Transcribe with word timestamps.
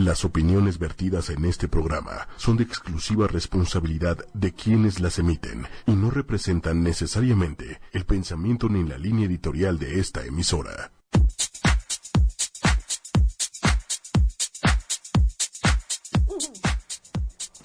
Las 0.00 0.24
opiniones 0.24 0.78
vertidas 0.78 1.28
en 1.28 1.44
este 1.44 1.68
programa 1.68 2.26
son 2.36 2.56
de 2.56 2.64
exclusiva 2.64 3.26
responsabilidad 3.26 4.16
de 4.32 4.54
quienes 4.54 4.98
las 4.98 5.18
emiten 5.18 5.66
y 5.84 5.92
no 5.92 6.10
representan 6.10 6.82
necesariamente 6.82 7.82
el 7.92 8.06
pensamiento 8.06 8.70
ni 8.70 8.82
la 8.82 8.96
línea 8.96 9.26
editorial 9.26 9.78
de 9.78 10.00
esta 10.00 10.24
emisora. 10.24 10.90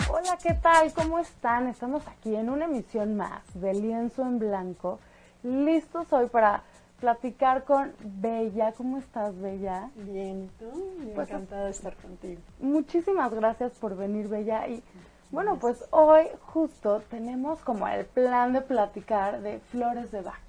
Hola, 0.09 0.37
¿qué 0.43 0.55
tal? 0.55 0.91
¿Cómo 0.91 1.19
están? 1.19 1.69
Estamos 1.69 2.05
aquí 2.05 2.35
en 2.35 2.49
una 2.49 2.65
emisión 2.65 3.15
más 3.15 3.43
de 3.53 3.73
Lienzo 3.75 4.23
en 4.23 4.39
Blanco, 4.39 4.99
listos 5.41 6.11
hoy 6.11 6.27
para 6.27 6.65
platicar 6.99 7.63
con 7.63 7.93
Bella. 7.99 8.71
¿Cómo 8.73 8.97
estás, 8.97 9.39
Bella? 9.39 9.89
Bien, 9.95 10.49
¿tú? 10.59 10.65
Pues, 11.13 11.29
encantada 11.29 11.65
de 11.65 11.71
estar 11.71 11.95
contigo. 11.95 12.41
Muchísimas 12.59 13.33
gracias 13.33 13.73
por 13.73 13.95
venir, 13.95 14.27
Bella. 14.27 14.67
Y 14.67 14.83
bueno, 15.31 15.57
pues 15.59 15.83
hoy 15.91 16.27
justo 16.41 17.01
tenemos 17.09 17.59
como 17.59 17.87
el 17.87 18.05
plan 18.05 18.53
de 18.53 18.61
platicar 18.61 19.41
de 19.41 19.59
flores 19.59 20.11
de 20.11 20.21
Bach. 20.21 20.39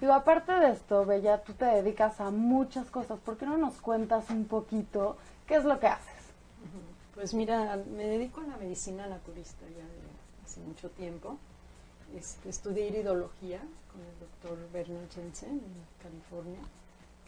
Digo, 0.00 0.12
aparte 0.12 0.52
de 0.52 0.72
esto, 0.72 1.06
Bella, 1.06 1.42
tú 1.42 1.54
te 1.54 1.64
dedicas 1.64 2.20
a 2.20 2.30
muchas 2.30 2.90
cosas. 2.90 3.18
¿Por 3.20 3.38
qué 3.38 3.46
no 3.46 3.56
nos 3.56 3.80
cuentas 3.80 4.28
un 4.30 4.44
poquito 4.44 5.16
qué 5.46 5.56
es 5.56 5.64
lo 5.64 5.80
que 5.80 5.86
haces? 5.86 6.12
Pues 7.14 7.32
mira, 7.32 7.78
me 7.96 8.04
dedico 8.04 8.42
a 8.42 8.46
la 8.46 8.58
medicina 8.58 9.06
naturista 9.06 9.64
ya 9.70 9.84
de 9.84 10.44
hace 10.44 10.60
mucho 10.60 10.90
tiempo. 10.90 11.38
Este, 12.14 12.48
estudié 12.48 12.88
iridología 12.88 13.60
con 13.90 14.00
el 14.00 14.18
doctor 14.20 14.58
Bernard 14.72 15.10
Jensen 15.10 15.50
en 15.50 16.02
California, 16.02 16.60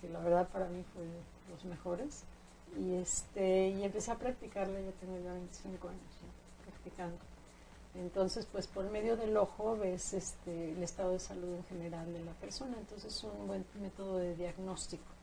que 0.01 0.09
la 0.09 0.21
verdad 0.21 0.49
para 0.49 0.69
mí 0.69 0.85
fue 0.95 1.03
de 1.03 1.21
los 1.51 1.65
mejores. 1.65 2.25
Y, 2.79 2.95
este, 2.95 3.71
y 3.71 3.83
empecé 3.83 4.13
a 4.13 4.17
practicarla, 4.17 4.81
ya 4.81 4.93
tengo 4.93 5.19
ya 5.19 5.33
25 5.33 5.89
años 5.89 6.03
practicando. 6.65 7.19
Entonces, 7.95 8.47
pues 8.51 8.67
por 8.67 8.89
medio 8.91 9.17
del 9.17 9.37
ojo 9.37 9.77
ves 9.77 10.13
este, 10.13 10.73
el 10.73 10.83
estado 10.83 11.13
de 11.13 11.19
salud 11.19 11.55
en 11.55 11.65
general 11.65 12.13
de 12.13 12.21
la 12.25 12.33
persona, 12.33 12.77
entonces 12.79 13.15
es 13.15 13.25
un 13.25 13.47
buen 13.47 13.65
método 13.81 14.19
de 14.19 14.37
diagnóstico. 14.37 15.18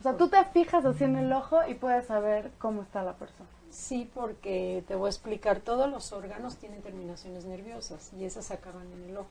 O 0.00 0.02
sea, 0.02 0.16
tú 0.16 0.28
te 0.28 0.42
fijas 0.46 0.84
así 0.86 1.04
en 1.04 1.16
el 1.16 1.30
ojo 1.30 1.60
y 1.68 1.74
puedes 1.74 2.06
saber 2.06 2.50
cómo 2.58 2.82
está 2.82 3.02
la 3.02 3.14
persona. 3.14 3.48
Sí, 3.70 4.10
porque 4.14 4.82
te 4.88 4.94
voy 4.94 5.06
a 5.06 5.10
explicar, 5.10 5.60
todos 5.60 5.90
los 5.90 6.12
órganos 6.12 6.56
tienen 6.56 6.80
terminaciones 6.80 7.44
nerviosas 7.44 8.10
y 8.14 8.24
esas 8.24 8.50
acaban 8.50 8.90
en 8.92 9.10
el 9.10 9.16
ojo. 9.18 9.28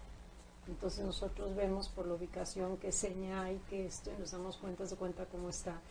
Entonces 0.67 1.03
nosotros 1.03 1.55
vemos 1.55 1.89
por 1.89 2.05
la 2.05 2.13
ubicación 2.13 2.77
qué 2.77 2.91
seña 2.91 3.43
hay, 3.43 3.59
que 3.69 3.87
esto, 3.87 4.11
y 4.15 4.19
nos 4.19 4.31
damos 4.31 4.57
cuenta 4.57 4.85
de 4.85 4.95
cuenta 4.95 5.25
cómo 5.25 5.49
está 5.49 5.81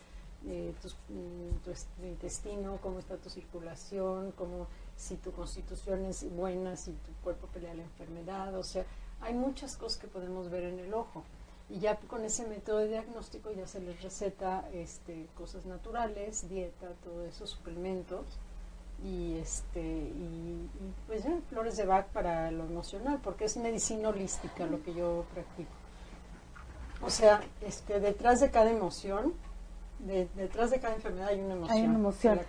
eh, 0.45 0.73
mm, 1.09 1.57
tu, 1.65 2.05
intestino, 2.05 2.79
cómo 2.81 2.99
está 2.99 3.17
tu 3.17 3.29
circulación, 3.29 4.31
cómo 4.31 4.67
si 4.95 5.17
tu 5.17 5.33
constitución 5.33 6.05
es 6.05 6.23
buena, 6.33 6.77
si 6.77 6.93
tu 6.93 7.11
cuerpo 7.21 7.47
pelea 7.47 7.73
la 7.73 7.83
enfermedad, 7.83 8.55
o 8.55 8.63
sea, 8.63 8.85
hay 9.19 9.33
muchas 9.33 9.75
cosas 9.75 9.99
que 9.99 10.07
podemos 10.07 10.49
ver 10.49 10.63
en 10.63 10.79
el 10.79 10.93
ojo. 10.93 11.23
Y 11.69 11.79
ya 11.79 11.97
con 11.97 12.25
ese 12.25 12.47
método 12.47 12.79
de 12.79 12.87
diagnóstico 12.87 13.51
ya 13.51 13.67
se 13.67 13.79
les 13.79 14.01
receta 14.01 14.67
este, 14.73 15.27
cosas 15.35 15.65
naturales, 15.65 16.49
dieta, 16.49 16.87
todo 17.03 17.25
eso, 17.25 17.45
suplementos. 17.45 18.25
Y 19.03 19.37
este 19.37 19.81
y, 19.81 20.69
pues 21.07 21.23
flores 21.49 21.77
de 21.77 21.85
Bach 21.85 22.07
para 22.07 22.51
lo 22.51 22.65
emocional 22.65 23.19
porque 23.23 23.45
es 23.45 23.55
medicina 23.55 24.09
holística 24.09 24.65
lo 24.65 24.83
que 24.83 24.93
yo 24.93 25.25
practico. 25.33 25.71
O 27.01 27.09
sea 27.09 27.39
este 27.61 28.01
detrás 28.01 28.41
de 28.41 28.51
cada 28.51 28.69
emoción 28.69 29.33
detrás 29.99 30.71
de 30.71 30.81
cada 30.81 30.95
enfermedad 30.95 31.29
hay 31.29 31.39
una 31.39 31.53
emoción 31.53 31.77
hay 31.77 31.85
una 31.85 31.97
emoción. 31.97 32.39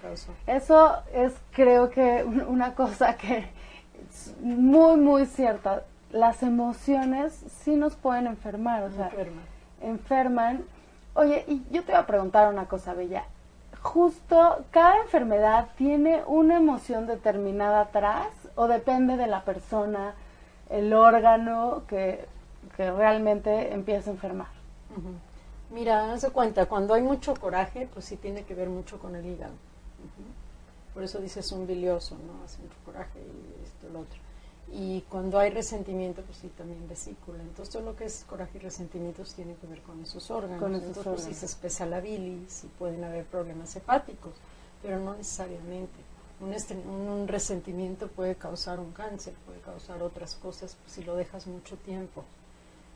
eso 0.47 0.93
es 1.13 1.33
creo 1.53 1.89
que 1.89 2.25
una 2.25 2.75
cosa 2.75 3.17
que 3.17 3.49
es 4.11 4.35
muy 4.41 4.97
muy 4.97 5.27
cierta 5.27 5.85
las 6.11 6.43
emociones 6.43 7.33
sí 7.63 7.77
nos 7.77 7.95
pueden 7.97 8.27
enfermar 8.27 8.83
o 8.83 8.91
sea 8.91 9.11
enferman 9.81 10.65
oye 11.15 11.45
y 11.47 11.63
yo 11.71 11.83
te 11.85 11.93
voy 11.93 12.01
a 12.01 12.07
preguntar 12.07 12.53
una 12.53 12.67
cosa 12.67 12.95
bella 12.95 13.25
justo 13.83 14.65
cada 14.71 15.01
enfermedad 15.03 15.69
tiene 15.77 16.23
una 16.27 16.57
emoción 16.57 17.07
determinada 17.07 17.83
atrás 17.83 18.29
o 18.55 18.69
depende 18.69 19.17
de 19.17 19.27
la 19.27 19.45
persona, 19.45 20.15
el 20.69 20.93
órgano 20.93 21.83
que, 21.89 22.27
realmente 22.77 23.75
empieza 23.75 24.09
a 24.09 24.15
enfermar. 24.15 24.49
Mira, 25.71 26.17
de 26.17 26.31
cuenta, 26.31 26.65
cuando 26.65 26.95
hay 26.95 27.03
mucho 27.03 27.35
coraje, 27.35 27.89
pues 27.93 28.07
sí 28.07 28.17
tiene 28.17 28.45
que 28.45 28.55
ver 28.55 28.71
mucho 28.71 28.99
con 28.99 29.15
el 29.17 29.27
hígado. 29.27 29.53
Por 30.95 31.03
eso 31.03 31.19
dices 31.19 31.53
un 31.53 31.67
bilioso, 31.67 32.17
¿no? 32.27 32.43
Hace 32.43 32.63
mucho 32.63 32.77
coraje 32.87 33.19
y 33.21 33.65
esto, 33.65 33.89
lo 33.93 34.01
otro. 34.01 34.19
Y 34.73 35.01
cuando 35.09 35.39
hay 35.39 35.51
resentimiento, 35.51 36.23
pues 36.23 36.39
sí, 36.39 36.49
también 36.57 36.87
vesícula. 36.89 37.43
Entonces, 37.43 37.73
todo 37.73 37.83
lo 37.83 37.97
que 37.97 38.05
es 38.05 38.25
coraje 38.29 38.59
y 38.59 38.61
resentimientos 38.61 39.35
tiene 39.35 39.57
que 39.57 39.67
ver 39.67 39.83
con 39.83 40.01
esos 40.01 40.31
órganos. 40.31 40.61
Con 40.61 40.75
Entonces, 40.75 41.05
pues 41.05 41.23
sí 41.25 41.35
se 41.35 41.47
espesa 41.47 41.87
la 41.87 42.01
bilis 42.01 42.65
y 42.65 42.69
pueden 42.69 43.03
haber 43.03 43.25
problemas 43.25 43.75
hepáticos, 43.75 44.35
pero 44.81 45.01
no 45.01 45.17
necesariamente. 45.17 45.99
Un, 46.41 46.55
un, 46.89 47.29
resentimiento 47.29 48.09
puede 48.09 48.37
causar 48.37 48.81
un 48.81 48.93
cáncer, 48.93 49.35
puede 49.45 49.61
causar 49.61 50.03
otras 50.03 50.37
cosas 50.37 50.77
si 50.87 51.03
lo 51.03 51.17
dejas 51.17 51.47
mucho 51.47 51.77
tiempo. 51.77 52.25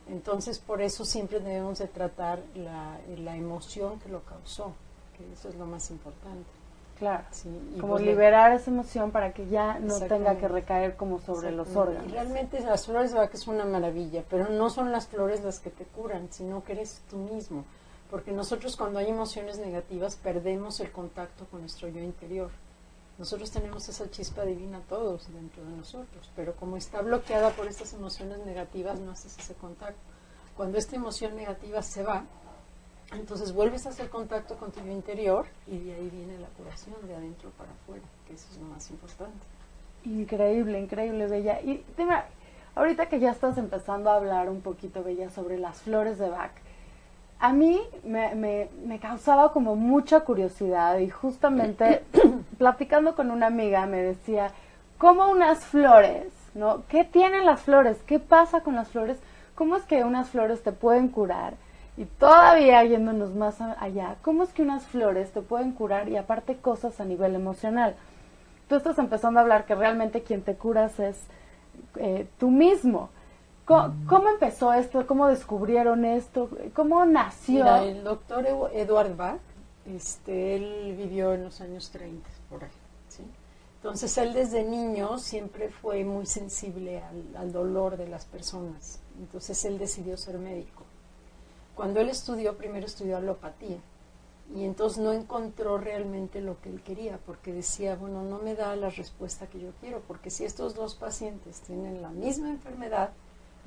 Entonces, 0.08 0.58
por 0.58 0.80
eso 0.80 1.04
siempre 1.04 1.40
debemos 1.40 1.78
de 1.78 1.88
tratar 1.88 2.42
la, 2.54 3.00
la 3.18 3.36
emoción 3.36 3.98
que 3.98 4.08
lo 4.08 4.22
causó, 4.24 4.72
que 5.16 5.30
eso 5.32 5.48
es 5.48 5.56
lo 5.56 5.66
más 5.66 5.90
importante. 5.90 6.48
Claro, 7.04 7.24
como 7.78 7.92
pues 7.92 8.04
liberar 8.04 8.52
esa 8.52 8.70
emoción 8.70 9.10
para 9.10 9.34
que 9.34 9.46
ya 9.46 9.78
no 9.78 10.00
tenga 10.00 10.38
que 10.38 10.48
recaer 10.48 10.96
como 10.96 11.20
sobre 11.20 11.50
los 11.50 11.76
órganos. 11.76 12.08
Y 12.08 12.12
realmente 12.12 12.60
las 12.60 12.86
flores 12.86 13.12
de 13.12 13.18
vaca 13.18 13.34
es 13.34 13.46
una 13.46 13.66
maravilla, 13.66 14.24
pero 14.30 14.48
no 14.48 14.70
son 14.70 14.90
las 14.90 15.08
flores 15.08 15.44
las 15.44 15.60
que 15.60 15.68
te 15.68 15.84
curan, 15.84 16.32
sino 16.32 16.64
que 16.64 16.72
eres 16.72 17.02
tú 17.10 17.18
mismo. 17.18 17.66
Porque 18.10 18.32
nosotros 18.32 18.74
cuando 18.78 19.00
hay 19.00 19.10
emociones 19.10 19.58
negativas 19.58 20.16
perdemos 20.16 20.80
el 20.80 20.92
contacto 20.92 21.44
con 21.50 21.60
nuestro 21.60 21.88
yo 21.88 22.00
interior. 22.00 22.50
Nosotros 23.18 23.50
tenemos 23.50 23.86
esa 23.90 24.10
chispa 24.10 24.46
divina 24.46 24.80
todos 24.88 25.30
dentro 25.30 25.62
de 25.62 25.76
nosotros, 25.76 26.30
pero 26.34 26.56
como 26.56 26.78
está 26.78 27.02
bloqueada 27.02 27.50
por 27.50 27.66
estas 27.66 27.92
emociones 27.92 28.38
negativas 28.46 28.98
no 28.98 29.12
haces 29.12 29.36
ese 29.38 29.52
contacto. 29.52 30.00
Cuando 30.56 30.78
esta 30.78 30.96
emoción 30.96 31.36
negativa 31.36 31.82
se 31.82 32.02
va, 32.02 32.24
entonces 33.12 33.52
vuelves 33.52 33.86
a 33.86 33.90
hacer 33.90 34.08
contacto 34.08 34.56
con 34.56 34.72
tu 34.72 34.80
interior 34.80 35.46
y 35.66 35.78
de 35.78 35.94
ahí 35.94 36.10
viene 36.10 36.38
la 36.38 36.48
curación, 36.48 36.96
de 37.06 37.14
adentro 37.14 37.50
para 37.50 37.70
afuera, 37.70 38.04
que 38.26 38.34
eso 38.34 38.46
es 38.50 38.58
lo 38.58 38.66
más 38.66 38.90
importante. 38.90 39.46
Increíble, 40.04 40.80
increíble, 40.80 41.26
Bella. 41.26 41.60
Y 41.62 41.84
dime, 41.96 42.16
ahorita 42.74 43.06
que 43.06 43.20
ya 43.20 43.30
estás 43.30 43.56
empezando 43.56 44.10
a 44.10 44.16
hablar 44.16 44.48
un 44.48 44.60
poquito, 44.60 45.02
Bella, 45.02 45.30
sobre 45.30 45.58
las 45.58 45.82
flores 45.82 46.18
de 46.18 46.28
Bach, 46.28 46.52
a 47.40 47.52
mí 47.52 47.80
me, 48.04 48.34
me, 48.34 48.68
me 48.84 48.98
causaba 48.98 49.52
como 49.52 49.76
mucha 49.76 50.20
curiosidad 50.20 50.98
y 50.98 51.10
justamente 51.10 52.02
platicando 52.58 53.14
con 53.14 53.30
una 53.30 53.46
amiga 53.46 53.86
me 53.86 54.02
decía, 54.02 54.50
¿cómo 54.98 55.28
unas 55.28 55.64
flores, 55.64 56.32
no? 56.54 56.84
¿Qué 56.88 57.04
tienen 57.04 57.44
las 57.44 57.62
flores? 57.62 57.98
¿Qué 58.06 58.18
pasa 58.18 58.62
con 58.62 58.76
las 58.76 58.88
flores? 58.88 59.18
¿Cómo 59.54 59.76
es 59.76 59.84
que 59.84 60.04
unas 60.04 60.30
flores 60.30 60.62
te 60.62 60.72
pueden 60.72 61.08
curar? 61.08 61.54
Y 61.96 62.06
todavía 62.06 62.82
yéndonos 62.84 63.34
más 63.34 63.60
allá, 63.60 64.16
¿cómo 64.22 64.42
es 64.42 64.52
que 64.52 64.62
unas 64.62 64.84
flores 64.84 65.30
te 65.30 65.42
pueden 65.42 65.72
curar 65.72 66.08
y 66.08 66.16
aparte 66.16 66.56
cosas 66.56 67.00
a 67.00 67.04
nivel 67.04 67.36
emocional? 67.36 67.94
Tú 68.68 68.74
estás 68.74 68.98
empezando 68.98 69.38
a 69.38 69.42
hablar 69.42 69.64
que 69.64 69.76
realmente 69.76 70.22
quien 70.22 70.42
te 70.42 70.56
curas 70.56 70.98
es 70.98 71.16
eh, 71.96 72.26
tú 72.38 72.50
mismo. 72.50 73.10
¿Cómo, 73.64 74.28
empezó 74.28 74.72
esto? 74.74 75.06
¿Cómo 75.06 75.28
descubrieron 75.28 76.04
esto? 76.04 76.50
¿Cómo 76.74 77.06
nació? 77.06 77.76
el 77.76 78.04
doctor 78.04 78.44
Eduard 78.74 79.16
Bach, 79.16 79.38
este, 79.86 80.56
él 80.56 80.94
vivió 80.98 81.32
en 81.32 81.44
los 81.44 81.60
años 81.60 81.90
30, 81.90 82.28
por 82.50 82.64
ahí. 82.64 82.70
¿sí? 83.08 83.22
Entonces 83.76 84.18
él 84.18 84.34
desde 84.34 84.64
niño 84.64 85.18
siempre 85.18 85.70
fue 85.70 86.04
muy 86.04 86.26
sensible 86.26 87.02
al 87.38 87.52
dolor 87.52 87.96
de 87.96 88.08
las 88.08 88.26
personas. 88.26 89.00
Entonces 89.18 89.64
él 89.64 89.78
decidió 89.78 90.16
ser 90.16 90.38
médico 90.38 90.84
cuando 91.74 92.00
él 92.00 92.08
estudió, 92.08 92.56
primero 92.56 92.86
estudió 92.86 93.16
alopatía 93.16 93.78
y 94.54 94.64
entonces 94.64 94.98
no 94.98 95.12
encontró 95.12 95.78
realmente 95.78 96.40
lo 96.40 96.60
que 96.60 96.68
él 96.68 96.82
quería 96.82 97.18
porque 97.24 97.52
decía, 97.52 97.96
bueno, 97.96 98.22
no 98.22 98.38
me 98.38 98.54
da 98.54 98.76
la 98.76 98.90
respuesta 98.90 99.46
que 99.46 99.60
yo 99.60 99.70
quiero, 99.80 100.00
porque 100.06 100.30
si 100.30 100.44
estos 100.44 100.74
dos 100.74 100.94
pacientes 100.94 101.60
tienen 101.60 102.02
la 102.02 102.10
misma 102.10 102.50
enfermedad 102.50 103.10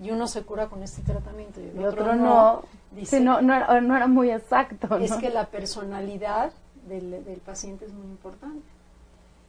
y 0.01 0.11
uno 0.11 0.27
se 0.27 0.43
cura 0.43 0.67
con 0.67 0.83
este 0.83 1.01
tratamiento 1.01 1.59
y 1.59 1.69
el 1.69 1.83
otro, 1.83 2.15
no, 2.15 2.61
dice, 2.91 3.19
no, 3.19 3.41
no, 3.41 3.55
era, 3.55 4.07
muy 4.07 4.29
exacto. 4.29 4.95
Es 4.97 5.13
que 5.13 5.31
la 5.31 5.47
personalidad 5.47 6.51
del, 6.87 7.25
del 7.25 7.39
paciente 7.39 7.85
es 7.85 7.93
muy 7.93 8.05
importante. 8.05 8.67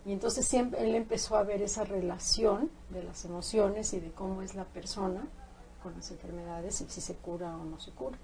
Y 0.07 0.13
entonces 0.13 0.47
siempre 0.47 0.83
él 0.89 0.95
empezó 0.95 1.37
a 1.37 1.43
ver 1.43 1.61
esa 1.61 1.85
relación 1.85 2.71
de 2.89 3.03
las 3.03 3.27
emociones 3.27 3.93
y 3.93 4.01
de 4.01 4.11
cómo 4.11 4.41
es 4.41 4.55
la 4.55 4.65
persona 4.65 5.21
con 5.83 5.95
las 5.95 6.11
enfermedades 6.11 6.81
y 6.81 6.89
si 6.89 7.03
se 7.03 7.15
cura 7.15 7.55
o 7.57 7.65
no 7.65 7.79
se 7.79 7.91
cura. 7.91 8.17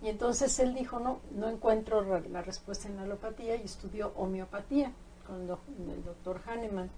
Y 0.00 0.08
entonces 0.08 0.58
él 0.60 0.74
dijo, 0.74 1.00
no, 1.00 1.18
no 1.32 1.48
encuentro 1.48 2.02
la 2.02 2.42
respuesta 2.42 2.88
en 2.88 2.96
la 2.96 3.02
alopatía 3.02 3.56
y 3.56 3.62
estudió 3.62 4.12
homeopatía 4.16 4.92
con 5.26 5.42
el, 5.42 6.04
doctor 6.04 6.40
Hahnemann. 6.46 6.90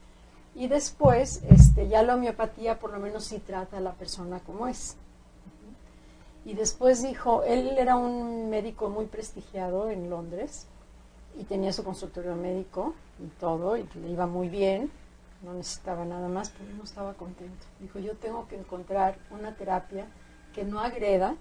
Y 0.55 0.69
después, 0.69 1.43
este, 1.49 1.89
ya 1.89 2.03
la 2.03 2.15
homeopatía 2.15 2.79
por 2.79 2.93
lo 2.93 2.99
menos 2.99 3.25
sí 3.25 3.39
trata 3.39 3.79
a 3.79 3.81
la 3.81 3.93
persona 3.93 4.41
como 4.41 4.67
es. 4.67 4.97
Y 6.45 6.55
después 6.55 7.03
dijo, 7.03 7.43
él 7.45 7.77
era 7.79 7.97
un 7.97 8.51
médico 8.51 8.89
muy 8.89 9.07
prestigiado 9.07 9.91
en 9.91 10.11
Londres 10.11 10.67
y 11.39 11.45
tenía 11.45 11.73
su 11.73 11.85
consultorio 11.85 12.35
médico 12.35 12.95
y 13.23 13.29
todo, 13.39 13.77
y 13.77 13.87
le 13.95 14.11
iba 14.11 14.27
muy 14.27 14.49
bien, 14.49 14.91
no 15.43 15.55
necesitaba 15.55 16.05
nada 16.05 16.29
más, 16.29 16.51
pero 16.51 16.73
no 16.75 16.85
estaba 16.85 17.15
contento. 17.15 17.67
Dijo, 17.79 17.99
yo 17.99 18.15
tengo 18.17 18.49
que 18.49 18.57
encontrar 18.57 19.19
una 19.31 19.55
terapia 19.55 20.07
que 20.55 20.65
no 20.65 20.81
agreda 20.81 21.37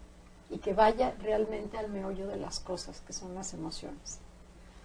y 0.49 0.57
que 0.57 0.73
vaya 0.73 1.15
realmente 1.19 1.77
al 1.77 1.89
meollo 1.89 2.27
de 2.27 2.37
las 2.37 2.59
cosas, 2.59 3.01
que 3.01 3.13
son 3.13 3.35
las 3.35 3.53
emociones. 3.53 4.19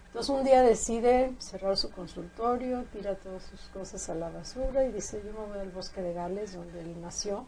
Entonces 0.07 0.29
un 0.29 0.45
día 0.45 0.61
decide 0.61 1.35
cerrar 1.39 1.75
su 1.75 1.91
consultorio, 1.91 2.85
tira 2.93 3.15
todas 3.15 3.43
sus 3.43 3.59
cosas 3.73 4.09
a 4.09 4.15
la 4.15 4.29
basura 4.29 4.85
y 4.85 4.91
dice, 4.91 5.21
yo 5.25 5.33
me 5.33 5.47
voy 5.47 5.59
al 5.59 5.71
bosque 5.71 6.01
de 6.01 6.13
Gales, 6.13 6.53
donde 6.53 6.79
él 6.79 7.01
nació, 7.01 7.45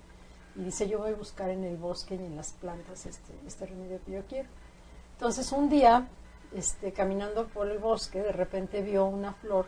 y 0.56 0.64
dice, 0.64 0.90
yo 0.90 1.00
voy 1.00 1.12
a 1.12 1.16
buscar 1.16 1.50
en 1.50 1.64
el 1.64 1.78
bosque 1.78 2.16
y 2.16 2.26
en 2.26 2.36
las 2.36 2.52
plantas 2.54 3.06
este, 3.06 3.34
este 3.46 3.68
remedio 3.68 4.02
que 4.04 4.12
yo 4.12 4.26
quiero. 4.26 4.50
Entonces 5.14 5.52
un 5.52 5.70
día, 5.70 6.10
este, 6.54 6.92
caminando 6.92 7.48
por 7.48 7.70
el 7.70 7.78
bosque, 7.78 8.22
de 8.22 8.32
repente 8.32 8.82
vio 8.82 9.06
una 9.06 9.34
flor 9.34 9.68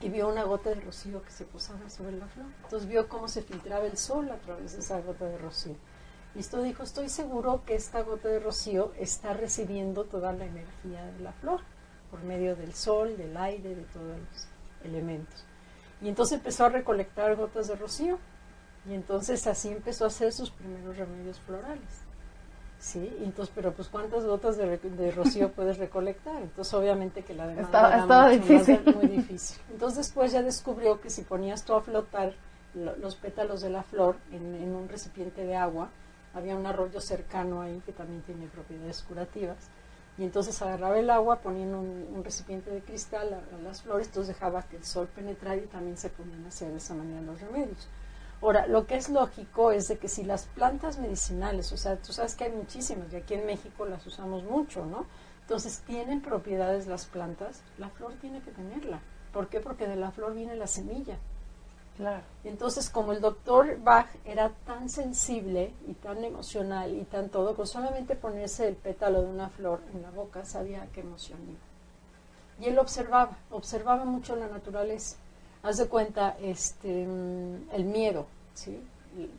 y 0.00 0.08
vio 0.08 0.28
una 0.28 0.42
gota 0.42 0.70
de 0.70 0.80
rocío 0.80 1.22
que 1.22 1.30
se 1.30 1.44
posaba 1.44 1.88
sobre 1.88 2.16
la 2.16 2.26
flor. 2.26 2.46
Entonces 2.64 2.88
vio 2.88 3.08
cómo 3.08 3.28
se 3.28 3.42
filtraba 3.42 3.86
el 3.86 3.96
sol 3.96 4.28
a 4.30 4.38
través 4.38 4.72
de 4.72 4.80
esa 4.80 5.00
gota 5.00 5.26
de 5.26 5.38
rocío. 5.38 5.76
Y 6.34 6.40
esto 6.40 6.62
dijo, 6.62 6.82
estoy 6.82 7.08
seguro 7.08 7.62
que 7.66 7.74
esta 7.74 8.02
gota 8.02 8.28
de 8.28 8.40
rocío 8.40 8.92
está 8.98 9.34
recibiendo 9.34 10.04
toda 10.04 10.32
la 10.32 10.46
energía 10.46 11.04
de 11.04 11.20
la 11.20 11.32
flor 11.32 11.60
por 12.10 12.22
medio 12.22 12.56
del 12.56 12.74
sol, 12.74 13.16
del 13.16 13.36
aire, 13.36 13.74
de 13.74 13.82
todos 13.82 14.18
los 14.18 14.48
elementos. 14.84 15.44
Y 16.00 16.08
entonces 16.08 16.38
empezó 16.38 16.64
a 16.64 16.68
recolectar 16.68 17.36
gotas 17.36 17.68
de 17.68 17.76
rocío 17.76 18.18
y 18.88 18.94
entonces 18.94 19.46
así 19.46 19.68
empezó 19.68 20.04
a 20.04 20.08
hacer 20.08 20.32
sus 20.32 20.50
primeros 20.50 20.96
remedios 20.96 21.38
florales. 21.40 22.02
Sí, 22.82 23.16
entonces, 23.20 23.52
pero 23.54 23.72
pues 23.72 23.86
cuántas 23.86 24.24
gotas 24.24 24.56
de, 24.56 25.12
rocío 25.12 25.52
puedes 25.52 25.78
recolectar. 25.78 26.42
Entonces, 26.42 26.74
obviamente 26.74 27.22
que 27.22 27.32
la 27.32 27.46
demanda 27.46 27.96
estaba, 27.96 28.28
difícil. 28.28 28.80
muy 28.96 29.06
difícil. 29.06 29.62
Entonces, 29.70 29.98
después 29.98 30.32
ya 30.32 30.42
descubrió 30.42 31.00
que 31.00 31.08
si 31.08 31.22
ponías 31.22 31.64
tú 31.64 31.74
a 31.74 31.80
flotar 31.80 32.34
los 32.74 33.14
pétalos 33.14 33.60
de 33.60 33.70
la 33.70 33.84
flor 33.84 34.16
en, 34.32 34.74
un 34.74 34.88
recipiente 34.88 35.44
de 35.44 35.54
agua, 35.54 35.90
había 36.34 36.56
un 36.56 36.66
arroyo 36.66 37.00
cercano 37.00 37.62
ahí 37.62 37.82
que 37.84 37.92
también 37.92 38.22
tiene 38.22 38.46
propiedades 38.46 39.02
curativas. 39.02 39.68
Y 40.18 40.24
entonces 40.24 40.60
agarraba 40.60 40.98
el 40.98 41.08
agua, 41.10 41.40
ponía 41.40 41.64
en 41.64 41.74
un, 41.74 42.22
recipiente 42.22 42.70
de 42.70 42.82
cristal 42.82 43.32
a, 43.32 43.62
las 43.62 43.82
flores, 43.82 44.08
entonces 44.08 44.34
dejaba 44.34 44.62
que 44.62 44.76
el 44.76 44.84
sol 44.84 45.08
penetrara 45.14 45.56
y 45.56 45.66
también 45.66 45.96
se 45.96 46.10
ponían 46.10 46.44
a 46.44 46.48
hacer 46.48 46.70
de 46.70 46.76
esa 46.76 46.94
manera 46.94 47.22
los 47.22 47.40
remedios. 47.40 47.88
Ahora, 48.42 48.66
lo 48.66 48.86
que 48.86 48.96
es 48.96 49.08
lógico 49.08 49.72
es 49.72 49.88
de 49.88 49.98
que 49.98 50.08
si 50.08 50.24
las 50.24 50.46
plantas 50.46 50.98
medicinales, 50.98 51.72
o 51.72 51.76
sea, 51.76 51.96
tú 51.96 52.12
sabes 52.12 52.34
que 52.34 52.44
hay 52.44 52.52
muchísimas 52.52 53.12
y 53.12 53.16
aquí 53.16 53.34
en 53.34 53.46
México 53.46 53.86
las 53.86 54.06
usamos 54.06 54.42
mucho, 54.44 54.84
¿no? 54.84 55.06
Entonces, 55.42 55.82
tienen 55.86 56.20
propiedades 56.20 56.86
las 56.86 57.06
plantas, 57.06 57.62
la 57.78 57.88
flor 57.88 58.14
tiene 58.20 58.40
que 58.42 58.50
tenerla. 58.50 59.00
¿Por 59.32 59.48
qué? 59.48 59.60
Porque 59.60 59.86
de 59.86 59.96
la 59.96 60.10
flor 60.10 60.34
viene 60.34 60.56
la 60.56 60.66
semilla. 60.66 61.18
Claro. 61.96 62.22
Entonces, 62.44 62.88
como 62.88 63.12
el 63.12 63.20
doctor 63.20 63.78
Bach 63.80 64.08
era 64.24 64.50
tan 64.66 64.88
sensible 64.88 65.72
y 65.86 65.92
tan 65.94 66.24
emocional 66.24 66.94
y 66.94 67.04
tan 67.04 67.28
todo, 67.28 67.54
con 67.54 67.66
solamente 67.66 68.16
ponerse 68.16 68.66
el 68.66 68.76
pétalo 68.76 69.22
de 69.22 69.28
una 69.28 69.50
flor 69.50 69.80
en 69.94 70.02
la 70.02 70.10
boca, 70.10 70.44
sabía 70.44 70.88
qué 70.92 71.00
emoción 71.00 71.38
iba. 71.42 72.66
Y 72.66 72.70
él 72.70 72.78
observaba, 72.78 73.36
observaba 73.50 74.04
mucho 74.04 74.36
la 74.36 74.48
naturaleza 74.48 75.16
haz 75.62 75.76
de 75.76 75.88
cuenta, 75.88 76.36
este, 76.40 77.06
mm, 77.06 77.70
el 77.72 77.84
miedo, 77.84 78.26
¿sí? 78.54 78.82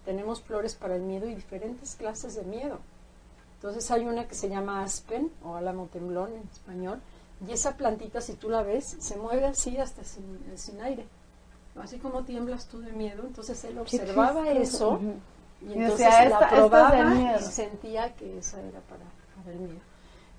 Tenemos 0.05 0.41
flores 0.41 0.75
para 0.75 0.95
el 0.95 1.01
miedo 1.01 1.27
y 1.27 1.35
diferentes 1.35 1.95
clases 1.95 2.35
de 2.35 2.43
miedo. 2.43 2.79
Entonces 3.55 3.89
hay 3.91 4.05
una 4.05 4.27
que 4.27 4.35
se 4.35 4.49
llama 4.49 4.83
aspen 4.83 5.31
o 5.43 5.55
álamo 5.55 5.87
temblón 5.87 6.33
en 6.33 6.47
español, 6.51 7.01
y 7.45 7.51
esa 7.51 7.75
plantita, 7.75 8.21
si 8.21 8.33
tú 8.33 8.49
la 8.49 8.63
ves, 8.63 8.95
se 8.99 9.17
mueve 9.17 9.45
así 9.45 9.77
hasta 9.77 10.03
sin, 10.03 10.81
aire. 10.81 11.05
Así 11.81 11.97
como 11.97 12.23
tiemblas 12.23 12.67
tú 12.67 12.81
de 12.81 12.91
miedo, 12.91 13.23
entonces 13.25 13.63
él 13.63 13.79
observaba 13.79 14.49
eso 14.51 14.99
y 15.61 15.73
entonces 15.73 16.29
la 16.29 16.49
probaba 16.49 17.39
y 17.39 17.41
sentía 17.41 18.13
que 18.15 18.37
esa 18.37 18.61
era 18.61 18.79
para, 18.81 19.03
para 19.35 19.51
el 19.51 19.59
miedo. 19.59 19.81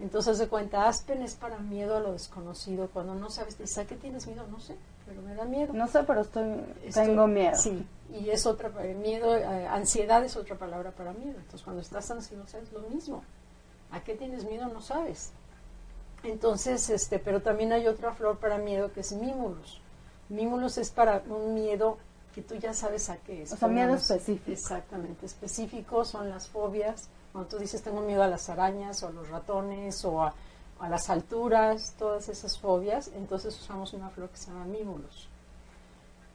Entonces 0.00 0.38
de 0.38 0.48
cuenta, 0.48 0.88
Aspen 0.88 1.22
es 1.22 1.34
para 1.34 1.58
miedo 1.58 1.96
a 1.96 2.00
lo 2.00 2.12
desconocido. 2.12 2.88
Cuando 2.92 3.14
no 3.14 3.30
sabes, 3.30 3.58
dices, 3.58 3.78
¿a 3.78 3.84
qué 3.86 3.94
tienes 3.94 4.26
miedo? 4.26 4.44
No 4.50 4.58
sé, 4.60 4.76
pero 5.06 5.22
me 5.22 5.34
da 5.34 5.44
miedo. 5.44 5.72
No 5.72 5.86
sé, 5.86 6.02
pero 6.04 6.22
estoy, 6.22 6.64
tengo 6.92 7.26
miedo. 7.26 7.56
Sí, 7.56 7.86
y 8.12 8.30
es 8.30 8.44
otra, 8.46 8.70
eh, 8.84 8.94
miedo, 8.94 9.36
eh, 9.36 9.66
ansiedad 9.68 10.24
es 10.24 10.36
otra 10.36 10.56
palabra 10.56 10.90
para 10.90 11.12
miedo. 11.12 11.36
Entonces 11.38 11.62
cuando 11.62 11.80
estás 11.80 12.10
ansioso 12.10 12.58
es 12.58 12.72
lo 12.72 12.80
mismo. 12.80 13.22
¿A 13.92 14.00
qué 14.00 14.14
tienes 14.14 14.44
miedo? 14.44 14.68
No 14.68 14.80
sabes. 14.80 15.32
Entonces, 16.24 16.90
este, 16.90 17.18
pero 17.18 17.42
también 17.42 17.72
hay 17.72 17.86
otra 17.86 18.12
flor 18.12 18.38
para 18.38 18.58
miedo 18.58 18.92
que 18.92 19.00
es 19.00 19.12
mimulus. 19.12 19.80
Mimulus 20.34 20.78
es 20.78 20.90
para 20.90 21.22
un 21.28 21.54
miedo 21.54 21.98
que 22.34 22.42
tú 22.42 22.56
ya 22.56 22.74
sabes 22.74 23.10
a 23.10 23.16
qué 23.18 23.42
es. 23.42 23.52
O 23.52 23.56
sea, 23.56 23.68
miedo 23.68 23.94
específico. 23.94 24.50
Exactamente, 24.50 25.26
específico 25.26 26.04
son 26.04 26.28
las 26.28 26.48
fobias 26.48 27.08
cuando 27.34 27.50
tú 27.50 27.58
dices 27.58 27.82
tengo 27.82 28.00
miedo 28.00 28.22
a 28.22 28.28
las 28.28 28.48
arañas 28.48 29.02
o 29.02 29.08
a 29.08 29.10
los 29.10 29.28
ratones 29.28 30.04
o 30.04 30.22
a, 30.22 30.32
las 30.88 31.10
alturas, 31.10 31.94
todas 31.98 32.28
esas 32.28 32.58
fobias, 32.58 33.10
entonces 33.16 33.58
usamos 33.58 33.92
una 33.92 34.08
flor 34.10 34.28
que 34.28 34.36
se 34.36 34.52
llama 34.52 34.66
mímulos. 34.66 35.28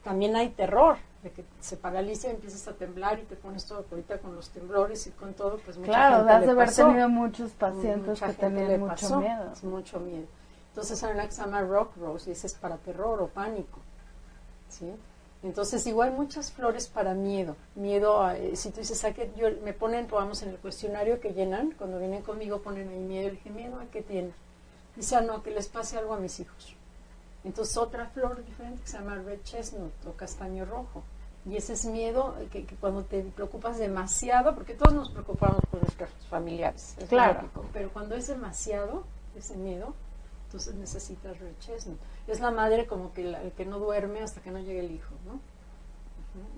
También 0.04 0.36
hay 0.36 0.50
terror, 0.50 0.98
de 1.22 1.30
que 1.30 1.44
se 1.60 1.78
paraliza 1.78 2.28
y 2.28 2.32
empiezas 2.32 2.68
a 2.68 2.74
temblar 2.74 3.18
y 3.18 3.22
te 3.22 3.36
pones 3.36 3.64
todo 3.64 3.86
ahorita 3.90 4.18
con 4.18 4.34
los 4.34 4.50
temblores 4.50 5.06
y 5.06 5.12
con 5.12 5.32
todo, 5.32 5.58
pues 5.64 5.78
mucha 5.78 5.90
claro, 5.90 6.16
gente 6.18 6.32
has 6.32 6.44
de 6.44 6.50
haber 6.50 6.74
tenido 6.74 7.08
muchos 7.08 7.52
pacientes 7.52 8.20
que 8.20 8.32
tenían 8.34 8.80
mucho 8.80 9.20
miedo. 9.20 9.52
Mucho 9.62 10.00
miedo. 10.00 10.26
Entonces 10.68 11.02
hay 11.02 11.14
una 11.14 11.24
que 11.24 11.32
se 11.32 11.40
llama 11.40 11.62
rock 11.62 11.96
rose 11.96 12.28
y 12.28 12.32
ese 12.34 12.46
es 12.46 12.54
para 12.54 12.76
terror 12.76 13.22
o 13.22 13.28
pánico. 13.28 13.78
¿Sí? 14.70 14.92
Entonces, 15.42 15.86
igual 15.86 16.12
muchas 16.12 16.52
flores 16.52 16.86
para 16.86 17.14
miedo. 17.14 17.56
Miedo, 17.74 18.22
a, 18.22 18.36
eh, 18.36 18.56
si 18.56 18.70
tú 18.70 18.80
dices, 18.80 19.02
¿a 19.04 19.12
qué? 19.12 19.32
Yo, 19.36 19.48
me 19.64 19.72
ponen, 19.72 20.06
vamos, 20.10 20.42
en 20.42 20.50
el 20.50 20.58
cuestionario 20.58 21.20
que 21.20 21.32
llenan, 21.32 21.72
cuando 21.72 21.98
vienen 21.98 22.22
conmigo 22.22 22.60
ponen 22.60 22.88
ahí 22.90 22.98
miedo. 22.98 23.28
Y 23.28 23.32
dije, 23.32 23.50
¿miedo 23.50 23.80
a 23.80 23.86
qué 23.86 24.02
tiene? 24.02 24.32
Dice, 24.96 25.16
ah, 25.16 25.22
no, 25.22 25.42
que 25.42 25.50
les 25.50 25.68
pase 25.68 25.96
algo 25.96 26.12
a 26.12 26.18
mis 26.18 26.40
hijos. 26.40 26.74
Entonces, 27.42 27.76
otra 27.78 28.06
flor 28.08 28.44
diferente 28.44 28.82
que 28.82 28.88
se 28.88 28.98
llama 28.98 29.16
red 29.16 29.40
chestnut 29.42 29.92
o 30.06 30.12
castaño 30.12 30.66
rojo. 30.66 31.02
Y 31.46 31.56
ese 31.56 31.72
es 31.72 31.86
miedo 31.86 32.34
que, 32.52 32.66
cuando 32.78 33.04
te 33.04 33.22
preocupas 33.22 33.78
demasiado, 33.78 34.54
porque 34.54 34.74
todos 34.74 34.92
nos 34.92 35.10
preocupamos 35.10 35.60
por 35.70 35.80
nuestros 35.80 36.10
familiares, 36.28 36.96
es 36.98 37.08
claro. 37.08 37.48
pero 37.72 37.90
cuando 37.92 38.14
es 38.14 38.26
demasiado, 38.26 39.04
ese 39.34 39.56
miedo, 39.56 39.94
entonces 40.46 40.74
necesitas 40.74 41.38
red 41.38 41.54
chestnut 41.60 41.98
es 42.32 42.40
la 42.40 42.50
madre 42.50 42.86
como 42.86 43.12
que 43.12 43.22
el 43.22 43.52
que 43.52 43.64
no 43.64 43.78
duerme 43.78 44.20
hasta 44.20 44.40
que 44.40 44.50
no 44.50 44.58
llegue 44.58 44.80
el 44.80 44.90
hijo, 44.90 45.14
¿no? 45.26 45.40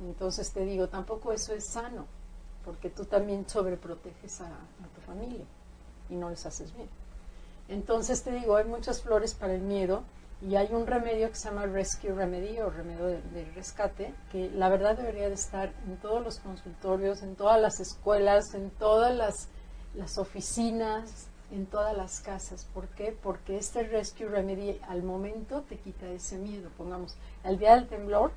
Entonces 0.06 0.52
te 0.52 0.64
digo, 0.64 0.88
tampoco 0.88 1.32
eso 1.32 1.54
es 1.54 1.66
sano, 1.66 2.06
porque 2.64 2.90
tú 2.90 3.04
también 3.04 3.48
sobreproteges 3.48 4.40
a, 4.40 4.46
a 4.46 4.88
tu 4.94 5.00
familia 5.00 5.44
y 6.10 6.16
no 6.16 6.30
les 6.30 6.44
haces 6.44 6.74
bien. 6.74 6.88
Entonces 7.68 8.22
te 8.22 8.32
digo, 8.32 8.56
hay 8.56 8.64
muchas 8.64 9.02
flores 9.02 9.34
para 9.34 9.54
el 9.54 9.62
miedo 9.62 10.02
y 10.42 10.56
hay 10.56 10.68
un 10.72 10.86
remedio 10.86 11.28
que 11.28 11.36
se 11.36 11.48
llama 11.48 11.66
Rescue 11.66 12.12
Remedy 12.12 12.58
o 12.58 12.68
remedio 12.68 13.06
de, 13.06 13.22
de, 13.22 13.44
rescate, 13.54 14.12
que 14.30 14.50
la 14.50 14.68
verdad 14.68 14.96
debería 14.96 15.28
de 15.28 15.34
estar 15.34 15.72
en 15.86 15.96
todos 15.98 16.22
los 16.22 16.40
consultorios, 16.40 17.22
en 17.22 17.36
todas 17.36 17.60
las 17.60 17.78
escuelas, 17.78 18.52
en 18.54 18.70
todas 18.70 19.14
las, 19.14 19.48
las 19.94 20.18
oficinas, 20.18 21.28
en 21.52 21.66
todas 21.66 21.96
las 21.96 22.20
casas. 22.20 22.66
¿Por 22.72 22.88
qué? 22.88 23.16
Porque 23.22 23.56
este 23.56 23.82
Rescue 23.84 24.26
Remedy 24.26 24.80
al 24.88 25.02
momento 25.02 25.62
te 25.68 25.76
quita 25.76 26.08
ese 26.08 26.38
miedo. 26.38 26.70
Pongamos, 26.76 27.16
el 27.44 27.58
día 27.58 27.74
del 27.74 27.86
temblor. 27.86 28.32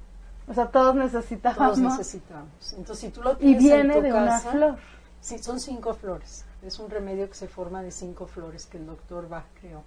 O 0.48 0.54
sea, 0.54 0.68
todos 0.68 0.96
necesitamos. 0.96 1.58
Todos 1.58 1.80
necesitamos. 1.80 2.74
Entonces, 2.74 3.00
si 3.00 3.10
tú 3.10 3.22
lo 3.22 3.38
tienes 3.38 3.62
y 3.62 3.66
viene 3.66 4.02
de 4.02 4.14
una 4.14 4.40
flor. 4.40 4.78
Sí, 5.22 5.40
son 5.40 5.60
cinco 5.60 5.94
flores. 5.96 6.46
Es 6.62 6.78
un 6.78 6.90
remedio 6.90 7.28
que 7.28 7.36
se 7.36 7.48
forma 7.48 7.82
de 7.82 7.92
cinco 7.92 8.28
flores 8.28 8.68
que 8.68 8.78
el 8.78 8.86
doctor 8.86 9.28
Bach 9.28 9.46
creó. 9.60 9.84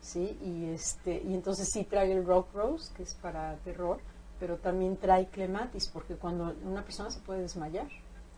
¿Sí? 0.00 0.38
Y, 0.40 0.66
este, 0.66 1.20
y 1.24 1.34
entonces 1.34 1.68
sí 1.72 1.82
trae 1.84 2.12
el 2.12 2.24
Rock 2.24 2.54
Rose, 2.54 2.92
que 2.94 3.02
es 3.02 3.14
para 3.14 3.56
terror, 3.64 3.98
pero 4.38 4.56
también 4.56 4.96
trae 4.96 5.26
clematis, 5.26 5.88
porque 5.88 6.14
cuando 6.14 6.54
una 6.64 6.84
persona 6.84 7.10
se 7.10 7.18
puede 7.20 7.40
desmayar. 7.40 7.88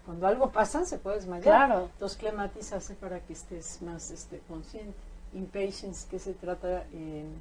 Cuando 0.04 0.26
algo 0.26 0.50
pasa, 0.50 0.84
se 0.84 0.98
puede 0.98 1.16
desmayar. 1.16 1.42
Claro. 1.42 1.90
Entonces, 1.92 2.18
clematis 2.18 2.72
hace 2.72 2.94
para 2.94 3.20
que 3.20 3.32
estés 3.32 3.82
más 3.82 4.10
este, 4.10 4.40
consciente. 4.48 4.96
Impatience, 5.34 6.08
que 6.08 6.18
se 6.18 6.34
trata 6.34 6.84
en 6.92 7.40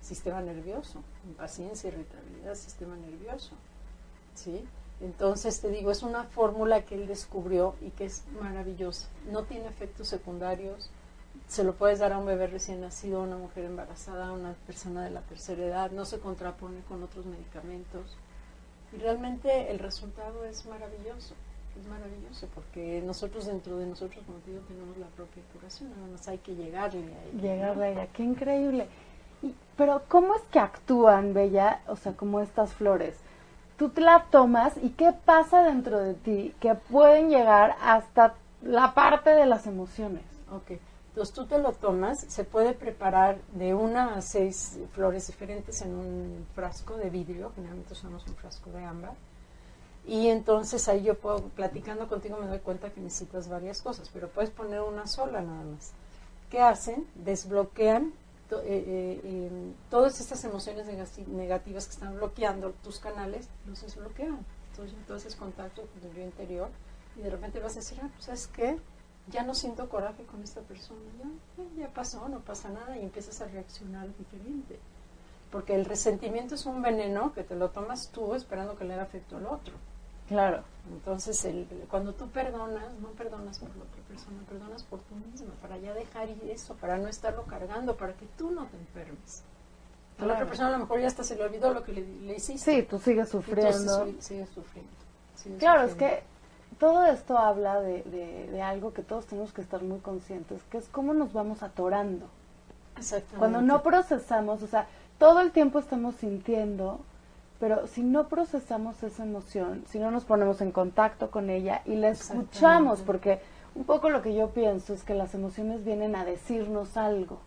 sistema 0.00 0.40
nervioso. 0.40 1.02
Impaciencia, 1.26 1.88
irritabilidad, 1.88 2.54
sistema 2.54 2.96
nervioso. 2.96 3.52
¿Sí? 4.34 4.64
Entonces, 5.00 5.60
te 5.60 5.68
digo, 5.68 5.90
es 5.90 6.02
una 6.02 6.24
fórmula 6.24 6.84
que 6.84 6.94
él 6.94 7.06
descubrió 7.06 7.74
y 7.80 7.90
que 7.90 8.06
es 8.06 8.24
maravillosa. 8.40 9.08
No 9.30 9.44
tiene 9.44 9.66
efectos 9.66 10.08
secundarios, 10.08 10.90
se 11.48 11.64
lo 11.64 11.74
puedes 11.74 11.98
dar 11.98 12.12
a 12.12 12.18
un 12.18 12.26
bebé 12.26 12.46
recién 12.46 12.80
nacido, 12.80 13.20
a 13.20 13.24
una 13.24 13.36
mujer 13.36 13.64
embarazada, 13.64 14.28
a 14.28 14.32
una 14.32 14.54
persona 14.66 15.04
de 15.04 15.10
la 15.10 15.20
tercera 15.20 15.64
edad, 15.64 15.90
no 15.90 16.04
se 16.04 16.18
contrapone 16.18 16.80
con 16.88 17.02
otros 17.02 17.26
medicamentos. 17.26 18.16
Y 18.92 18.98
realmente 18.98 19.70
el 19.70 19.78
resultado 19.78 20.44
es 20.44 20.66
maravilloso, 20.66 21.34
es 21.80 21.86
maravilloso, 21.86 22.48
porque 22.54 23.02
nosotros 23.04 23.46
dentro 23.46 23.76
de 23.78 23.86
nosotros, 23.86 24.24
como 24.26 24.38
digo, 24.46 24.60
tenemos 24.66 24.96
la 24.96 25.06
propia 25.08 25.42
curación, 25.52 25.90
nada 25.90 26.08
más 26.12 26.26
hay 26.28 26.38
que 26.38 26.54
llegarle 26.54 27.14
a 27.14 27.24
ella. 27.24 27.42
Llegarle 27.42 27.84
a 27.84 27.88
ella, 27.90 28.06
qué 28.12 28.22
increíble. 28.22 28.88
Y, 29.42 29.54
pero 29.76 30.02
¿cómo 30.08 30.34
es 30.34 30.42
que 30.50 30.58
actúan, 30.58 31.34
Bella? 31.34 31.82
O 31.88 31.96
sea, 31.96 32.12
como 32.12 32.40
estas 32.40 32.72
flores. 32.72 33.16
Tú 33.76 33.90
te 33.90 34.00
la 34.00 34.24
tomas 34.30 34.76
y 34.82 34.90
qué 34.90 35.12
pasa 35.12 35.62
dentro 35.62 35.98
de 35.98 36.14
ti 36.14 36.54
que 36.60 36.74
pueden 36.74 37.28
llegar 37.28 37.76
hasta 37.82 38.34
la 38.62 38.94
parte 38.94 39.30
de 39.30 39.46
las 39.46 39.66
emociones. 39.66 40.24
Ok. 40.50 40.78
Entonces 41.16 41.34
tú 41.34 41.46
te 41.46 41.58
lo 41.58 41.72
tomas, 41.72 42.20
se 42.28 42.44
puede 42.44 42.74
preparar 42.74 43.38
de 43.54 43.74
una 43.74 44.16
a 44.16 44.20
seis 44.20 44.78
flores 44.92 45.26
diferentes 45.26 45.80
en 45.80 45.94
un 45.94 46.46
frasco 46.54 46.98
de 46.98 47.08
vidrio, 47.08 47.52
generalmente 47.54 47.94
usamos 47.94 48.26
un 48.26 48.34
frasco 48.34 48.70
de 48.70 48.84
ámbar, 48.84 49.14
y 50.06 50.28
entonces 50.28 50.88
ahí 50.88 51.02
yo 51.02 51.18
puedo, 51.18 51.42
platicando 51.48 52.08
contigo 52.08 52.38
me 52.38 52.46
doy 52.46 52.60
cuenta 52.60 52.90
que 52.90 53.00
necesitas 53.00 53.48
varias 53.48 53.82
cosas, 53.82 54.08
pero 54.12 54.28
puedes 54.28 54.50
poner 54.50 54.80
una 54.80 55.06
sola 55.06 55.40
nada 55.40 55.64
más. 55.64 55.92
¿Qué 56.50 56.60
hacen? 56.60 57.06
Desbloquean 57.16 58.12
eh, 58.52 59.20
eh, 59.24 59.72
todas 59.90 60.20
estas 60.20 60.44
emociones 60.44 60.86
negativas 61.26 61.86
que 61.86 61.92
están 61.92 62.14
bloqueando 62.14 62.72
tus 62.84 63.00
canales, 63.00 63.48
los 63.66 63.82
desbloquean. 63.82 64.38
Entonces, 64.78 65.34
contacto 65.34 65.82
con 65.82 66.10
el 66.10 66.16
yo 66.16 66.22
interior 66.22 66.68
y 67.16 67.22
de 67.22 67.30
repente 67.30 67.58
vas 67.60 67.72
a 67.72 67.80
decir, 67.80 67.98
ah, 68.02 68.10
pues 68.14 68.28
es 68.28 68.46
que 68.46 68.78
ya 69.28 69.42
no 69.42 69.54
siento 69.54 69.88
coraje 69.88 70.24
con 70.24 70.42
esta 70.42 70.60
persona, 70.60 71.00
ya, 71.18 71.64
ya 71.80 71.92
pasó, 71.92 72.28
no 72.28 72.40
pasa 72.40 72.68
nada 72.68 72.96
y 72.96 73.02
empiezas 73.02 73.40
a 73.40 73.46
reaccionar 73.46 74.06
diferente. 74.16 74.78
Porque 75.50 75.74
el 75.74 75.84
resentimiento 75.84 76.54
es 76.54 76.66
un 76.66 76.82
veneno 76.82 77.32
que 77.32 77.42
te 77.42 77.56
lo 77.56 77.70
tomas 77.70 78.10
tú 78.10 78.34
esperando 78.34 78.76
que 78.76 78.84
le 78.84 78.94
haga 78.94 79.04
efecto 79.04 79.38
al 79.38 79.46
otro. 79.46 79.74
Claro. 80.28 80.62
Entonces, 80.90 81.44
el, 81.44 81.66
cuando 81.90 82.12
tú 82.12 82.28
perdonas, 82.28 82.92
no 83.00 83.08
perdonas 83.08 83.58
por 83.58 83.68
la 83.76 83.84
otra 83.84 84.02
persona, 84.08 84.36
perdonas 84.48 84.82
por 84.84 85.00
tú 85.00 85.16
misma, 85.16 85.52
para 85.60 85.78
ya 85.78 85.92
dejar 85.94 86.28
eso, 86.48 86.74
para 86.74 86.96
no 86.96 87.08
estarlo 87.08 87.42
cargando, 87.44 87.96
para 87.96 88.12
que 88.12 88.26
tú 88.38 88.50
no 88.50 88.66
te 88.66 88.76
enfermes. 88.76 89.42
A 90.18 90.24
la 90.24 90.34
otra 90.34 90.46
persona 90.46 90.68
a 90.68 90.72
lo 90.72 90.78
mejor 90.78 91.00
ya 91.00 91.08
hasta 91.08 91.24
se 91.24 91.36
le 91.36 91.44
olvidó 91.44 91.74
lo 91.74 91.82
que 91.82 91.92
le, 91.92 92.36
hiciste. 92.36 92.76
Sí, 92.76 92.82
tú 92.84 92.98
sigues 92.98 93.28
sufriendo. 93.28 94.06
sigues 94.20 94.48
sufriendo. 94.50 94.90
claro, 95.58 95.82
es 95.82 95.94
que 95.94 96.22
todo 96.78 97.04
esto 97.06 97.36
habla 97.36 97.80
de, 97.80 98.02
de, 98.50 98.62
algo 98.62 98.92
que 98.92 99.02
todos 99.02 99.26
tenemos 99.26 99.52
que 99.52 99.62
estar 99.62 99.82
muy 99.82 99.98
conscientes, 100.00 100.62
que 100.70 100.78
es 100.78 100.88
cómo 100.88 101.14
nos 101.14 101.32
vamos 101.32 101.62
atorando. 101.62 102.28
Exactamente. 102.96 103.38
Cuando 103.38 103.60
no 103.60 103.82
procesamos, 103.82 104.62
o 104.62 104.66
sea, 104.66 104.86
todo 105.18 105.40
el 105.40 105.50
tiempo 105.50 105.78
estamos 105.78 106.14
sintiendo, 106.16 107.00
pero 107.58 107.86
si 107.86 108.02
no 108.02 108.28
procesamos 108.28 109.02
esa 109.02 109.22
emoción, 109.22 109.84
si 109.88 109.98
no 109.98 110.10
nos 110.10 110.24
ponemos 110.24 110.60
en 110.60 110.72
contacto 110.72 111.30
con 111.30 111.50
ella 111.50 111.82
y 111.86 111.96
la 111.96 112.08
escuchamos, 112.10 113.00
porque 113.00 113.40
un 113.74 113.84
poco 113.84 114.10
lo 114.10 114.22
que 114.22 114.34
yo 114.34 114.50
pienso 114.50 114.92
es 114.92 115.02
que 115.02 115.14
las 115.14 115.34
emociones 115.34 115.84
vienen 115.84 116.16
a 116.16 116.24
decirnos 116.24 116.96
algo. 116.96 117.40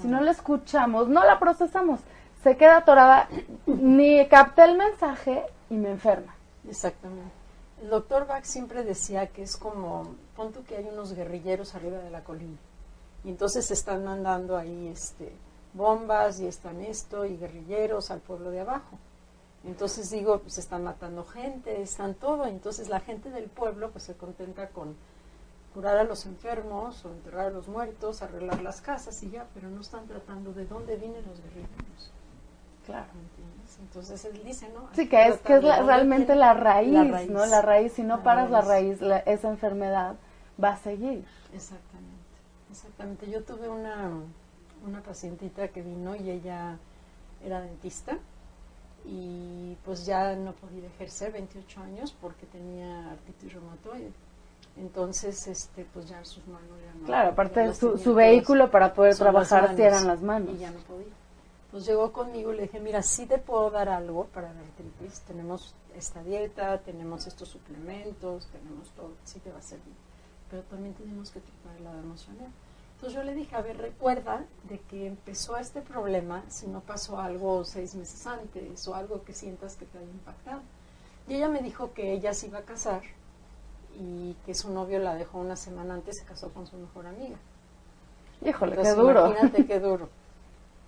Si 0.00 0.06
no 0.08 0.20
la 0.20 0.30
escuchamos, 0.30 1.08
no 1.08 1.24
la 1.24 1.38
procesamos, 1.38 2.00
se 2.42 2.56
queda 2.56 2.78
atorada, 2.78 3.28
ni 3.66 4.26
capté 4.28 4.64
el 4.64 4.76
mensaje 4.76 5.44
y 5.70 5.74
me 5.74 5.90
enferma. 5.90 6.34
Exactamente. 6.68 7.32
El 7.82 7.90
doctor 7.90 8.26
Bach 8.26 8.44
siempre 8.44 8.84
decía 8.84 9.26
que 9.28 9.42
es 9.42 9.56
como, 9.56 10.14
pon 10.34 10.52
que 10.66 10.76
hay 10.76 10.88
unos 10.90 11.14
guerrilleros 11.14 11.74
arriba 11.74 11.98
de 11.98 12.10
la 12.10 12.24
colina 12.24 12.58
y 13.24 13.30
entonces 13.30 13.70
están 13.70 14.04
mandando 14.04 14.56
ahí 14.56 14.88
este, 14.88 15.32
bombas 15.74 16.40
y 16.40 16.46
están 16.46 16.80
esto 16.80 17.26
y 17.26 17.36
guerrilleros 17.36 18.10
al 18.10 18.20
pueblo 18.20 18.50
de 18.50 18.60
abajo. 18.60 18.98
Entonces 19.66 20.10
digo, 20.10 20.38
pues 20.38 20.58
están 20.58 20.84
matando 20.84 21.24
gente, 21.24 21.82
están 21.82 22.14
todo, 22.14 22.46
entonces 22.46 22.88
la 22.88 23.00
gente 23.00 23.30
del 23.30 23.48
pueblo 23.48 23.90
pues 23.90 24.04
se 24.04 24.16
contenta 24.16 24.68
con 24.68 24.94
curar 25.74 25.98
a 25.98 26.04
los 26.04 26.24
enfermos 26.24 27.04
o 27.04 27.10
enterrar 27.10 27.46
a 27.46 27.50
los 27.50 27.66
muertos, 27.66 28.22
arreglar 28.22 28.62
las 28.62 28.80
casas 28.80 29.20
y 29.24 29.30
ya, 29.30 29.46
pero 29.54 29.68
no 29.68 29.80
están 29.80 30.06
tratando 30.06 30.52
de 30.52 30.66
dónde 30.66 30.96
vienen 30.96 31.24
los 31.26 31.40
guerrilleros. 31.42 32.12
Claro. 32.86 33.08
Entonces 33.80 34.24
él 34.24 34.40
dice, 34.44 34.70
¿no? 34.72 34.88
Sí, 34.94 35.08
que 35.08 35.26
es, 35.26 35.38
que 35.38 35.56
es 35.56 35.62
realmente 35.62 36.36
la 36.36 36.54
raíz, 36.54 37.28
¿no? 37.28 37.44
La 37.44 37.60
raíz, 37.60 37.92
si 37.92 38.04
no 38.04 38.22
paras 38.22 38.50
la 38.50 38.60
raíz, 38.60 39.00
esa 39.26 39.48
enfermedad 39.48 40.14
va 40.62 40.70
a 40.70 40.76
seguir. 40.76 41.26
Exactamente, 41.52 42.36
exactamente. 42.70 43.30
Yo 43.30 43.42
tuve 43.42 43.68
una, 43.68 44.12
una 44.86 45.02
pacientita 45.02 45.68
que 45.68 45.82
vino 45.82 46.14
y 46.14 46.30
ella 46.30 46.78
era 47.44 47.60
dentista 47.60 48.18
y 49.06 49.76
pues 49.84 50.04
ya 50.04 50.34
no 50.34 50.52
podía 50.52 50.86
ejercer 50.86 51.32
28 51.32 51.80
años 51.80 52.14
porque 52.20 52.46
tenía 52.46 53.12
artritis 53.12 53.52
reumatoide. 53.52 54.12
Entonces, 54.76 55.46
este, 55.46 55.86
pues 55.92 56.08
ya 56.08 56.22
sus 56.24 56.46
manos 56.46 56.78
ya 56.84 56.94
no. 56.98 57.06
Claro, 57.06 57.30
aparte 57.30 57.72
su, 57.74 57.96
su 57.96 58.14
vehículo 58.14 58.70
para 58.70 58.92
poder 58.92 59.16
trabajar 59.16 59.78
eran 59.80 60.06
las 60.06 60.20
manos. 60.22 60.54
Y 60.54 60.58
ya 60.58 60.70
no 60.70 60.80
podía. 60.80 61.06
Pues 61.70 61.86
llegó 61.86 62.12
conmigo 62.12 62.52
y 62.52 62.56
le 62.56 62.62
dije, 62.62 62.80
mira, 62.80 63.02
sí 63.02 63.26
te 63.26 63.38
puedo 63.38 63.70
dar 63.70 63.88
algo 63.88 64.26
para 64.26 64.52
la 64.52 64.60
artritis. 64.60 65.20
Tenemos 65.20 65.74
esta 65.94 66.22
dieta, 66.22 66.78
tenemos 66.78 67.26
estos 67.26 67.48
suplementos, 67.48 68.46
tenemos 68.48 68.90
todo, 68.90 69.12
sí 69.24 69.40
te 69.40 69.50
va 69.50 69.58
a 69.58 69.62
servir. 69.62 69.94
Pero 70.50 70.62
también 70.64 70.94
tenemos 70.94 71.30
que 71.30 71.40
tratar 71.40 71.76
el 71.78 71.84
lado 71.84 72.00
emocional. 72.00 72.48
Entonces 72.96 73.14
yo 73.14 73.24
le 73.24 73.34
dije, 73.34 73.54
a 73.54 73.60
ver, 73.60 73.76
recuerda 73.76 74.46
de 74.70 74.78
que 74.78 75.06
empezó 75.06 75.58
este 75.58 75.82
problema 75.82 76.42
si 76.48 76.66
no 76.66 76.80
pasó 76.80 77.20
algo 77.20 77.62
seis 77.64 77.94
meses 77.94 78.26
antes 78.26 78.88
o 78.88 78.94
algo 78.94 79.22
que 79.22 79.34
sientas 79.34 79.76
que 79.76 79.84
te 79.84 79.98
haya 79.98 80.10
impactado. 80.10 80.62
Y 81.28 81.34
ella 81.34 81.50
me 81.50 81.60
dijo 81.60 81.92
que 81.92 82.12
ella 82.12 82.32
se 82.32 82.46
iba 82.46 82.60
a 82.60 82.62
casar 82.62 83.02
y 84.00 84.34
que 84.46 84.54
su 84.54 84.70
novio 84.70 84.98
la 84.98 85.14
dejó 85.14 85.38
una 85.38 85.56
semana 85.56 85.92
antes, 85.92 86.16
se 86.16 86.24
casó 86.24 86.48
con 86.54 86.66
su 86.66 86.78
mejor 86.78 87.06
amiga. 87.06 87.36
Híjole, 88.42 88.76
qué 88.76 88.92
duro. 88.92 89.26
Imagínate 89.26 89.66
qué 89.66 89.78
duro. 89.78 90.08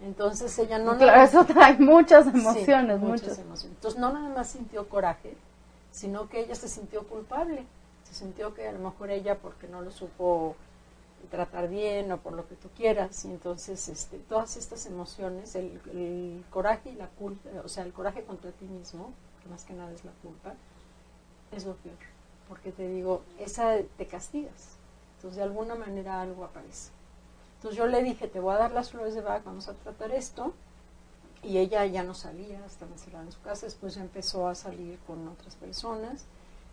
Entonces 0.00 0.58
ella 0.58 0.78
no... 0.78 0.96
Claro, 0.96 1.22
eso 1.22 1.44
trae 1.44 1.76
muchas 1.78 2.26
emociones, 2.26 3.00
muchas. 3.00 3.38
emociones. 3.38 3.64
Entonces 3.64 4.00
no 4.00 4.10
nada 4.14 4.30
más 4.30 4.48
sintió 4.48 4.88
coraje, 4.88 5.36
sino 5.90 6.30
que 6.30 6.40
ella 6.40 6.54
se 6.54 6.68
sintió 6.68 7.06
culpable. 7.06 7.66
Se 8.04 8.14
sintió 8.14 8.54
que 8.54 8.66
a 8.66 8.72
lo 8.72 8.78
mejor 8.78 9.10
ella 9.10 9.36
porque 9.36 9.68
no 9.68 9.82
lo 9.82 9.90
supo 9.90 10.56
tratar 11.30 11.68
bien 11.68 12.10
o 12.12 12.18
por 12.18 12.32
lo 12.32 12.48
que 12.48 12.56
tú 12.56 12.68
quieras. 12.76 13.24
Y 13.24 13.28
entonces 13.28 13.88
este, 13.88 14.18
todas 14.18 14.56
estas 14.56 14.86
emociones, 14.86 15.54
el, 15.54 16.44
coraje 16.50 16.90
y 16.90 16.94
la 16.94 17.08
culpa, 17.08 17.48
o 17.64 17.68
sea, 17.68 17.84
el 17.84 17.92
coraje 17.92 18.24
contra 18.24 18.50
ti 18.52 18.66
mismo, 18.66 19.12
que 19.42 19.48
más 19.48 19.64
que 19.64 19.74
nada 19.74 19.92
es 19.92 20.04
la 20.04 20.12
culpa, 20.22 20.54
es 21.52 21.64
lo 21.64 21.74
peor. 21.76 21.96
Porque 22.48 22.72
te 22.72 22.88
digo, 22.88 23.22
esa 23.38 23.76
te 23.96 24.06
castigas. 24.06 24.76
Entonces 25.16 25.36
de 25.36 25.42
alguna 25.42 25.74
manera 25.74 26.20
algo 26.20 26.44
aparece. 26.44 26.90
Entonces 27.56 27.76
yo 27.76 27.86
le 27.86 28.02
dije, 28.02 28.28
te 28.28 28.38
voy 28.38 28.54
a 28.54 28.58
dar 28.58 28.70
las 28.70 28.90
flores 28.90 29.14
de 29.14 29.20
Bach, 29.20 29.42
vamos 29.44 29.68
a 29.68 29.74
tratar 29.74 30.12
esto. 30.12 30.54
Y 31.42 31.58
ella 31.58 31.84
ya 31.86 32.02
no 32.02 32.14
salía, 32.14 32.64
estaba 32.66 32.92
encerrada 32.92 33.24
en 33.24 33.32
su 33.32 33.40
casa, 33.40 33.66
después 33.66 33.94
ya 33.94 34.00
empezó 34.00 34.48
a 34.48 34.54
salir 34.54 34.98
con 35.06 35.26
otras 35.28 35.54
personas, 35.56 36.26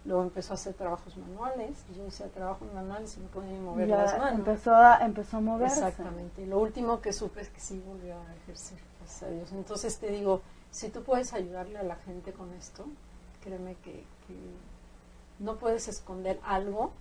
luego 0.06 0.24
empezó 0.24 0.54
a 0.54 0.56
hacer 0.56 0.74
trabajos 0.74 1.18
manuales, 1.18 1.84
yo 1.96 2.04
decía 2.04 2.28
trabajos 2.28 2.72
manuales 2.74 3.18
y 3.18 3.22
no 3.22 3.28
podía 3.28 3.60
mover 3.60 3.90
las 3.90 4.18
manos. 4.18 4.40
Empezó 4.40 4.76
a, 4.76 4.98
empezó 5.06 5.38
a 5.38 5.42
moverse. 5.42 5.80
Exactamente, 5.80 6.44
y 6.44 6.46
lo 6.46 6.60
último 6.60 7.02
que 7.02 7.12
supe 7.12 7.42
es 7.42 7.50
que 7.50 7.60
sí 7.60 7.82
volvió 7.86 8.16
a 8.16 8.36
ejercer, 8.44 8.78
gracias 9.00 9.24
a 9.24 9.32
Dios. 9.32 9.52
Entonces 9.52 9.98
te 9.98 10.12
digo, 10.12 10.42
si 10.72 10.90
tú 10.90 11.04
puedes 11.04 11.34
ayudarle 11.34 11.80
a 11.80 11.84
la 11.84 11.96
gente 11.96 12.34
con 12.34 12.54
esto, 12.54 12.86
créeme 13.42 13.76
que, 13.84 14.04
que 14.28 14.36
no 15.40 15.56
puedes 15.58 15.88
esconder 15.88 16.40
algo 16.44 16.92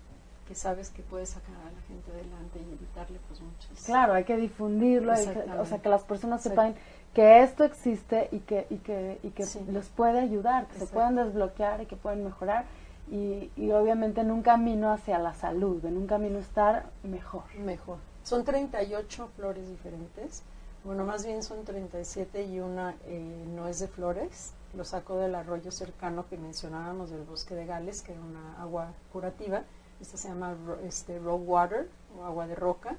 que 0.46 0.54
sabes 0.54 0.90
que 0.90 1.02
puedes 1.02 1.30
sacar 1.30 1.54
a 1.56 1.72
la 1.72 1.80
gente 1.88 2.10
adelante 2.10 2.58
y 2.58 2.74
evitarle 2.74 3.18
pues 3.28 3.40
muchas. 3.40 3.84
Claro, 3.84 4.12
hay 4.12 4.24
que 4.24 4.36
difundirlo, 4.36 5.12
o 5.12 5.64
sea, 5.64 5.78
que 5.78 5.88
las 5.88 6.02
personas 6.02 6.42
sepan 6.42 6.74
que 7.14 7.42
esto 7.42 7.64
existe 7.64 8.28
y 8.30 8.40
que, 8.40 8.66
y 8.70 8.76
que, 8.78 9.18
y 9.22 9.30
que 9.30 9.46
les 9.68 9.88
puede 9.88 10.18
ayudar, 10.18 10.66
que 10.66 10.78
se 10.78 10.86
pueden 10.86 11.16
desbloquear 11.16 11.80
y 11.82 11.86
que 11.86 11.96
pueden 11.96 12.24
mejorar 12.24 12.64
y, 13.10 13.50
y 13.56 13.70
obviamente 13.72 14.20
en 14.22 14.30
un 14.30 14.42
camino 14.42 14.92
hacia 14.92 15.18
la 15.18 15.34
salud, 15.34 15.84
en 15.84 15.96
un 15.96 16.06
camino 16.06 16.38
estar 16.38 16.90
mejor. 17.02 17.44
Mejor. 17.58 17.98
Son 18.22 18.44
38 18.44 19.28
flores 19.36 19.68
diferentes, 19.68 20.42
bueno, 20.84 21.04
más 21.04 21.24
bien 21.24 21.42
son 21.42 21.64
37 21.64 22.44
y 22.44 22.60
una 22.60 22.94
eh, 23.06 23.44
no 23.54 23.68
es 23.68 23.80
de 23.80 23.88
flores, 23.88 24.52
lo 24.74 24.84
saco 24.84 25.16
del 25.16 25.34
arroyo 25.34 25.70
cercano 25.70 26.26
que 26.28 26.36
mencionábamos 26.36 27.10
del 27.10 27.22
bosque 27.22 27.54
de 27.54 27.66
Gales, 27.66 28.02
que 28.02 28.12
era 28.12 28.20
una 28.20 28.60
agua 28.60 28.92
curativa 29.12 29.64
este 30.00 30.18
se 30.18 30.28
llama 30.28 30.56
este, 30.82 31.18
rock 31.18 31.42
water 31.48 31.88
o 32.16 32.24
agua 32.24 32.46
de 32.46 32.54
roca 32.54 32.96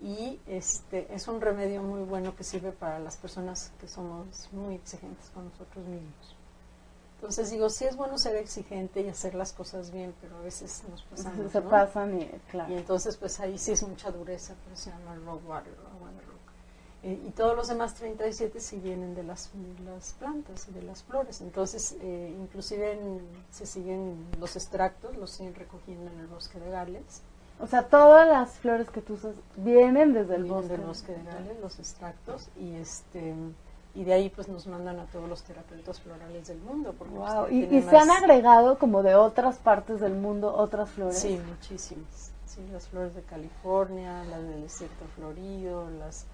y 0.00 0.38
este 0.46 1.12
es 1.12 1.26
un 1.26 1.40
remedio 1.40 1.82
muy 1.82 2.02
bueno 2.02 2.36
que 2.36 2.44
sirve 2.44 2.70
para 2.70 2.98
las 3.00 3.16
personas 3.16 3.72
que 3.80 3.88
somos 3.88 4.48
muy 4.52 4.76
exigentes 4.76 5.30
con 5.30 5.46
nosotros 5.46 5.84
mismos. 5.86 6.37
Entonces 7.18 7.50
digo, 7.50 7.68
sí 7.68 7.84
es 7.84 7.96
bueno 7.96 8.16
ser 8.16 8.36
exigente 8.36 9.00
y 9.00 9.08
hacer 9.08 9.34
las 9.34 9.52
cosas 9.52 9.90
bien, 9.90 10.14
pero 10.20 10.36
a 10.36 10.40
veces 10.40 10.84
nos 10.88 11.02
pasamos, 11.02 11.50
Se 11.52 11.60
pasan 11.62 12.20
y, 12.20 12.26
claro. 12.50 12.72
Y 12.72 12.76
entonces 12.76 13.16
pues 13.16 13.40
ahí 13.40 13.58
sí 13.58 13.72
es 13.72 13.82
mucha 13.82 14.10
dureza, 14.12 14.54
pero 14.64 14.76
se 14.76 14.90
llama 14.90 15.16
rock 15.26 15.48
water, 15.48 15.74
agua 15.94 16.10
de 16.12 16.20
roca. 16.20 16.52
Eh, 17.02 17.20
y 17.26 17.30
todos 17.30 17.56
los 17.56 17.66
demás 17.68 17.94
37 17.94 18.60
sí 18.60 18.78
vienen 18.78 19.14
de 19.16 19.24
las, 19.24 19.50
plantas 20.18 20.68
y 20.68 20.72
de 20.72 20.82
las 20.82 21.02
flores. 21.02 21.40
Entonces, 21.40 21.96
eh, 22.00 22.34
inclusive 22.40 22.92
en- 22.92 23.20
se 23.50 23.66
siguen 23.66 24.24
los 24.38 24.54
extractos, 24.56 25.16
los 25.16 25.30
siguen 25.30 25.54
recogiendo 25.56 26.10
en 26.12 26.20
el 26.20 26.26
bosque 26.28 26.58
de 26.60 26.70
Gales. 26.70 27.22
O 27.60 27.66
sea, 27.66 27.88
todas 27.88 28.28
las 28.28 28.50
flores 28.52 28.88
que 28.90 29.00
tú 29.00 29.14
usas 29.14 29.34
vienen 29.56 30.12
desde 30.12 30.36
el 30.36 30.44
Vienen 30.44 30.60
bosque. 30.60 30.76
del 30.76 30.86
bosque 30.86 31.12
de 31.14 31.22
Gales, 31.24 31.60
los 31.60 31.78
extractos, 31.80 32.48
y 32.56 32.74
este 32.74 33.34
y 34.00 34.04
de 34.04 34.12
ahí 34.12 34.28
pues 34.30 34.48
nos 34.48 34.66
mandan 34.66 34.98
a 35.00 35.06
todos 35.06 35.28
los 35.28 35.42
terapeutas 35.42 36.00
florales 36.00 36.46
del 36.48 36.58
mundo. 36.58 36.94
Porque, 36.96 37.14
pues, 37.14 37.32
Wow. 37.34 37.46
Y, 37.46 37.66
tienen 37.66 37.78
y 37.78 37.82
se 37.82 37.96
han 37.96 38.10
agregado 38.10 38.78
como 38.78 39.02
de 39.02 39.14
otras 39.16 39.58
partes 39.58 40.00
del 40.00 40.14
mundo 40.14 40.54
otras 40.54 40.88
flores. 40.90 41.18
Sí, 41.18 41.40
muchísimas. 41.48 42.30
Sí, 42.46 42.60
las 42.72 42.88
flores 42.88 43.14
de 43.14 43.22
California, 43.22 44.24
las 44.24 44.42
del 44.42 44.62
desierto 44.62 45.04
florido, 45.16 45.90
las, 45.90 46.26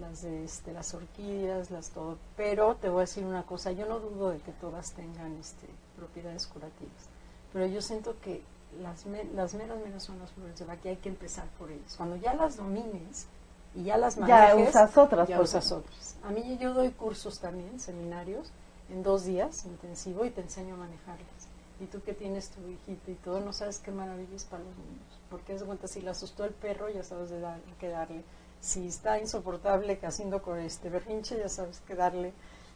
las 0.00 0.22
de 0.22 0.44
este, 0.44 0.72
las 0.72 0.94
orquídeas, 0.94 1.70
las 1.70 1.90
todo. 1.90 2.18
Pero 2.36 2.74
te 2.76 2.88
voy 2.88 2.98
a 2.98 3.00
decir 3.02 3.24
una 3.24 3.44
cosa, 3.44 3.72
yo 3.72 3.86
no 3.86 3.98
dudo 4.00 4.30
de 4.30 4.38
que 4.38 4.52
todas 4.52 4.92
tengan 4.92 5.36
este, 5.36 5.66
propiedades 5.96 6.46
curativas. 6.46 7.08
Pero 7.52 7.66
yo 7.66 7.80
siento 7.82 8.16
que 8.20 8.42
las, 8.82 9.06
me- 9.06 9.24
las 9.34 9.54
meras 9.54 9.78
meras 9.84 10.02
son 10.02 10.18
las 10.18 10.30
flores 10.32 10.58
de 10.58 10.64
Bach 10.64 10.78
y 10.84 10.88
hay 10.88 10.96
que 10.96 11.08
empezar 11.08 11.46
por 11.58 11.70
ellas. 11.70 11.94
Cuando 11.96 12.16
ya 12.16 12.34
las 12.34 12.56
domines 12.56 13.26
y 13.74 13.84
ya 13.84 13.96
las 13.96 14.16
Ya 14.16 14.20
manejes, 14.26 14.68
usas 14.70 14.96
otras, 14.98 15.28
ya 15.28 15.40
usas 15.40 15.72
otras. 15.72 16.16
A 16.24 16.30
mí 16.30 16.56
yo 16.60 16.74
doy 16.74 16.90
cursos 16.90 17.38
también, 17.40 17.80
seminarios, 17.80 18.50
en 18.90 19.02
dos 19.02 19.24
días 19.24 19.64
intensivo 19.64 20.24
y 20.24 20.30
te 20.30 20.40
enseño 20.42 20.74
a 20.74 20.78
manejarlas. 20.78 21.48
Y 21.80 21.86
tú 21.86 22.00
que 22.02 22.12
tienes 22.14 22.50
tu 22.50 22.60
hijita 22.68 23.10
y 23.10 23.14
todo, 23.14 23.40
no 23.40 23.52
sabes 23.52 23.78
qué 23.78 23.90
maravilla 23.90 24.36
es 24.36 24.44
para 24.44 24.62
los 24.62 24.76
niños. 24.76 25.18
Porque 25.30 25.54
es 25.54 25.60
de 25.60 25.66
cuenta, 25.66 25.88
si 25.88 26.00
le 26.00 26.10
asustó 26.10 26.44
el 26.44 26.52
perro, 26.52 26.88
ya 26.90 27.02
sabes 27.02 27.30
de 27.30 27.40
dar, 27.40 27.58
qué 27.80 27.88
darle. 27.88 28.22
Si 28.60 28.86
está 28.86 29.18
insoportable 29.18 29.98
haciendo 30.04 30.42
con 30.42 30.58
este 30.60 30.90
berrinche, 30.90 31.38
ya 31.38 31.48
sabes 31.48 31.80
qué 31.86 31.94
darle. 31.96 32.32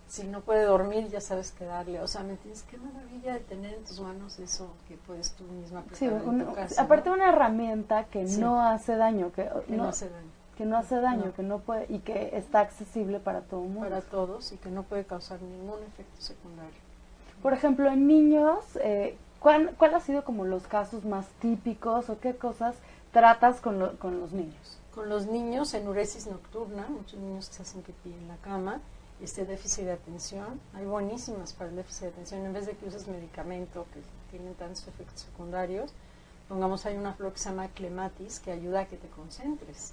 Si 0.08 0.24
no 0.24 0.40
puede 0.40 0.64
dormir, 0.64 1.08
ya 1.08 1.20
sabes 1.20 1.52
qué 1.52 1.64
darle. 1.64 2.00
O 2.00 2.08
sea, 2.08 2.22
¿me 2.22 2.30
entiendes? 2.32 2.64
Qué 2.68 2.78
maravilla 2.78 3.34
de 3.34 3.40
tener 3.40 3.74
en 3.74 3.84
tus 3.84 4.00
manos 4.00 4.38
eso 4.40 4.68
que 4.88 4.96
puedes 4.96 5.32
tú 5.32 5.44
misma 5.44 5.84
Sí, 5.92 6.06
en 6.06 6.44
tu 6.46 6.54
casa. 6.54 6.82
aparte 6.82 7.08
¿no? 7.10 7.16
una 7.16 7.28
herramienta 7.28 8.04
que 8.06 8.26
Sí. 8.26 8.40
no 8.40 8.60
hace 8.60 8.96
daño, 8.96 9.30
que, 9.32 9.48
que 9.66 9.76
no, 9.76 9.84
no 9.84 9.88
hace 9.90 10.08
daño. 10.08 10.30
Que 10.56 10.64
no 10.64 10.76
hace 10.78 10.96
daño, 11.00 11.26
No. 11.26 11.34
que 11.34 11.42
no 11.42 11.58
puede 11.58 11.86
y 11.88 11.98
que 12.00 12.36
está 12.36 12.60
accesible 12.60 13.20
para 13.20 13.42
todo 13.42 13.62
el 13.62 13.68
mundo. 13.68 13.88
para 13.90 14.00
todos 14.00 14.52
y 14.52 14.56
que 14.56 14.70
no 14.70 14.82
puede 14.84 15.04
causar 15.04 15.40
ningún 15.42 15.82
efecto 15.82 16.20
secundario. 16.20 16.72
Por 17.42 17.52
ejemplo, 17.52 17.88
en 17.90 18.06
niños, 18.06 18.64
eh, 18.76 19.16
¿cuál, 19.40 19.74
¿cuál 19.78 19.94
ha 19.94 20.00
sido 20.00 20.24
como 20.24 20.44
los 20.44 20.66
casos 20.66 21.04
más 21.04 21.26
típicos 21.40 22.08
o 22.08 22.18
qué 22.18 22.34
cosas 22.36 22.74
tratas 23.12 23.60
con, 23.60 23.78
lo- 23.78 23.98
con 23.98 24.18
los 24.20 24.32
niños? 24.32 24.78
Con 24.94 25.10
los 25.10 25.26
niños, 25.26 25.74
enuresis 25.74 26.26
nocturna, 26.26 26.86
muchos 26.88 27.20
niños 27.20 27.48
que 27.50 27.54
se 27.56 27.62
hacen 27.62 27.82
pipí 27.82 28.12
en 28.14 28.28
la 28.28 28.36
cama, 28.38 28.80
este 29.20 29.44
déficit 29.44 29.84
de 29.84 29.92
atención, 29.92 30.58
hay 30.74 30.86
buenísimas 30.86 31.52
para 31.52 31.68
el 31.70 31.76
déficit 31.76 32.02
de 32.04 32.08
atención, 32.08 32.46
en 32.46 32.52
vez 32.54 32.64
de 32.66 32.72
que 32.72 32.86
uses 32.86 33.06
medicamento 33.06 33.86
que 33.92 34.00
tienen 34.30 34.54
tantos 34.54 34.88
efectos 34.88 35.20
secundarios, 35.20 35.92
pongamos 36.48 36.86
hay 36.86 36.96
una 36.96 37.12
flor 37.12 37.32
que 37.32 37.38
se 37.38 37.50
llama 37.50 37.68
clematis 37.68 38.40
que 38.40 38.52
ayuda 38.52 38.80
a 38.80 38.84
que 38.86 38.96
te 38.96 39.08
concentres. 39.08 39.92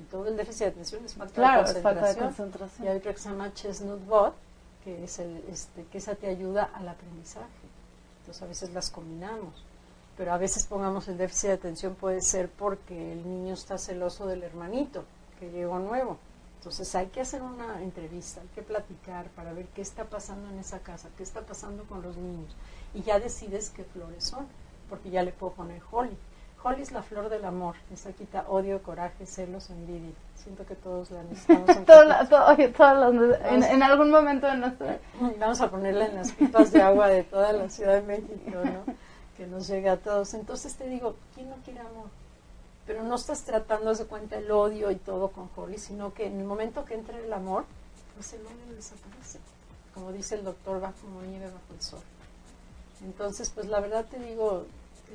Y 0.00 0.02
todo 0.04 0.26
el 0.26 0.36
déficit 0.36 0.60
de 0.60 0.66
atención 0.68 1.04
es 1.04 1.14
falta 1.14 1.34
Claro, 1.34 1.64
de 1.64 1.78
es 1.78 1.82
falta 1.82 2.08
de 2.08 2.16
concentración. 2.16 2.26
concentración. 2.28 2.86
Y 2.86 2.90
hay 2.90 2.96
otra 2.96 3.12
que 3.12 3.18
se 3.20 3.28
llama 3.28 3.52
chestnut 3.52 4.06
bot, 4.06 4.34
que 4.82 5.04
es 5.04 5.18
el, 5.18 5.44
este, 5.50 5.84
que 5.84 5.98
esa 5.98 6.14
te 6.14 6.26
ayuda 6.28 6.70
al 6.74 6.88
aprendizaje. 6.88 7.46
Entonces 8.20 8.42
a 8.42 8.46
veces 8.46 8.72
las 8.72 8.90
combinamos. 8.90 9.62
Pero 10.16 10.32
a 10.32 10.38
veces 10.38 10.66
pongamos 10.66 11.08
el 11.08 11.18
déficit 11.18 11.48
de 11.48 11.54
atención 11.54 11.94
puede 11.94 12.20
ser 12.22 12.48
porque 12.48 13.12
el 13.12 13.28
niño 13.28 13.54
está 13.54 13.78
celoso 13.78 14.26
del 14.26 14.42
hermanito 14.42 15.04
que 15.38 15.50
llegó 15.50 15.78
nuevo. 15.78 16.18
Entonces 16.58 16.94
hay 16.94 17.06
que 17.06 17.22
hacer 17.22 17.40
una 17.42 17.82
entrevista, 17.82 18.42
hay 18.42 18.48
que 18.48 18.60
platicar 18.62 19.28
para 19.30 19.52
ver 19.54 19.66
qué 19.68 19.80
está 19.80 20.04
pasando 20.04 20.50
en 20.50 20.58
esa 20.58 20.80
casa, 20.80 21.08
qué 21.16 21.22
está 21.22 21.40
pasando 21.40 21.84
con 21.84 22.02
los 22.02 22.16
niños. 22.18 22.54
Y 22.92 23.02
ya 23.02 23.18
decides 23.18 23.70
qué 23.70 23.84
flores 23.84 24.24
son, 24.24 24.46
porque 24.90 25.08
ya 25.10 25.22
le 25.22 25.32
puedo 25.32 25.52
poner 25.52 25.80
holly. 25.90 26.16
Holly 26.62 26.82
es 26.82 26.92
la 26.92 27.02
flor 27.02 27.28
del 27.30 27.44
amor, 27.44 27.74
esa 27.92 28.12
quita 28.12 28.44
odio, 28.48 28.82
coraje, 28.82 29.24
celos, 29.26 29.70
envidia. 29.70 30.12
Siento 30.36 30.66
que 30.66 30.74
todos 30.74 31.10
la 31.10 31.22
necesitamos. 31.22 31.66
la- 32.06 32.28
todo- 32.28 32.46
oye, 32.48 32.68
todos 32.68 33.14
los- 33.14 33.38
en, 33.46 33.62
en 33.62 33.82
algún 33.82 34.10
momento 34.10 34.46
de 34.46 34.56
nuestra... 34.56 34.98
Vamos 35.38 35.60
a 35.60 35.70
ponerla 35.70 36.06
en 36.06 36.16
las 36.16 36.32
pipas 36.32 36.70
de 36.72 36.82
agua 36.82 37.08
de 37.08 37.24
toda 37.24 37.52
la 37.52 37.68
Ciudad 37.70 37.94
de 37.94 38.02
México, 38.02 38.50
¿no? 38.64 38.94
Que 39.36 39.46
nos 39.46 39.68
llegue 39.68 39.88
a 39.88 39.96
todos. 39.96 40.34
Entonces 40.34 40.74
te 40.76 40.86
digo, 40.88 41.16
¿quién 41.34 41.48
no 41.48 41.56
quiere 41.64 41.80
amor? 41.80 42.08
Pero 42.86 43.02
no 43.04 43.14
estás 43.14 43.42
tratando 43.42 43.94
de 43.94 44.04
cuenta 44.04 44.36
el 44.36 44.50
odio 44.50 44.90
y 44.90 44.96
todo 44.96 45.28
con 45.28 45.48
Holly, 45.56 45.78
sino 45.78 46.12
que 46.12 46.26
en 46.26 46.40
el 46.40 46.44
momento 46.46 46.84
que 46.84 46.94
entre 46.94 47.24
el 47.24 47.32
amor, 47.32 47.64
pues 48.16 48.32
el 48.34 48.40
odio 48.40 48.74
desaparece. 48.76 49.38
Como 49.94 50.12
dice 50.12 50.34
el 50.34 50.44
doctor, 50.44 50.82
va 50.82 50.92
como 51.00 51.22
nieve 51.22 51.46
bajo 51.46 51.72
el 51.74 51.80
sol. 51.80 52.00
Entonces, 53.02 53.50
pues 53.50 53.66
la 53.66 53.80
verdad 53.80 54.04
te 54.10 54.18
digo, 54.18 54.66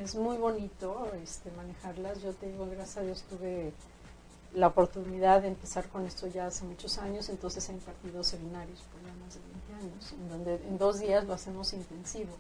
es 0.01 0.15
muy 0.15 0.38
bonito 0.38 1.12
este, 1.23 1.51
manejarlas. 1.51 2.21
Yo 2.21 2.34
te 2.34 2.47
digo, 2.47 2.65
gracias 2.67 2.97
a 2.97 3.01
Dios 3.01 3.23
tuve 3.29 3.73
la 4.53 4.67
oportunidad 4.67 5.41
de 5.41 5.49
empezar 5.49 5.88
con 5.89 6.05
esto 6.05 6.27
ya 6.27 6.47
hace 6.47 6.63
muchos 6.63 6.97
años, 6.97 7.27
entonces 7.29 7.67
he 7.69 7.73
impartido 7.73 8.23
seminarios 8.23 8.79
por 8.81 9.01
ya 9.01 9.13
más 9.23 9.34
de 9.34 9.41
20 9.41 9.73
años, 9.73 10.13
en 10.13 10.29
donde 10.29 10.55
en 10.55 10.77
dos 10.77 10.99
días 10.99 11.25
lo 11.25 11.34
hacemos 11.34 11.73
intensivo. 11.73 12.31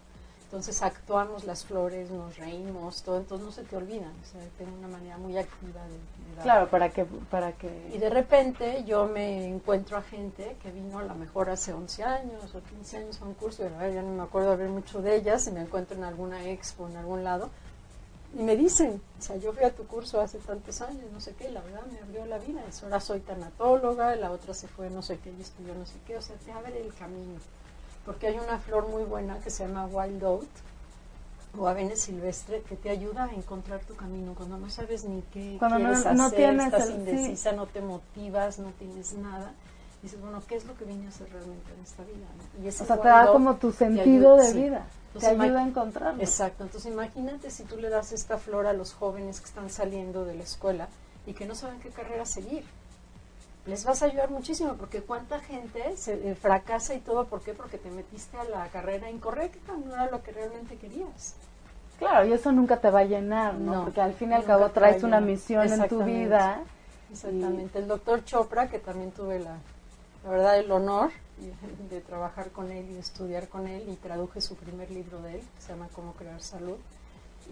Entonces 0.55 0.81
actuamos 0.83 1.43
las 1.43 1.65
flores, 1.65 2.09
nos 2.09 2.37
reímos, 2.37 3.03
todo, 3.03 3.17
entonces 3.17 3.45
no 3.45 3.51
se 3.51 3.63
te 3.63 3.75
olvidan. 3.75 4.13
O 4.23 4.25
sea, 4.25 4.39
tengo 4.57 4.71
una 4.77 4.87
manera 4.87 5.17
muy 5.17 5.37
activa 5.37 5.81
de, 5.83 5.89
de 5.89 6.35
dar. 6.37 6.43
Claro, 6.45 6.69
para 6.69 6.89
que... 6.91 7.03
Para 7.03 7.49
Y 7.49 7.53
que 7.53 7.99
de 7.99 8.09
repente 8.09 8.85
yo 8.85 9.05
me 9.05 9.49
encuentro 9.49 9.97
a 9.97 10.01
gente 10.01 10.55
que 10.63 10.71
vino 10.71 10.99
a 10.99 11.03
lo 11.03 11.13
mejor 11.15 11.49
hace 11.49 11.73
11 11.73 12.03
años 12.05 12.55
o 12.55 12.61
15 12.61 12.97
años 12.99 13.21
a 13.21 13.25
un 13.25 13.33
curso, 13.33 13.65
y 13.65 13.93
ya 13.93 14.01
no 14.01 14.13
me 14.13 14.23
acuerdo 14.23 14.51
de 14.51 14.55
ver 14.55 14.69
mucho 14.69 15.01
de 15.01 15.17
ellas, 15.17 15.45
y 15.47 15.51
me 15.51 15.59
encuentro 15.59 15.97
en 15.97 16.05
alguna 16.05 16.45
expo, 16.45 16.87
en 16.87 16.95
algún 16.95 17.25
lado, 17.25 17.49
y 18.33 18.41
me 18.41 18.55
dicen, 18.55 19.01
o 19.19 19.21
sea, 19.21 19.35
yo 19.35 19.51
fui 19.51 19.65
a 19.65 19.75
tu 19.75 19.85
curso 19.85 20.21
hace 20.21 20.37
tantos 20.37 20.79
años, 20.79 21.03
no 21.11 21.19
sé 21.19 21.33
qué, 21.33 21.49
y 21.49 21.51
la 21.51 21.59
verdad 21.63 21.85
me 21.91 21.99
abrió 21.99 22.25
la 22.27 22.37
vida, 22.37 22.61
y 22.65 22.85
ahora 22.85 23.01
soy 23.01 23.19
tanatóloga, 23.19 24.15
la 24.15 24.31
otra 24.31 24.53
se 24.53 24.69
fue 24.69 24.89
no 24.89 25.01
sé 25.01 25.19
qué 25.19 25.33
y 25.37 25.41
estudió 25.41 25.75
no 25.75 25.85
sé 25.85 25.95
qué, 26.07 26.15
o 26.15 26.21
sea, 26.21 26.37
te 26.37 26.53
abre 26.53 26.79
el 26.79 26.93
camino. 26.93 27.41
Porque 28.05 28.27
hay 28.27 28.37
una 28.39 28.59
flor 28.59 28.87
muy 28.87 29.03
buena 29.03 29.39
que 29.39 29.49
se 29.49 29.65
llama 29.65 29.85
Wild 29.87 30.23
Oat, 30.23 30.47
o 31.57 31.67
avena 31.67 31.95
silvestre, 31.95 32.61
que 32.67 32.75
te 32.75 32.89
ayuda 32.89 33.25
a 33.25 33.33
encontrar 33.33 33.79
tu 33.81 33.95
camino 33.95 34.33
cuando 34.35 34.57
no 34.57 34.69
sabes 34.69 35.05
ni 35.05 35.21
qué 35.33 35.55
Cuando 35.57 35.79
no- 35.79 35.89
quieres 35.89 36.05
no 36.17 36.25
hacer, 36.25 36.37
tienes 36.37 36.65
estás 36.65 36.81
el- 36.83 36.87
sí. 36.89 36.93
indecisa, 36.95 37.51
no 37.53 37.65
te 37.65 37.81
motivas, 37.81 38.59
no 38.59 38.71
tienes 38.77 39.13
nada. 39.13 39.53
Dices, 40.03 40.19
bueno, 40.21 40.43
¿qué 40.47 40.55
es 40.57 40.65
lo 40.65 40.75
que 40.77 40.85
vine 40.85 41.05
a 41.05 41.09
hacer 41.09 41.27
realmente 41.31 41.71
en 41.73 41.81
esta 41.81 42.03
vida? 42.03 42.27
no? 42.57 42.63
Y 42.63 42.67
ese 42.67 42.83
o 42.83 42.85
sea, 42.85 43.01
te 43.01 43.07
da 43.07 43.31
como 43.31 43.55
tu 43.55 43.71
sentido 43.71 44.33
ayuda- 44.33 44.43
de 44.43 44.51
sí. 44.51 44.61
vida. 44.61 44.85
Te 45.17 45.27
ayuda 45.27 45.59
a 45.59 45.63
encontrarlo. 45.67 46.21
Exacto, 46.21 46.63
entonces 46.65 46.91
imagínate 46.91 47.49
si 47.49 47.63
tú 47.63 47.77
le 47.77 47.89
das 47.89 48.11
esta 48.11 48.37
flor 48.37 48.67
a 48.67 48.73
los 48.73 48.93
jóvenes 48.93 49.39
que 49.39 49.47
están 49.47 49.69
saliendo 49.69 50.25
de 50.25 50.35
la 50.35 50.43
escuela 50.43 50.89
y 51.25 51.33
que 51.33 51.45
no 51.45 51.55
saben 51.55 51.79
qué 51.79 51.89
carrera 51.89 52.25
seguir. 52.25 52.65
Les 53.65 53.83
vas 53.83 54.03
a 54.03 54.05
ayudar 54.05 54.29
muchísimo 54.29 54.75
porque 54.75 55.01
cuánta 55.01 55.39
gente 55.39 55.97
se 55.97 56.29
eh, 56.29 56.35
fracasa 56.35 56.93
y 56.93 56.99
todo, 56.99 57.25
¿por 57.25 57.41
qué? 57.41 57.53
Porque 57.53 57.77
te 57.77 57.89
metiste 57.89 58.37
a 58.37 58.43
la 58.43 58.67
carrera 58.67 59.09
incorrecta, 59.09 59.73
no 59.73 59.93
era 59.93 60.11
lo 60.11 60.21
que 60.21 60.31
realmente 60.31 60.77
querías. 60.77 61.35
Claro, 61.97 62.27
y 62.27 62.33
eso 62.33 62.51
nunca 62.51 62.77
te 62.79 62.89
va 62.89 62.99
a 62.99 63.05
llenar, 63.05 63.55
¿no? 63.55 63.73
No, 63.73 63.83
porque 63.85 64.01
al 64.01 64.13
fin 64.13 64.31
y 64.31 64.33
al 64.33 64.43
cabo 64.43 64.69
traes 64.69 65.01
una 65.03 65.19
misión 65.19 65.71
en 65.71 65.87
tu 65.87 66.03
vida. 66.03 66.61
Exactamente. 67.11 67.79
El 67.79 67.87
doctor 67.87 68.23
Chopra, 68.25 68.69
que 68.69 68.79
también 68.79 69.11
tuve 69.11 69.39
la, 69.39 69.57
la 70.23 70.29
verdad 70.29 70.59
el 70.59 70.71
honor 70.71 71.11
de 71.89 72.01
trabajar 72.01 72.51
con 72.51 72.71
él 72.71 72.89
y 72.91 72.97
estudiar 72.97 73.47
con 73.47 73.67
él 73.67 73.87
y 73.89 73.95
traduje 73.95 74.41
su 74.41 74.55
primer 74.55 74.91
libro 74.91 75.21
de 75.21 75.35
él, 75.35 75.41
que 75.55 75.61
se 75.61 75.69
llama 75.69 75.87
Cómo 75.93 76.13
crear 76.13 76.41
salud. 76.41 76.77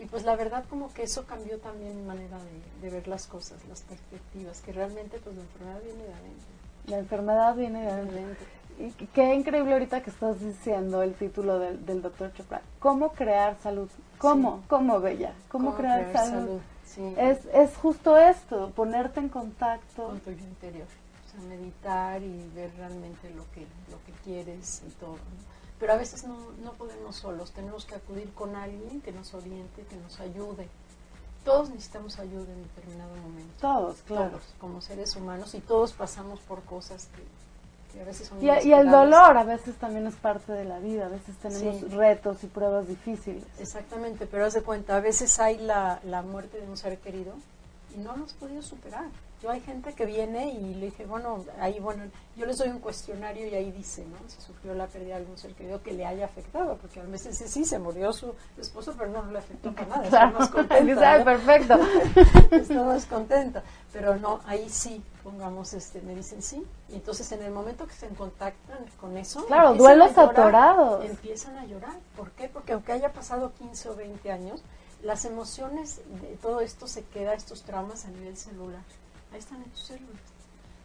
Y 0.01 0.05
pues 0.05 0.23
la 0.23 0.35
verdad 0.35 0.63
como 0.69 0.91
que 0.93 1.03
eso 1.03 1.25
cambió 1.25 1.59
también 1.59 1.95
mi 1.95 2.03
manera 2.03 2.37
de, 2.39 2.81
de 2.81 2.89
ver 2.93 3.07
las 3.07 3.27
cosas, 3.27 3.57
las 3.69 3.81
perspectivas, 3.81 4.59
que 4.61 4.71
realmente 4.73 5.19
pues 5.23 5.35
la 5.35 5.41
enfermedad 5.43 5.81
viene 5.83 6.03
de 6.03 6.13
adentro. 6.13 6.47
La 6.87 6.97
enfermedad 6.97 7.55
viene 7.55 7.79
de 7.81 7.85
de 7.85 7.91
adentro. 7.91 8.45
Y 8.79 8.89
qué- 9.13 9.35
increíble 9.35 9.73
ahorita 9.73 10.01
que 10.01 10.09
estás 10.09 10.39
diciendo 10.39 11.03
el 11.03 11.13
título 11.13 11.59
del, 11.59 11.85
del 11.85 12.01
doctor 12.01 12.33
Chopra. 12.33 12.61
¿Cómo 12.79 13.11
crear 13.13 13.55
salud? 13.61 13.87
¿Cómo? 14.17 14.57
Sí. 14.57 14.63
¿Cómo, 14.67 14.99
Bella? 14.99 15.33
¿Cómo, 15.49 15.75
crear, 15.75 16.11
salud? 16.11 16.59
Sí. 16.83 17.13
Es, 17.17 17.45
es 17.53 17.75
justo 17.77 18.17
esto, 18.17 18.71
ponerte 18.75 19.19
en 19.19 19.29
contacto. 19.29 20.05
con 20.07 20.19
tu 20.21 20.31
interior. 20.31 20.87
O 21.27 21.31
sea, 21.31 21.49
meditar 21.49 22.21
y 22.21 22.49
ver 22.55 22.71
realmente 22.77 23.29
lo 23.35 23.43
que, 23.51 23.61
lo 23.91 23.97
que 24.05 24.11
quieres 24.23 24.81
y 24.87 24.91
todo. 24.99 25.13
¿no? 25.13 25.52
Pero 25.83 25.95
a 25.95 25.97
veces 25.97 26.23
no, 26.23 26.37
no 26.63 26.71
podemos 26.75 27.17
solos, 27.17 27.51
tenemos 27.51 27.83
que 27.83 27.95
acudir 27.95 28.31
con 28.33 28.55
alguien 28.55 29.01
que 29.01 29.11
nos 29.11 29.33
oriente, 29.33 29.83
que 29.89 29.97
nos 29.97 30.17
ayude. 30.21 30.69
Todos 31.43 31.71
necesitamos 31.71 32.19
ayuda 32.19 32.53
en 32.53 32.63
determinado 32.63 33.13
momento. 33.17 33.53
Todos, 33.59 33.97
claro. 34.07 34.29
Todos, 34.29 34.43
como 34.61 34.79
seres 34.79 35.13
humanos, 35.17 35.53
y 35.55 35.59
todos 35.59 35.91
pasamos 35.91 36.39
por 36.39 36.61
cosas 36.63 37.09
que, 37.13 37.97
Y, 37.97 38.01
a 38.01 38.05
veces 38.05 38.29
son 38.29 38.41
Y, 38.41 38.45
y 38.45 38.71
el 38.71 38.89
dolor 38.89 39.35
a 39.35 39.43
veces 39.43 39.75
también 39.75 40.07
es 40.07 40.15
parte 40.15 40.53
de 40.53 40.63
la 40.63 40.79
vida, 40.79 41.07
a 41.07 41.09
veces 41.09 41.35
tenemos 41.41 41.81
Sí. 41.81 41.85
retos 41.89 42.41
y 42.45 42.47
pruebas 42.47 42.87
difíciles. 42.87 43.43
Exactamente, 43.59 44.25
pero 44.25 44.45
haz 44.45 44.53
de 44.53 44.61
cuenta, 44.61 44.95
a 44.95 45.01
veces 45.01 45.37
hay 45.41 45.57
la, 45.57 45.99
la 46.05 46.21
muerte 46.21 46.61
de 46.61 46.67
un 46.69 46.77
ser 46.77 46.97
querido 46.99 47.33
y 47.95 47.99
no 47.99 48.15
lo 48.15 48.25
has 48.25 48.33
podido 48.33 48.61
superar. 48.61 49.05
Yo 49.41 49.49
hay 49.51 49.59
gente 49.59 49.91
que 49.93 50.05
viene 50.05 50.51
y 50.51 50.73
le 50.75 50.85
dije, 50.85 51.05
bueno, 51.05 51.43
ahí, 51.59 51.77
bueno, 51.77 52.05
yo 52.37 52.45
les 52.45 52.57
doy 52.57 52.69
un 52.69 52.79
cuestionario 52.79 53.45
y 53.45 53.53
ahí 53.53 53.73
dice, 53.73 54.05
¿no? 54.05 54.15
Si 54.29 54.39
sufrió 54.41 54.73
la 54.73 54.87
pérdida 54.87 55.15
de 55.15 55.21
algún 55.21 55.37
ser 55.37 55.53
querido 55.53 55.83
que 55.83 55.91
le 55.91 56.05
haya 56.05 56.23
afectado, 56.23 56.77
porque 56.77 57.01
a 57.01 57.03
veces 57.03 57.37
sí, 57.37 57.49
sí, 57.49 57.65
se 57.65 57.77
murió 57.77 58.13
su 58.13 58.33
esposo, 58.57 58.95
pero 58.97 59.11
no 59.11 59.29
le 59.29 59.39
afectó 59.39 59.73
para 59.73 59.87
nada, 59.87 60.05
está 60.05 60.27
más 60.27 60.49
contenta. 60.49 60.85
Dice, 60.93 61.05
"Ay, 61.05 61.19
¿no? 61.19 61.25
perfecto. 61.25 61.77
está 62.55 62.83
más 62.83 63.05
contenta. 63.05 63.63
Pero 63.91 64.15
no, 64.15 64.39
ahí 64.45 64.69
sí, 64.69 65.03
pongamos, 65.23 65.73
este, 65.73 66.01
me 66.01 66.15
dicen 66.15 66.41
sí. 66.41 66.63
Y 66.87 66.95
entonces 66.95 67.29
en 67.33 67.43
el 67.43 67.51
momento 67.51 67.85
que 67.85 67.93
se 67.95 68.07
contactan 68.07 68.79
con 68.99 69.17
eso, 69.17 69.45
Claro, 69.47 69.73
duelos 69.73 70.11
llorar, 70.11 70.29
atorados. 70.29 71.03
Empiezan 71.05 71.57
a 71.57 71.65
llorar. 71.65 71.97
¿Por 72.15 72.31
qué? 72.31 72.47
Porque 72.47 72.71
aunque 72.71 72.93
haya 72.93 73.11
pasado 73.11 73.51
15 73.59 73.89
o 73.89 73.95
20 73.97 74.31
años, 74.31 74.63
las 75.03 75.25
emociones 75.25 76.01
de 76.21 76.37
todo 76.41 76.61
esto 76.61 76.87
se 76.87 77.03
queda, 77.03 77.33
estos 77.33 77.63
traumas 77.63 78.05
a 78.05 78.09
nivel 78.09 78.37
celular. 78.37 78.81
Ahí 79.31 79.39
están 79.39 79.61
en 79.61 79.69
tus 79.69 79.81
células. 79.81 80.21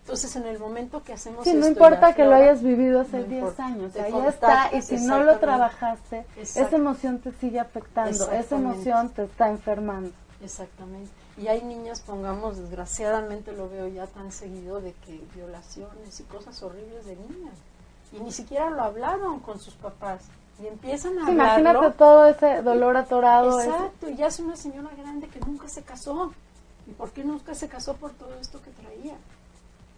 Entonces, 0.02 0.36
en 0.36 0.46
el 0.46 0.58
momento 0.58 1.04
que 1.04 1.12
hacemos 1.12 1.44
Sí, 1.44 1.52
no 1.52 1.60
esto 1.60 1.68
importa 1.68 2.14
que 2.14 2.24
lo 2.24 2.34
hayas 2.34 2.62
vivido 2.62 3.00
hace 3.02 3.18
no 3.18 3.24
10 3.24 3.40
importa. 3.40 3.66
años, 3.66 3.96
ahí 3.96 4.26
está, 4.26 4.70
y 4.74 4.80
si 4.80 4.96
no 5.04 5.22
lo 5.22 5.38
trabajaste, 5.38 6.24
esa 6.36 6.74
emoción 6.74 7.18
te 7.18 7.30
sigue 7.32 7.60
afectando, 7.60 8.30
esa 8.32 8.56
emoción 8.56 9.10
te 9.10 9.24
está 9.24 9.50
enfermando. 9.50 10.10
Exactamente. 10.42 11.10
Y 11.36 11.48
hay 11.48 11.62
niñas, 11.62 12.00
pongamos, 12.00 12.56
desgraciadamente 12.56 13.52
lo 13.52 13.68
veo 13.68 13.86
ya 13.86 14.06
tan 14.06 14.32
seguido 14.32 14.80
de 14.80 14.92
que 14.94 15.20
violaciones 15.34 16.18
y 16.18 16.22
cosas 16.24 16.62
horribles 16.62 17.04
de 17.04 17.14
niñas. 17.16 17.54
Y 18.12 18.20
ni 18.20 18.32
siquiera 18.32 18.70
lo 18.70 18.82
hablaron 18.82 19.40
con 19.40 19.60
sus 19.60 19.74
papás. 19.74 20.22
Y 20.60 20.66
empiezan 20.66 21.18
a 21.18 21.24
Sí, 21.26 21.30
hablarlo. 21.30 21.62
imagínate 21.70 21.96
todo 21.98 22.26
ese 22.26 22.62
dolor 22.62 22.96
atorado. 22.96 23.60
ese- 23.60 23.70
Exacto, 23.70 24.08
y 24.10 24.16
ya 24.16 24.26
es 24.26 24.40
una 24.40 24.56
señora 24.56 24.90
grande 24.98 25.28
que 25.28 25.38
nunca 25.40 25.68
se 25.68 25.82
casó. 25.82 26.32
¿Y 26.86 26.92
por 26.92 27.10
qué 27.12 27.22
nunca 27.22 27.54
se 27.54 27.68
casó 27.68 27.94
por 27.96 28.12
todo 28.12 28.34
esto 28.40 28.60
que 28.62 28.70
traía? 28.70 29.14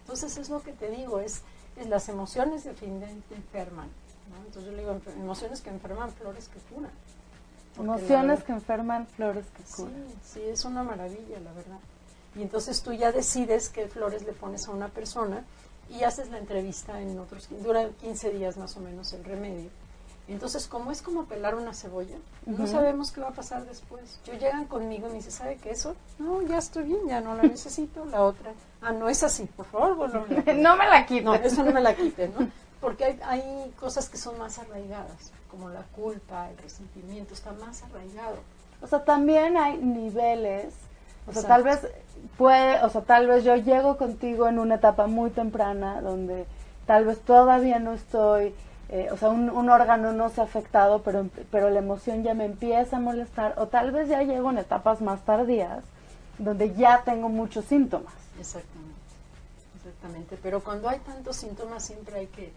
Entonces 0.01 0.37
es 0.37 0.49
lo 0.49 0.61
que 0.61 0.73
te 0.73 0.89
digo, 0.91 1.19
es, 1.19 1.41
es 1.77 1.87
las 1.87 2.09
emociones 2.09 2.63
definitivamente 2.63 3.33
enferman. 3.35 3.87
¿no? 4.29 4.37
Entonces 4.45 4.65
yo 4.65 4.71
le 4.71 4.79
digo, 4.83 4.99
emociones 5.19 5.61
que 5.61 5.69
enferman, 5.69 6.11
flores 6.11 6.47
que 6.49 6.59
curan. 6.73 6.91
Emociones 7.79 8.27
verdad- 8.27 8.43
que 8.45 8.51
enferman, 8.51 9.07
flores 9.07 9.45
que 9.55 9.63
Sí, 9.63 9.73
curan. 9.83 10.05
sí, 10.23 10.41
es 10.43 10.65
una 10.65 10.83
maravilla, 10.83 11.39
la 11.39 11.53
verdad. 11.53 11.79
Y 12.35 12.41
entonces 12.41 12.81
tú 12.83 12.93
ya 12.93 13.11
decides 13.11 13.69
qué 13.69 13.87
flores 13.87 14.23
le 14.23 14.33
pones 14.33 14.67
a 14.67 14.71
una 14.71 14.89
persona 14.89 15.43
y 15.89 16.03
haces 16.03 16.29
la 16.29 16.37
entrevista 16.37 17.01
en 17.01 17.17
otros, 17.19 17.47
dura 17.63 17.89
15 18.01 18.29
días 18.29 18.57
más 18.57 18.75
o 18.77 18.79
menos 18.81 19.11
el 19.13 19.23
remedio. 19.23 19.69
Entonces, 20.27 20.67
como 20.67 20.91
es 20.91 21.01
como 21.01 21.25
pelar 21.25 21.55
una 21.55 21.73
cebolla, 21.73 22.15
no 22.45 22.65
sabemos 22.65 23.11
qué 23.11 23.19
va 23.21 23.29
a 23.29 23.33
pasar 23.33 23.65
después. 23.65 24.19
Yo 24.25 24.33
llegan 24.33 24.65
conmigo 24.65 25.07
y 25.07 25.09
me 25.09 25.15
dicen, 25.17 25.31
¿sabe 25.31 25.57
qué 25.57 25.71
eso? 25.71 25.95
No, 26.19 26.41
ya 26.41 26.57
estoy 26.57 26.83
bien, 26.83 27.07
ya 27.07 27.19
no 27.19 27.35
la 27.35 27.43
necesito. 27.43 28.05
La 28.05 28.23
otra, 28.23 28.53
ah, 28.81 28.93
no 28.93 29.09
es 29.09 29.23
así, 29.23 29.45
por 29.45 29.65
favor, 29.65 29.95
vuélvame 29.95 30.39
a 30.39 30.43
poner". 30.43 30.55
no 30.61 30.77
me 30.77 30.87
la 30.87 31.05
quites. 31.05 31.25
No, 31.25 31.35
eso 31.35 31.63
no 31.63 31.71
me 31.71 31.81
la 31.81 31.95
quiten, 31.95 32.33
¿no? 32.39 32.47
Porque 32.79 33.05
hay, 33.05 33.19
hay 33.25 33.73
cosas 33.79 34.09
que 34.09 34.17
son 34.17 34.37
más 34.37 34.57
arraigadas, 34.57 35.31
como 35.49 35.69
la 35.69 35.83
culpa, 35.95 36.49
el 36.49 36.57
resentimiento, 36.57 37.33
está 37.33 37.51
más 37.51 37.83
arraigado. 37.83 38.37
O 38.81 38.87
sea, 38.87 39.03
también 39.03 39.57
hay 39.57 39.77
niveles. 39.77 40.73
O 41.27 41.33
sea, 41.33 41.41
Exacto. 41.41 41.47
tal 41.47 41.63
vez 41.63 41.93
puede, 42.37 42.83
o 42.83 42.89
sea, 42.89 43.01
tal 43.01 43.27
vez 43.27 43.43
yo 43.43 43.55
llego 43.55 43.97
contigo 43.97 44.47
en 44.47 44.59
una 44.59 44.75
etapa 44.75 45.07
muy 45.07 45.29
temprana 45.29 46.01
donde 46.01 46.45
tal 46.87 47.05
vez 47.05 47.19
todavía 47.21 47.79
no 47.79 47.93
estoy, 47.93 48.55
eh, 48.91 49.07
o 49.09 49.17
sea, 49.17 49.29
un, 49.29 49.49
un 49.49 49.69
órgano 49.69 50.11
no 50.11 50.29
se 50.29 50.41
ha 50.41 50.43
afectado, 50.43 51.01
pero, 51.01 51.27
pero 51.49 51.69
la 51.69 51.79
emoción 51.79 52.23
ya 52.23 52.33
me 52.33 52.45
empieza 52.45 52.97
a 52.97 52.99
molestar. 52.99 53.55
O 53.57 53.67
tal 53.67 53.91
vez 53.91 54.09
ya 54.09 54.21
llego 54.21 54.51
en 54.51 54.57
etapas 54.57 55.01
más 55.01 55.21
tardías 55.21 55.83
donde 56.37 56.73
ya 56.73 57.01
tengo 57.05 57.29
muchos 57.29 57.65
síntomas. 57.65 58.13
Exactamente, 58.37 58.99
exactamente. 59.77 60.37
Pero 60.43 60.61
cuando 60.61 60.89
hay 60.89 60.99
tantos 60.99 61.37
síntomas 61.37 61.85
siempre 61.85 62.19
hay 62.19 62.27
que 62.27 62.51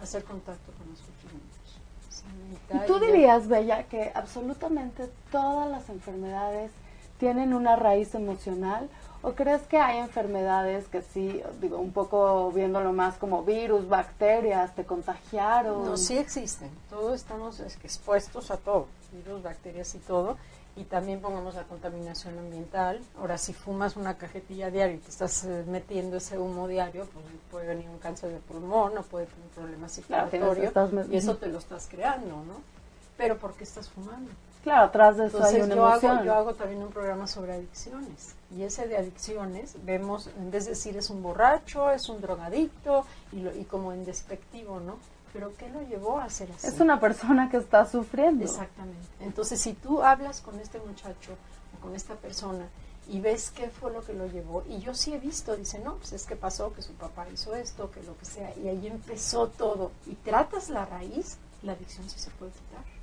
hacer 0.00 0.24
contacto 0.24 0.72
con 0.72 0.88
los 0.88 0.98
sufrimientos. 0.98 1.80
O 2.08 2.12
sea, 2.12 2.30
¿Y 2.30 2.48
meditar 2.48 2.86
tú 2.86 2.98
dirías, 2.98 3.48
Bella, 3.48 3.82
que 3.84 4.10
absolutamente 4.14 5.10
todas 5.30 5.70
las 5.70 5.88
enfermedades 5.90 6.70
tienen 7.18 7.52
una 7.52 7.76
raíz 7.76 8.14
emocional? 8.14 8.88
¿O 9.26 9.32
crees 9.32 9.62
que 9.62 9.78
hay 9.78 9.98
enfermedades 9.98 10.86
que 10.88 11.00
sí, 11.00 11.42
digo, 11.60 11.78
un 11.78 11.92
poco 11.92 12.52
viéndolo 12.52 12.92
más 12.92 13.16
como 13.16 13.42
virus, 13.42 13.88
bacterias, 13.88 14.74
te 14.74 14.84
contagiaron? 14.84 15.84
No, 15.86 15.96
sí 15.96 16.18
existen. 16.18 16.70
Todos 16.90 17.14
estamos 17.14 17.58
expuestos 17.60 18.50
a 18.50 18.58
todo, 18.58 18.86
virus, 19.12 19.42
bacterias 19.42 19.94
y 19.94 19.98
todo. 19.98 20.36
Y 20.76 20.82
también 20.84 21.20
pongamos 21.20 21.54
la 21.54 21.62
contaminación 21.62 22.36
ambiental. 22.36 23.00
Ahora, 23.18 23.38
si 23.38 23.52
fumas 23.54 23.96
una 23.96 24.18
cajetilla 24.18 24.70
diario 24.72 24.96
y 24.96 24.98
te 24.98 25.08
estás 25.08 25.44
eh, 25.44 25.64
metiendo 25.68 26.16
ese 26.16 26.36
humo 26.36 26.66
diario, 26.66 27.06
pues 27.12 27.24
puede 27.50 27.68
venir 27.68 27.88
un 27.88 27.98
cáncer 28.00 28.30
de 28.32 28.40
pulmón 28.40 28.98
o 28.98 29.02
puede 29.04 29.26
tener 29.26 29.48
problemas 29.54 30.00
Claro, 30.06 30.28
circulatorios. 30.30 30.92
met- 30.92 31.12
y 31.12 31.16
eso 31.16 31.36
te 31.36 31.46
lo 31.46 31.58
estás 31.58 31.86
creando, 31.88 32.34
¿no? 32.42 32.56
Pero 33.16 33.38
¿por 33.38 33.54
qué 33.54 33.62
estás 33.62 33.88
fumando? 33.88 34.32
Claro, 34.64 34.86
atrás 34.86 35.16
de 35.18 35.26
eso 35.26 35.36
hay 35.44 35.56
Entonces 35.56 35.66
una 35.66 35.74
yo 35.76 35.86
emoción. 35.88 36.12
hago, 36.16 36.24
yo 36.24 36.34
hago 36.34 36.54
también 36.54 36.82
un 36.82 36.88
programa 36.90 37.26
sobre 37.26 37.52
adicciones 37.52 38.34
y 38.56 38.62
ese 38.62 38.88
de 38.88 38.96
adicciones 38.96 39.76
vemos, 39.84 40.28
en 40.38 40.50
vez 40.50 40.64
de 40.64 40.70
decir 40.70 40.96
es 40.96 41.10
un 41.10 41.22
borracho, 41.22 41.90
es 41.90 42.08
un 42.08 42.20
drogadicto 42.22 43.04
y, 43.30 43.40
lo- 43.40 43.54
y 43.54 43.64
como 43.64 43.92
en 43.92 44.04
despectivo, 44.06 44.80
¿no? 44.80 44.96
Pero 45.34 45.52
¿qué 45.58 45.68
lo 45.68 45.82
llevó 45.82 46.18
a 46.18 46.28
ser 46.30 46.50
así? 46.52 46.66
Es 46.66 46.80
una 46.80 46.98
persona 46.98 47.50
que 47.50 47.58
está 47.58 47.84
sufriendo. 47.86 48.42
Exactamente. 48.44 49.06
Entonces 49.20 49.60
si 49.60 49.74
tú 49.74 50.02
hablas 50.02 50.40
con 50.40 50.58
este 50.58 50.78
muchacho 50.80 51.32
o 51.76 51.82
con 51.82 51.94
esta 51.94 52.14
persona 52.14 52.66
y 53.06 53.20
ves 53.20 53.50
qué 53.50 53.68
fue 53.68 53.92
lo 53.92 54.02
que 54.02 54.14
lo 54.14 54.26
llevó, 54.28 54.62
y 54.66 54.78
yo 54.78 54.94
sí 54.94 55.12
he 55.12 55.18
visto, 55.18 55.54
dice, 55.56 55.78
no, 55.80 55.96
pues 55.96 56.14
es 56.14 56.24
que 56.24 56.36
pasó, 56.36 56.72
que 56.72 56.80
su 56.80 56.94
papá 56.94 57.26
hizo 57.30 57.54
esto, 57.54 57.90
que 57.90 58.02
lo 58.02 58.16
que 58.16 58.24
sea, 58.24 58.50
y 58.56 58.66
ahí 58.68 58.86
empezó 58.86 59.48
todo, 59.48 59.90
y 60.06 60.14
tratas 60.14 60.70
la 60.70 60.86
raíz, 60.86 61.36
la 61.62 61.72
adicción 61.72 62.08
sí 62.08 62.18
se 62.18 62.30
puede 62.30 62.52
quitar. 62.52 62.93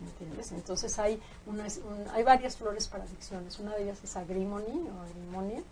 ¿Me 0.00 0.06
entiendes? 0.10 0.52
Entonces 0.52 0.98
hay, 0.98 1.20
unas- 1.46 1.78
un- 1.78 2.08
hay 2.12 2.22
varias 2.22 2.56
flores 2.56 2.86
para 2.86 3.04
adicciones. 3.04 3.58
Una 3.58 3.74
de 3.74 3.82
ellas 3.84 3.98
es 4.04 4.16
agrimony 4.16 4.88
o 4.88 5.02
agrimonia. 5.02 5.62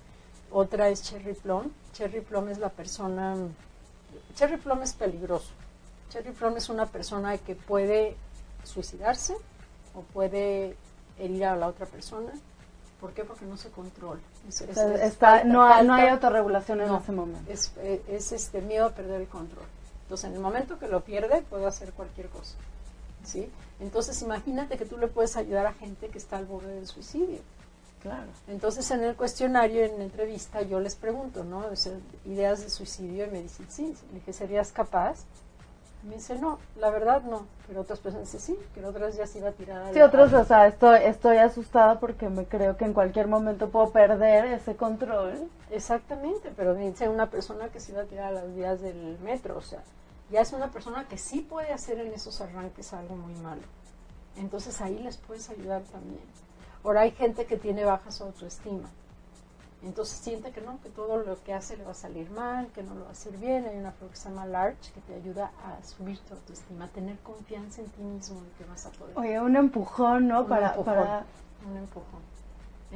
Otra 0.50 0.88
es 0.88 1.02
cherry 1.02 1.34
plum. 1.34 1.70
Cherry 1.92 2.20
plum 2.20 2.48
es 2.48 2.58
la 2.58 2.70
persona... 2.70 3.36
Cherry 4.34 4.56
plum 4.56 4.82
es 4.82 4.92
peligroso. 4.94 5.50
Cherry 6.10 6.32
plum 6.32 6.56
es 6.56 6.68
una 6.68 6.86
persona 6.86 7.36
que 7.38 7.54
puede 7.54 8.16
suicidarse 8.64 9.36
o 9.94 10.00
puede 10.02 10.76
herir 11.18 11.44
a 11.46 11.56
la 11.56 11.68
otra 11.68 11.86
persona. 11.86 12.32
¿Por 13.00 13.12
qué? 13.12 13.24
Porque 13.24 13.44
no 13.44 13.56
se 13.56 13.70
controla. 13.70 14.20
Es- 14.48 14.60
O 14.62 14.64
es- 14.64 14.74
sea, 14.74 14.94
es 14.94 15.00
está, 15.12 15.30
falta- 15.32 15.44
no, 15.44 15.64
hay, 15.64 15.86
no 15.86 15.94
hay 15.94 16.00
falta- 16.08 16.14
autorregulación 16.14 16.80
en 16.80 16.88
no, 16.88 16.98
ese 16.98 17.12
momento. 17.12 17.50
Es, 17.52 17.72
es 18.08 18.32
este 18.32 18.60
miedo 18.62 18.86
a 18.86 18.90
perder 18.90 19.20
el 19.20 19.28
control. 19.28 19.66
Entonces, 20.02 20.30
en 20.30 20.34
el 20.36 20.40
momento 20.40 20.78
que 20.78 20.88
lo 20.88 21.00
pierde, 21.02 21.42
puede 21.42 21.66
hacer 21.66 21.92
cualquier 21.92 22.28
cosa. 22.28 22.54
¿Sí? 23.26 23.50
Entonces, 23.80 24.20
imagínate 24.22 24.78
que 24.78 24.86
tú 24.86 24.96
le 24.96 25.08
puedes 25.08 25.36
ayudar 25.36 25.66
a 25.66 25.72
gente 25.72 26.08
que 26.08 26.18
está 26.18 26.38
al 26.38 26.46
borde 26.46 26.74
del 26.74 26.86
suicidio. 26.86 27.40
Claro. 28.00 28.28
Entonces, 28.48 28.90
en 28.90 29.02
el 29.02 29.16
cuestionario, 29.16 29.84
en 29.84 29.98
la 29.98 30.04
entrevista, 30.04 30.62
yo 30.62 30.80
les 30.80 30.94
pregunto, 30.94 31.44
¿no? 31.44 31.66
O 31.66 31.76
sea, 31.76 31.92
ideas 32.24 32.62
de 32.62 32.70
suicidio, 32.70 33.26
y 33.26 33.30
me 33.30 33.42
dicen, 33.42 33.66
sí. 33.68 33.94
Le 34.12 34.20
dije, 34.20 34.32
¿serías 34.32 34.70
capaz? 34.70 35.24
Me 36.04 36.14
dice, 36.14 36.38
no, 36.38 36.60
la 36.76 36.90
verdad 36.90 37.22
no. 37.22 37.46
Pero 37.66 37.80
otras 37.80 37.98
personas 37.98 38.30
dicen, 38.30 38.56
sí, 38.56 38.58
que 38.74 38.84
otras 38.84 39.16
ya 39.16 39.26
se 39.26 39.38
iba 39.38 39.48
a 39.48 39.52
tirar 39.52 39.92
Sí, 39.92 40.00
otros, 40.00 40.32
o 40.32 40.44
sea, 40.44 40.68
estoy, 40.68 41.00
estoy 41.02 41.38
asustada 41.38 41.98
porque 41.98 42.28
me 42.28 42.44
creo 42.44 42.76
que 42.76 42.84
en 42.84 42.92
cualquier 42.92 43.26
momento 43.26 43.70
puedo 43.70 43.90
perder 43.90 44.44
ese 44.46 44.76
control. 44.76 45.50
Exactamente, 45.70 46.52
pero 46.56 46.74
dice 46.74 47.08
una 47.08 47.28
persona 47.28 47.68
que 47.68 47.80
se 47.80 47.90
iba 47.90 48.02
a 48.02 48.04
tirar 48.04 48.28
a 48.28 48.42
las 48.42 48.54
vías 48.54 48.80
del 48.80 49.18
metro, 49.18 49.56
o 49.56 49.62
sea, 49.62 49.80
ya 50.30 50.40
es 50.40 50.52
una 50.52 50.70
persona 50.70 51.06
que 51.08 51.18
sí 51.18 51.40
puede 51.40 51.72
hacer 51.72 51.98
en 51.98 52.12
esos 52.12 52.40
arranques 52.40 52.92
algo 52.92 53.16
muy 53.16 53.34
malo. 53.34 53.62
Entonces 54.36 54.80
ahí 54.80 54.98
les 54.98 55.16
puedes 55.16 55.48
ayudar 55.50 55.82
también. 55.82 56.20
Ahora 56.84 57.02
hay 57.02 57.12
gente 57.12 57.46
que 57.46 57.56
tiene 57.56 57.84
baja 57.84 58.10
su 58.10 58.24
autoestima. 58.24 58.88
Entonces 59.82 60.18
siente 60.18 60.50
que 60.50 60.60
no, 60.60 60.80
que 60.82 60.88
todo 60.88 61.18
lo 61.18 61.42
que 61.44 61.52
hace 61.52 61.76
le 61.76 61.84
va 61.84 61.92
a 61.92 61.94
salir 61.94 62.30
mal, 62.30 62.68
que 62.68 62.82
no 62.82 62.94
lo 62.94 63.02
va 63.02 63.08
a 63.08 63.12
hacer 63.12 63.36
bien. 63.36 63.66
Hay 63.66 63.76
una 63.76 63.92
flor 63.92 64.10
que 64.10 64.16
se 64.16 64.28
llama 64.28 64.46
Larch 64.46 64.92
que 64.92 65.00
te 65.00 65.14
ayuda 65.14 65.52
a 65.64 65.82
subir 65.84 66.18
tu 66.20 66.34
autoestima, 66.34 66.86
a 66.86 66.88
tener 66.88 67.18
confianza 67.20 67.82
en 67.82 67.88
ti 67.88 68.02
mismo 68.02 68.40
y 68.42 68.58
que 68.58 68.68
vas 68.68 68.86
a 68.86 68.90
poder. 68.90 69.16
Oye, 69.16 69.40
un 69.40 69.54
empujón, 69.54 70.28
¿no? 70.28 70.40
Un 70.40 70.48
para, 70.48 70.68
empujón, 70.70 70.94
para 70.94 71.24
un 71.68 71.76
empujón. 71.76 72.35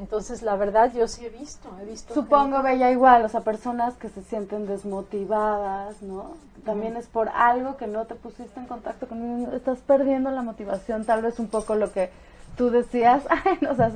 Entonces, 0.01 0.41
la 0.43 0.57
verdad, 0.57 0.91
yo 0.95 1.07
sí 1.07 1.27
he 1.27 1.29
visto, 1.29 1.69
he 1.81 1.85
visto. 1.85 2.15
Supongo, 2.15 2.57
gente- 2.57 2.71
Bella, 2.73 2.91
igual, 2.91 3.25
o 3.25 3.29
sea, 3.29 3.43
personas 3.43 3.95
que 3.95 4.09
se 4.09 4.23
sienten 4.23 4.67
desmotivadas, 4.67 6.01
¿no? 6.03 6.33
También 6.65 6.97
es 6.97 7.07
por 7.07 7.29
algo 7.29 7.77
que 7.77 7.87
no 7.87 8.07
te 8.07 8.15
pusiste 8.15 8.59
en 8.59 8.67
contacto 8.67 9.07
con 9.07 9.53
estás 9.55 9.79
perdiendo 9.81 10.31
la 10.31 10.43
motivación, 10.43 11.05
tal 11.05 11.21
vez 11.23 11.39
un 11.39 11.49
poco 11.49 11.75
lo 11.75 11.93
que 11.93 12.11
tú 12.57 12.71
decías, 12.71 13.23
ay, 13.31 13.59
no, 13.61 13.73
o 13.73 13.75
sea, 13.75 13.91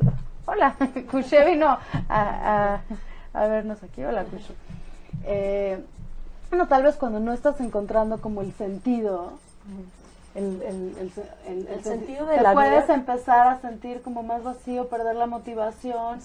hola, 0.47 0.77
Kushe 1.11 1.43
vino 1.47 1.67
a, 1.67 1.79
a, 2.09 2.81
a 3.33 3.47
vernos 3.49 3.83
aquí, 3.83 4.05
hola 4.05 4.25
Kushe. 4.25 4.55
Eh, 5.25 5.83
bueno, 6.51 6.69
tal 6.69 6.83
vez 6.83 6.97
cuando 6.97 7.19
no 7.19 7.33
estás 7.33 7.61
encontrando 7.61 8.21
como 8.21 8.43
el 8.43 8.53
sentido, 8.53 9.33
el, 10.35 10.63
el, 10.63 11.13
el- 11.47 11.67
El 11.69 11.79
sen- 11.81 11.83
sentido 11.83 12.27
de 12.27 12.37
te 12.37 12.43
la 12.43 12.53
puedes 12.53 12.85
vida. 12.85 12.95
empezar 12.95 13.47
a 13.49 13.61
sentir 13.61 14.03
como 14.03 14.23
más 14.23 14.43
vacío, 14.43 14.89
perder 14.89 15.17
la 15.17 15.27
motivación, 15.27 16.21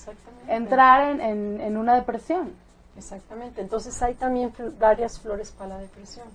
entrar 0.48 1.12
en, 1.12 1.22
en, 1.22 1.62
en 1.62 1.78
una 1.78 1.96
depresión. 1.96 2.52
Exactamente. 2.98 3.62
Entonces 3.62 4.02
hay 4.02 4.16
también 4.16 4.54
varias 4.80 5.20
flores 5.20 5.52
para 5.52 5.70
la 5.76 5.78
depresión. 5.80 6.28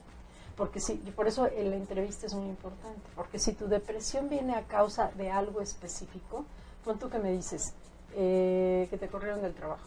Porque 0.56 0.78
si, 0.78 0.92
y 1.04 1.10
por 1.10 1.26
eso 1.26 1.46
la 1.48 1.74
entrevista 1.76 2.26
es 2.26 2.34
muy 2.34 2.48
importante. 2.48 3.00
Porque 3.16 3.38
si 3.40 3.52
tu 3.54 3.66
depresión 3.66 4.28
viene 4.28 4.54
a 4.54 4.62
causa 4.62 5.10
de 5.16 5.30
algo 5.32 5.60
específico, 5.60 6.44
pon 6.84 6.98
tú 6.98 7.10
que 7.10 7.18
me 7.18 7.32
dices 7.32 7.74
eh, 8.14 8.86
que 8.88 8.96
te 8.96 9.08
corrieron 9.08 9.42
del 9.42 9.52
trabajo, 9.52 9.82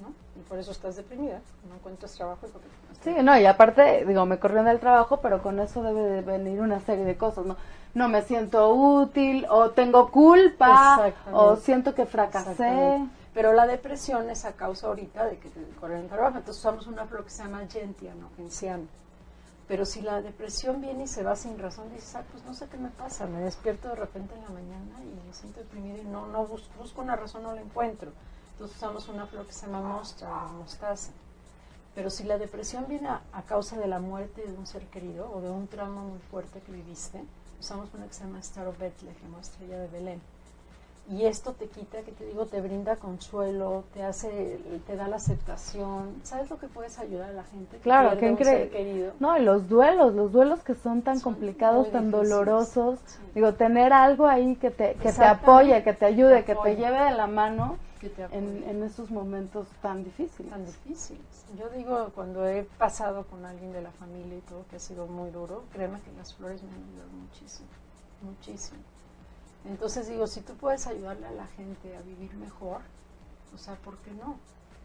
¿no? 0.00 0.12
Y 0.38 0.42
por 0.48 0.58
eso 0.58 0.72
estás 0.72 0.96
deprimida, 0.96 1.40
no 1.68 1.76
encuentras 1.76 2.12
trabajo 2.14 2.46
Sí, 3.02 3.14
no, 3.22 3.38
y 3.38 3.46
aparte, 3.46 4.04
digo, 4.04 4.26
me 4.26 4.38
corrieron 4.38 4.66
del 4.66 4.80
trabajo, 4.80 5.18
pero 5.18 5.42
con 5.42 5.60
eso 5.60 5.82
debe 5.82 6.02
de 6.02 6.22
venir 6.22 6.60
una 6.60 6.80
serie 6.80 7.04
de 7.04 7.16
cosas, 7.16 7.46
¿no? 7.46 7.56
No 7.94 8.08
me 8.08 8.22
siento 8.22 8.68
útil, 8.74 9.46
o 9.48 9.70
tengo 9.70 10.10
culpa, 10.10 11.12
o 11.32 11.56
siento 11.56 11.94
que 11.94 12.04
fracasé. 12.04 13.06
Pero 13.32 13.52
la 13.52 13.66
depresión 13.66 14.30
es 14.30 14.46
a 14.46 14.52
causa 14.52 14.86
ahorita 14.86 15.26
de 15.26 15.38
que 15.38 15.50
te 15.50 15.60
corren 15.78 16.02
el 16.02 16.08
trabajo. 16.08 16.38
Entonces 16.38 16.58
usamos 16.58 16.86
una 16.86 17.04
flor 17.04 17.24
que 17.24 17.30
se 17.30 17.42
llama 17.42 17.60
gentiano, 17.68 18.30
genciano. 18.34 18.84
Pero 19.68 19.84
si 19.84 20.00
la 20.00 20.22
depresión 20.22 20.80
viene 20.80 21.04
y 21.04 21.06
se 21.06 21.22
va 21.22 21.36
sin 21.36 21.58
razón, 21.58 21.90
dices, 21.92 22.14
ah, 22.16 22.22
pues 22.30 22.44
no 22.44 22.54
sé 22.54 22.66
qué 22.68 22.78
me 22.78 22.88
pasa, 22.88 23.26
me 23.26 23.40
despierto 23.40 23.88
de 23.88 23.96
repente 23.96 24.34
en 24.34 24.42
la 24.42 24.48
mañana 24.48 25.02
y 25.02 25.26
me 25.26 25.34
siento 25.34 25.60
deprimida 25.60 25.98
y 25.98 26.04
no, 26.04 26.26
no 26.28 26.46
busco, 26.46 26.70
busco 26.78 27.02
una 27.02 27.16
razón, 27.16 27.42
no 27.42 27.52
la 27.52 27.60
encuentro. 27.60 28.10
Entonces 28.56 28.78
usamos 28.78 29.06
una 29.10 29.26
flor 29.26 29.44
que 29.44 29.52
se 29.52 29.66
llama 29.66 29.82
mostra 29.82 30.46
o 30.46 30.52
mostaza. 30.54 31.12
Pero 31.94 32.08
si 32.08 32.24
la 32.24 32.38
depresión 32.38 32.86
viene 32.88 33.08
a, 33.08 33.20
a 33.34 33.42
causa 33.42 33.76
de 33.76 33.86
la 33.86 33.98
muerte 33.98 34.46
de 34.46 34.56
un 34.56 34.66
ser 34.66 34.86
querido 34.86 35.30
o 35.30 35.42
de 35.42 35.50
un 35.50 35.66
trauma 35.66 36.00
muy 36.00 36.18
fuerte 36.30 36.60
que 36.60 36.72
viviste, 36.72 37.22
usamos 37.60 37.92
una 37.92 38.06
que 38.06 38.14
se 38.14 38.24
llama 38.24 38.38
Star 38.38 38.66
of 38.66 38.78
Bethlehem 38.78 39.34
o 39.36 39.40
Estrella 39.40 39.78
de 39.78 39.88
Belén. 39.88 40.20
Y 41.08 41.26
esto 41.26 41.52
te 41.52 41.66
quita, 41.66 42.00
que 42.00 42.10
te 42.12 42.24
digo, 42.24 42.46
te 42.46 42.60
brinda 42.62 42.96
consuelo, 42.96 43.84
te 43.92 44.02
hace, 44.02 44.58
te 44.86 44.96
da 44.96 45.06
la 45.06 45.16
aceptación. 45.16 46.16
¿Sabes 46.24 46.50
lo 46.50 46.58
que 46.58 46.66
puedes 46.66 46.98
ayudar 46.98 47.28
a 47.30 47.32
la 47.32 47.44
gente? 47.44 47.76
que 47.76 47.82
Claro, 47.82 48.18
ser 48.18 48.24
increíble. 48.24 49.12
No, 49.20 49.36
y 49.38 49.42
los 49.42 49.68
duelos, 49.68 50.14
los 50.14 50.32
duelos 50.32 50.60
que 50.64 50.74
son 50.74 51.02
tan 51.02 51.20
Son 51.20 51.34
complicados, 51.34 51.92
tan 51.92 52.10
dolorosos. 52.10 52.98
Sí. 53.04 53.18
Digo, 53.36 53.52
tener 53.54 53.92
algo 53.92 54.26
ahí 54.26 54.56
que 54.56 54.70
te, 54.72 54.94
que 54.94 55.12
te 55.12 55.24
apoye, 55.24 55.84
que 55.84 55.92
te 55.92 56.06
ayude, 56.06 56.38
Te 56.38 56.44
que 56.44 56.56
te 56.56 56.74
lleve 56.74 56.98
de 57.04 57.12
la 57.12 57.28
mano 57.28 57.76
Que 58.00 58.10
te 58.10 58.24
en, 58.24 58.62
en 58.64 58.82
esos 58.82 59.10
momentos 59.10 59.66
tan 59.80 60.04
difíciles. 60.04 60.50
tan 60.50 60.66
difíciles. 60.66 61.46
Yo 61.58 61.68
digo, 61.70 62.10
cuando 62.14 62.46
he 62.46 62.64
pasado 62.64 63.24
con 63.26 63.44
alguien 63.44 63.72
de 63.72 63.82
la 63.82 63.90
familia 63.92 64.38
y 64.38 64.42
todo, 64.42 64.64
que 64.68 64.76
ha 64.76 64.80
sido 64.80 65.06
muy 65.06 65.30
duro, 65.30 65.64
créeme 65.72 66.00
que 66.02 66.12
las 66.12 66.34
flores 66.34 66.62
me 66.62 66.70
han 66.70 66.82
ayudado 66.82 67.10
muchísimo, 67.12 67.68
muchísimo. 68.22 68.80
Entonces 69.64 70.08
digo, 70.08 70.26
si 70.26 70.42
tú 70.42 70.54
puedes 70.54 70.86
ayudarle 70.86 71.26
a 71.26 71.32
la 71.32 71.46
gente 71.48 71.96
a 71.96 72.00
vivir 72.02 72.34
mejor, 72.34 72.82
o 73.54 73.58
sea, 73.58 73.74
¿por 73.76 73.96
qué 73.98 74.12
no? 74.12 74.36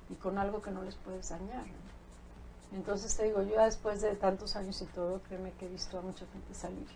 Y 0.09 0.15
con 0.15 0.37
algo 0.37 0.61
que 0.61 0.71
no 0.71 0.81
les 0.81 0.95
puedes 0.95 1.29
dañar. 1.29 1.65
¿no? 1.65 2.77
Entonces 2.77 3.15
te 3.15 3.25
digo, 3.25 3.41
yo 3.43 3.55
ya 3.55 3.65
después 3.65 4.01
de 4.01 4.15
tantos 4.15 4.55
años 4.55 4.81
y 4.81 4.85
todo, 4.85 5.19
créeme 5.27 5.51
que 5.53 5.65
he 5.65 5.69
visto 5.69 5.99
a 5.99 6.01
mucha 6.01 6.25
gente 6.27 6.53
salir. 6.53 6.87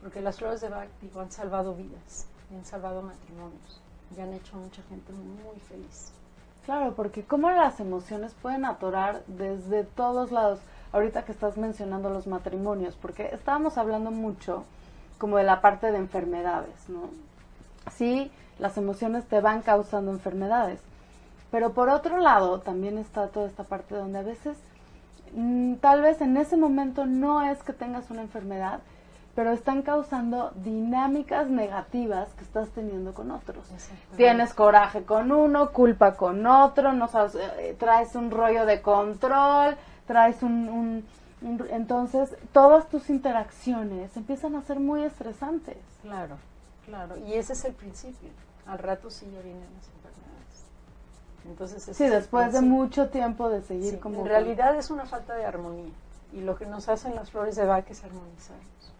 Porque 0.00 0.20
las 0.20 0.38
flores 0.38 0.60
de 0.60 0.68
Bach, 0.68 0.88
digo, 1.00 1.20
han 1.20 1.30
salvado 1.30 1.74
vidas, 1.74 2.26
y 2.50 2.56
han 2.56 2.64
salvado 2.64 3.02
matrimonios, 3.02 3.80
y 4.16 4.20
han 4.20 4.32
hecho 4.34 4.56
a 4.56 4.60
mucha 4.60 4.82
gente 4.82 5.12
muy 5.12 5.60
feliz. 5.68 6.12
Claro, 6.64 6.94
porque 6.94 7.24
cómo 7.24 7.50
las 7.50 7.80
emociones 7.80 8.34
pueden 8.40 8.64
atorar 8.64 9.22
desde 9.26 9.84
todos 9.84 10.30
lados. 10.30 10.60
Ahorita 10.92 11.24
que 11.24 11.32
estás 11.32 11.56
mencionando 11.56 12.10
los 12.10 12.26
matrimonios, 12.26 12.94
porque 12.96 13.30
estábamos 13.32 13.78
hablando 13.78 14.10
mucho 14.10 14.64
como 15.18 15.38
de 15.38 15.44
la 15.44 15.60
parte 15.60 15.90
de 15.90 15.98
enfermedades, 15.98 16.88
¿no? 16.88 17.10
Sí, 17.92 18.30
las 18.58 18.76
emociones 18.76 19.24
te 19.26 19.40
van 19.40 19.62
causando 19.62 20.12
enfermedades, 20.12 20.80
pero 21.50 21.72
por 21.72 21.88
otro 21.88 22.18
lado 22.18 22.60
también 22.60 22.98
está 22.98 23.28
toda 23.28 23.46
esta 23.46 23.64
parte 23.64 23.94
donde 23.94 24.18
a 24.18 24.22
veces 24.22 24.56
mm, 25.34 25.74
tal 25.74 26.02
vez 26.02 26.20
en 26.20 26.36
ese 26.36 26.56
momento 26.56 27.06
no 27.06 27.42
es 27.42 27.62
que 27.62 27.72
tengas 27.72 28.10
una 28.10 28.22
enfermedad, 28.22 28.80
pero 29.34 29.52
están 29.52 29.82
causando 29.82 30.52
dinámicas 30.56 31.48
negativas 31.48 32.28
que 32.34 32.44
estás 32.44 32.68
teniendo 32.70 33.14
con 33.14 33.30
otros. 33.30 33.64
Tienes 34.16 34.52
coraje 34.52 35.04
con 35.04 35.32
uno, 35.32 35.70
culpa 35.70 36.14
con 36.16 36.46
otro, 36.46 36.92
no 36.92 37.08
sabes, 37.08 37.34
eh, 37.36 37.74
traes 37.78 38.14
un 38.14 38.30
rollo 38.30 38.66
de 38.66 38.82
control, 38.82 39.76
traes 40.06 40.42
un, 40.42 40.68
un- 40.68 41.04
un- 41.42 41.66
entonces 41.70 42.36
todas 42.52 42.88
tus 42.88 43.08
interacciones 43.10 44.14
empiezan 44.16 44.54
a 44.56 44.62
ser 44.62 44.78
muy 44.80 45.02
estresantes. 45.02 45.78
Claro, 46.02 46.36
claro. 46.84 47.16
Y 47.16 47.32
ese 47.34 47.54
es 47.54 47.64
el 47.64 47.72
principio. 47.72 48.28
Al 48.66 48.78
rato 48.78 49.10
sí 49.10 49.24
ya 49.34 49.40
vienen 49.40 49.62
las 49.62 49.86
enfermedades. 49.88 50.66
Entonces, 51.46 51.82
ese 51.88 51.94
Sí, 51.94 52.04
es 52.04 52.12
el 52.12 52.18
después 52.20 52.52
de 52.52 52.60
mucho 52.60 53.08
tiempo 53.08 53.48
de 53.48 53.62
seguir 53.62 53.92
Sí, 53.92 53.96
como 53.96 54.20
En 54.20 54.26
realidad 54.26 54.76
es 54.76 54.90
una 54.90 55.06
falta 55.06 55.34
de 55.34 55.44
armonía. 55.46 55.90
Y 56.32 56.40
lo 56.42 56.54
que 56.56 56.66
nos 56.66 56.88
hacen 56.88 57.14
las 57.14 57.30
flores 57.30 57.56
de 57.56 57.66
Bach 57.66 57.84
es 57.90 58.04
armonizarnos. 58.04 58.92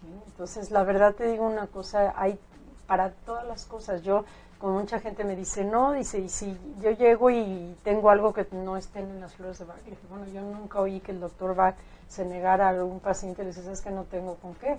¿Sí? 0.00 0.06
Entonces, 0.26 0.70
la 0.70 0.84
verdad 0.84 1.14
te 1.14 1.26
digo 1.26 1.46
una 1.46 1.66
cosa, 1.66 2.14
hay 2.16 2.38
para 2.86 3.10
todas 3.10 3.46
las 3.46 3.64
cosas. 3.64 4.02
Yo, 4.02 4.24
como 4.58 4.78
mucha 4.78 5.00
gente 5.00 5.24
me 5.24 5.36
dice, 5.36 5.64
no, 5.64 5.92
dice, 5.92 6.18
y 6.18 6.28
si 6.28 6.58
yo 6.80 6.90
llego 6.92 7.30
y 7.30 7.76
tengo 7.82 8.10
algo 8.10 8.32
que 8.32 8.46
no 8.52 8.76
estén 8.76 9.10
en 9.10 9.20
las 9.20 9.34
flores 9.34 9.58
de 9.58 9.64
Bach, 9.64 9.78
le 9.84 9.90
dije, 9.90 10.02
bueno, 10.08 10.26
yo 10.26 10.40
nunca 10.42 10.80
oí 10.80 11.00
que 11.00 11.12
el 11.12 11.20
doctor 11.20 11.54
Bach 11.54 11.76
se 12.08 12.24
negara 12.24 12.66
a 12.66 12.70
algún 12.70 13.00
paciente, 13.00 13.42
le 13.42 13.48
dice, 13.48 13.70
es 13.70 13.82
que 13.82 13.90
no 13.90 14.04
tengo 14.04 14.36
con 14.36 14.54
qué. 14.54 14.78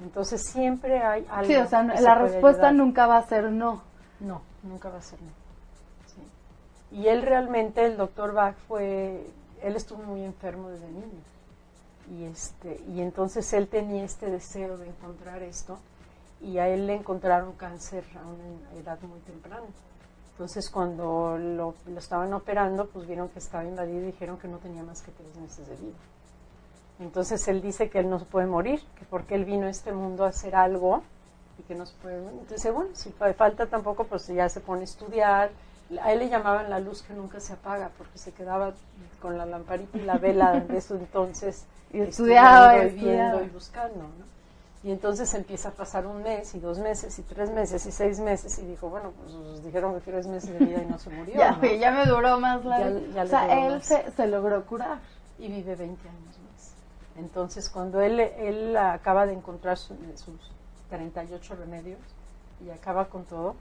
Entonces, 0.00 0.42
siempre 0.42 1.02
hay 1.02 1.26
algo. 1.30 1.46
Sí, 1.46 1.56
o 1.56 1.66
sea, 1.66 1.86
que 1.94 2.00
la 2.00 2.14
respuesta 2.14 2.72
nunca 2.72 3.06
va 3.06 3.18
a 3.18 3.26
ser 3.26 3.50
no. 3.50 3.82
No, 4.20 4.42
nunca 4.62 4.88
va 4.88 4.98
a 4.98 5.02
ser 5.02 5.20
no. 5.20 5.30
Sí. 6.06 6.96
Y 6.96 7.08
él 7.08 7.22
realmente, 7.22 7.84
el 7.84 7.96
doctor 7.96 8.32
Bach 8.32 8.56
fue, 8.68 9.26
él 9.62 9.76
estuvo 9.76 10.02
muy 10.02 10.22
enfermo 10.24 10.68
desde 10.68 10.88
niño. 10.88 11.33
Y, 12.10 12.24
este, 12.24 12.82
y 12.88 13.00
entonces 13.00 13.50
él 13.54 13.68
tenía 13.68 14.04
este 14.04 14.30
deseo 14.30 14.76
de 14.76 14.88
encontrar 14.88 15.42
esto 15.42 15.78
y 16.40 16.58
a 16.58 16.68
él 16.68 16.86
le 16.86 16.94
encontraron 16.96 17.52
cáncer 17.52 18.04
a 18.16 18.26
una 18.26 18.78
edad 18.80 18.98
muy 19.02 19.20
temprana. 19.20 19.64
Entonces 20.32 20.68
cuando 20.68 21.38
lo, 21.38 21.74
lo 21.86 21.98
estaban 21.98 22.32
operando, 22.34 22.86
pues 22.88 23.06
vieron 23.06 23.28
que 23.30 23.38
estaba 23.38 23.64
invadido 23.64 24.00
y 24.00 24.06
dijeron 24.06 24.36
que 24.38 24.48
no 24.48 24.58
tenía 24.58 24.82
más 24.82 25.00
que 25.00 25.12
tres 25.12 25.34
meses 25.36 25.66
de 25.66 25.76
vida. 25.76 25.96
Entonces 27.00 27.46
él 27.48 27.62
dice 27.62 27.88
que 27.88 27.98
él 28.00 28.10
no 28.10 28.18
puede 28.20 28.46
morir, 28.46 28.80
que 28.98 29.04
porque 29.06 29.34
él 29.34 29.44
vino 29.44 29.66
a 29.66 29.70
este 29.70 29.92
mundo 29.92 30.24
a 30.24 30.28
hacer 30.28 30.54
algo 30.54 31.02
y 31.58 31.62
que 31.62 31.74
no 31.74 31.86
se 31.86 31.94
puede 31.96 32.20
morir. 32.20 32.38
Entonces, 32.40 32.72
bueno, 32.72 32.90
si 32.94 33.10
fa- 33.10 33.32
falta 33.34 33.66
tampoco, 33.66 34.04
pues 34.04 34.26
ya 34.28 34.48
se 34.48 34.60
pone 34.60 34.82
a 34.82 34.84
estudiar. 34.84 35.50
A 36.00 36.12
él 36.12 36.18
le 36.20 36.28
llamaban 36.28 36.70
la 36.70 36.80
luz 36.80 37.02
que 37.02 37.12
nunca 37.14 37.40
se 37.40 37.52
apaga, 37.52 37.90
porque 37.98 38.18
se 38.18 38.32
quedaba 38.32 38.72
con 39.20 39.36
la 39.38 39.46
lamparita 39.46 39.98
y 39.98 40.02
la 40.02 40.18
vela 40.18 40.52
de 40.60 40.76
eso 40.78 40.94
entonces. 40.96 41.64
Y 41.92 42.00
estudiaba, 42.00 42.76
y 42.84 42.90
viendo 42.90 43.42
y 43.42 43.48
buscando, 43.48 43.98
¿no? 44.02 44.34
Y 44.82 44.90
entonces 44.90 45.32
empieza 45.32 45.70
a 45.70 45.72
pasar 45.72 46.06
un 46.06 46.22
mes 46.22 46.54
y 46.54 46.60
dos 46.60 46.78
meses 46.78 47.18
y 47.18 47.22
tres 47.22 47.50
meses 47.50 47.86
y 47.86 47.90
seis 47.92 48.20
meses 48.20 48.58
y 48.58 48.66
dijo, 48.66 48.90
bueno, 48.90 49.12
pues 49.12 49.64
dijeron 49.64 49.94
que 49.94 50.00
tres 50.00 50.26
meses 50.26 50.58
de 50.58 50.66
vida 50.66 50.82
y 50.82 50.86
no 50.86 50.98
se 50.98 51.08
murió. 51.16 51.34
Ya, 51.36 51.52
¿no? 51.52 51.64
ya 51.66 51.90
me 51.90 52.04
duró 52.04 52.38
más 52.38 52.62
la 52.66 52.80
Ya- 52.80 52.88
vida. 52.88 53.00
ya 53.14 53.22
O 53.22 53.26
sea, 53.26 53.66
él 53.66 53.82
se, 53.82 54.10
se 54.10 54.26
logró 54.26 54.64
curar. 54.66 54.98
y 55.38 55.48
vive 55.48 55.74
20 55.76 56.06
años 56.08 56.38
más. 56.52 56.74
Entonces, 57.16 57.70
cuando 57.70 58.00
él, 58.02 58.20
él 58.20 58.76
acaba 58.76 59.24
de 59.26 59.32
encontrar 59.34 59.78
su- 59.78 59.96
sus 60.16 60.34
38 60.90 61.54
remedios 61.56 61.98
y 62.64 62.70
acaba 62.70 63.06
con 63.06 63.24
todo, 63.24 63.54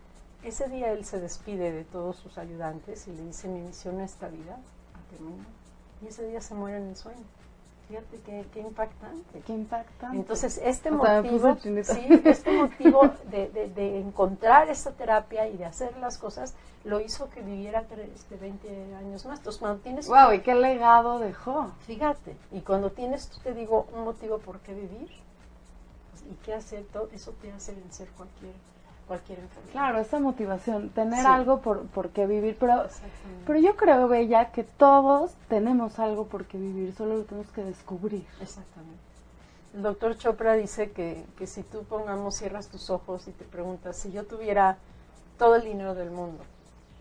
ese 0.43 0.67
día 0.69 0.91
él 0.91 1.05
se 1.05 1.19
despide 1.19 1.71
de 1.71 1.83
todos 1.83 2.15
sus 2.17 2.37
ayudantes 2.37 3.07
y 3.07 3.11
le 3.11 3.23
dice, 3.25 3.47
mi 3.47 3.61
misión 3.61 3.95
en 3.95 4.01
esta 4.01 4.27
vida 4.27 4.57
ha 4.93 5.09
terminado. 5.09 5.49
Y 6.01 6.07
ese 6.07 6.27
día 6.27 6.41
se 6.41 6.53
muere 6.53 6.77
en 6.77 6.87
el 6.89 6.95
sueño. 6.95 7.23
Fíjate 7.87 8.17
qué, 8.25 8.45
qué 8.53 8.61
impactante. 8.61 9.41
Qué 9.41 9.53
impactante. 9.53 10.15
Entonces, 10.17 10.59
este 10.63 10.89
O 10.89 10.93
motivo, 10.95 11.57
sí, 11.83 12.21
este 12.25 12.51
motivo 12.57 13.01
de, 13.29 13.49
de- 13.49 13.69
de 13.69 13.99
encontrar 13.99 14.69
esta 14.69 14.91
terapia 14.91 15.47
y 15.49 15.57
de 15.57 15.65
hacer 15.65 15.95
las 15.97 16.17
cosas, 16.17 16.53
lo 16.85 17.01
hizo 17.01 17.29
que 17.29 17.41
viviera 17.41 17.85
este, 18.13 18.37
20 18.37 18.95
años 18.95 19.25
más. 19.25 19.39
Entonces, 19.39 19.59
cuando 19.59 19.79
tienes 19.81 20.07
wow, 20.07 20.31
y 20.33 20.39
qué 20.39 20.55
legado 20.55 21.19
dejó. 21.19 21.71
Fíjate, 21.85 22.35
y 22.51 22.61
cuando 22.61 22.89
tienes, 22.91 23.29
te 23.43 23.53
digo, 23.53 23.85
un 23.93 24.05
motivo 24.05 24.39
por 24.39 24.59
qué 24.61 24.73
vivir 24.73 25.09
pues, 26.11 26.23
y 26.31 26.35
qué 26.43 26.53
hacer, 26.53 26.85
todo 26.91 27.09
eso 27.13 27.33
te 27.41 27.51
hace 27.51 27.73
vencer 27.75 28.07
cualquier, 28.15 28.53
cualquier 29.07 29.39
enfermedad. 29.39 29.71
Claro, 29.71 29.99
esa 29.99 30.19
motivación, 30.19 30.89
tener 30.89 31.21
Sí. 31.21 31.25
algo 31.27 31.61
por, 31.61 31.85
por 31.87 32.09
qué 32.09 32.25
vivir, 32.25 32.57
pero, 32.59 32.85
pero 33.45 33.59
yo 33.59 33.75
creo, 33.75 34.07
Bella, 34.07 34.51
que 34.51 34.63
todos 34.63 35.31
tenemos 35.49 35.99
algo 35.99 36.25
por 36.25 36.45
qué 36.45 36.57
vivir, 36.57 36.93
solo 36.95 37.17
lo 37.17 37.23
tenemos 37.23 37.51
que 37.51 37.63
descubrir. 37.63 38.25
Exactamente. 38.41 39.01
El 39.75 39.81
doctor 39.81 40.17
Chopra 40.17 40.53
dice 40.53 40.91
que, 40.91 41.25
que 41.37 41.47
si 41.47 41.63
tú, 41.63 41.83
pongamos, 41.83 42.35
cierras 42.35 42.67
tus 42.67 42.89
ojos 42.89 43.27
y 43.27 43.31
te 43.31 43.43
preguntas, 43.43 43.97
si 43.97 44.11
yo 44.11 44.23
tuviera 44.25 44.77
todo 45.37 45.55
el 45.55 45.63
dinero 45.63 45.95
del 45.95 46.11
mundo 46.11 46.43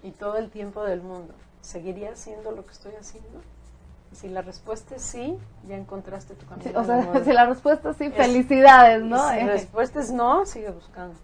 y 0.02 0.10
todo 0.12 0.38
el 0.38 0.50
tiempo 0.50 0.82
del 0.82 1.02
mundo, 1.02 1.34
¿seguiría 1.60 2.12
haciendo 2.12 2.50
lo 2.50 2.64
que 2.64 2.72
estoy 2.72 2.94
haciendo? 2.94 3.40
Si 4.12 4.28
la 4.28 4.42
respuesta 4.42 4.96
es 4.96 5.02
sí, 5.02 5.38
ya 5.68 5.76
encontraste 5.76 6.34
tu 6.34 6.46
camino. 6.46 6.70
Sí, 6.70 6.76
o 6.76 6.84
sea, 6.84 7.24
si 7.24 7.32
la 7.32 7.46
respuesta 7.46 7.90
es 7.90 7.96
sí, 7.96 8.10
felicidades, 8.10 9.02
¿no? 9.02 9.16
Si 9.30 9.36
la 9.36 9.46
respuesta 9.52 10.00
es 10.00 10.10
no, 10.10 10.44
sigue 10.46 10.70
buscando. 10.70 11.14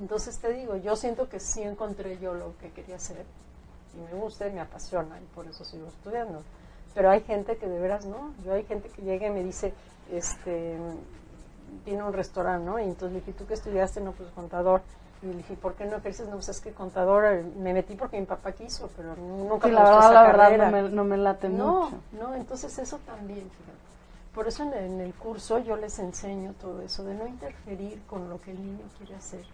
Entonces 0.00 0.38
te 0.38 0.52
digo, 0.52 0.76
yo 0.76 0.96
siento 0.96 1.28
que 1.28 1.40
sí 1.40 1.62
encontré 1.62 2.18
yo 2.18 2.34
lo 2.34 2.56
que 2.58 2.70
quería 2.70 2.96
hacer 2.96 3.24
y 3.96 4.14
me 4.14 4.20
gusta 4.20 4.46
y 4.46 4.52
me 4.52 4.60
apasiona 4.60 5.18
y 5.20 5.24
por 5.34 5.46
eso 5.46 5.64
sigo 5.64 5.88
estudiando. 5.88 6.42
Pero 6.94 7.10
hay 7.10 7.20
gente 7.22 7.56
que 7.56 7.68
de 7.68 7.78
veras 7.78 8.06
no. 8.06 8.32
Yo 8.44 8.54
hay 8.54 8.64
gente 8.64 8.88
que 8.88 9.02
llega 9.02 9.26
y 9.26 9.30
me 9.30 9.42
dice, 9.42 9.74
este, 10.10 10.76
tiene 11.84 12.02
un 12.02 12.12
restaurante, 12.12 12.64
¿no? 12.64 12.78
Y 12.78 12.84
entonces 12.84 13.12
le 13.12 13.20
dije, 13.20 13.32
¿tú 13.32 13.46
qué 13.46 13.54
estudiaste? 13.54 14.00
No, 14.00 14.12
pues 14.12 14.30
contador. 14.30 14.82
Y 15.22 15.26
le 15.26 15.36
dije, 15.38 15.54
¿por 15.54 15.74
qué 15.74 15.86
no 15.86 15.96
ejerces? 15.96 16.26
No, 16.26 16.34
pues 16.34 16.48
es 16.48 16.60
que 16.60 16.72
contador, 16.72 17.24
eh, 17.24 17.44
me 17.58 17.72
metí 17.72 17.94
porque 17.96 18.18
mi 18.20 18.26
papá 18.26 18.52
quiso, 18.52 18.90
pero 18.96 19.16
nunca 19.16 19.66
sí, 19.66 19.74
la 19.74 19.82
verdad, 19.82 20.12
la 20.12 20.22
verdad 20.22 20.58
no 20.58 20.70
me, 20.70 20.88
no 20.90 21.04
me 21.04 21.16
late 21.16 21.48
no, 21.48 21.84
mucho. 21.84 21.96
No, 22.12 22.34
entonces 22.34 22.78
eso 22.78 22.98
también, 22.98 23.50
fíjate. 23.50 23.86
Por 24.34 24.46
eso 24.46 24.64
en 24.64 25.00
el 25.00 25.14
curso 25.14 25.58
yo 25.58 25.76
les 25.76 25.98
enseño 25.98 26.52
todo 26.60 26.82
eso, 26.82 27.02
de 27.04 27.14
no 27.14 27.26
interferir 27.26 28.02
con 28.06 28.28
lo 28.28 28.38
que 28.38 28.50
el 28.50 28.60
niño 28.60 28.84
quiere 28.98 29.14
hacer. 29.14 29.44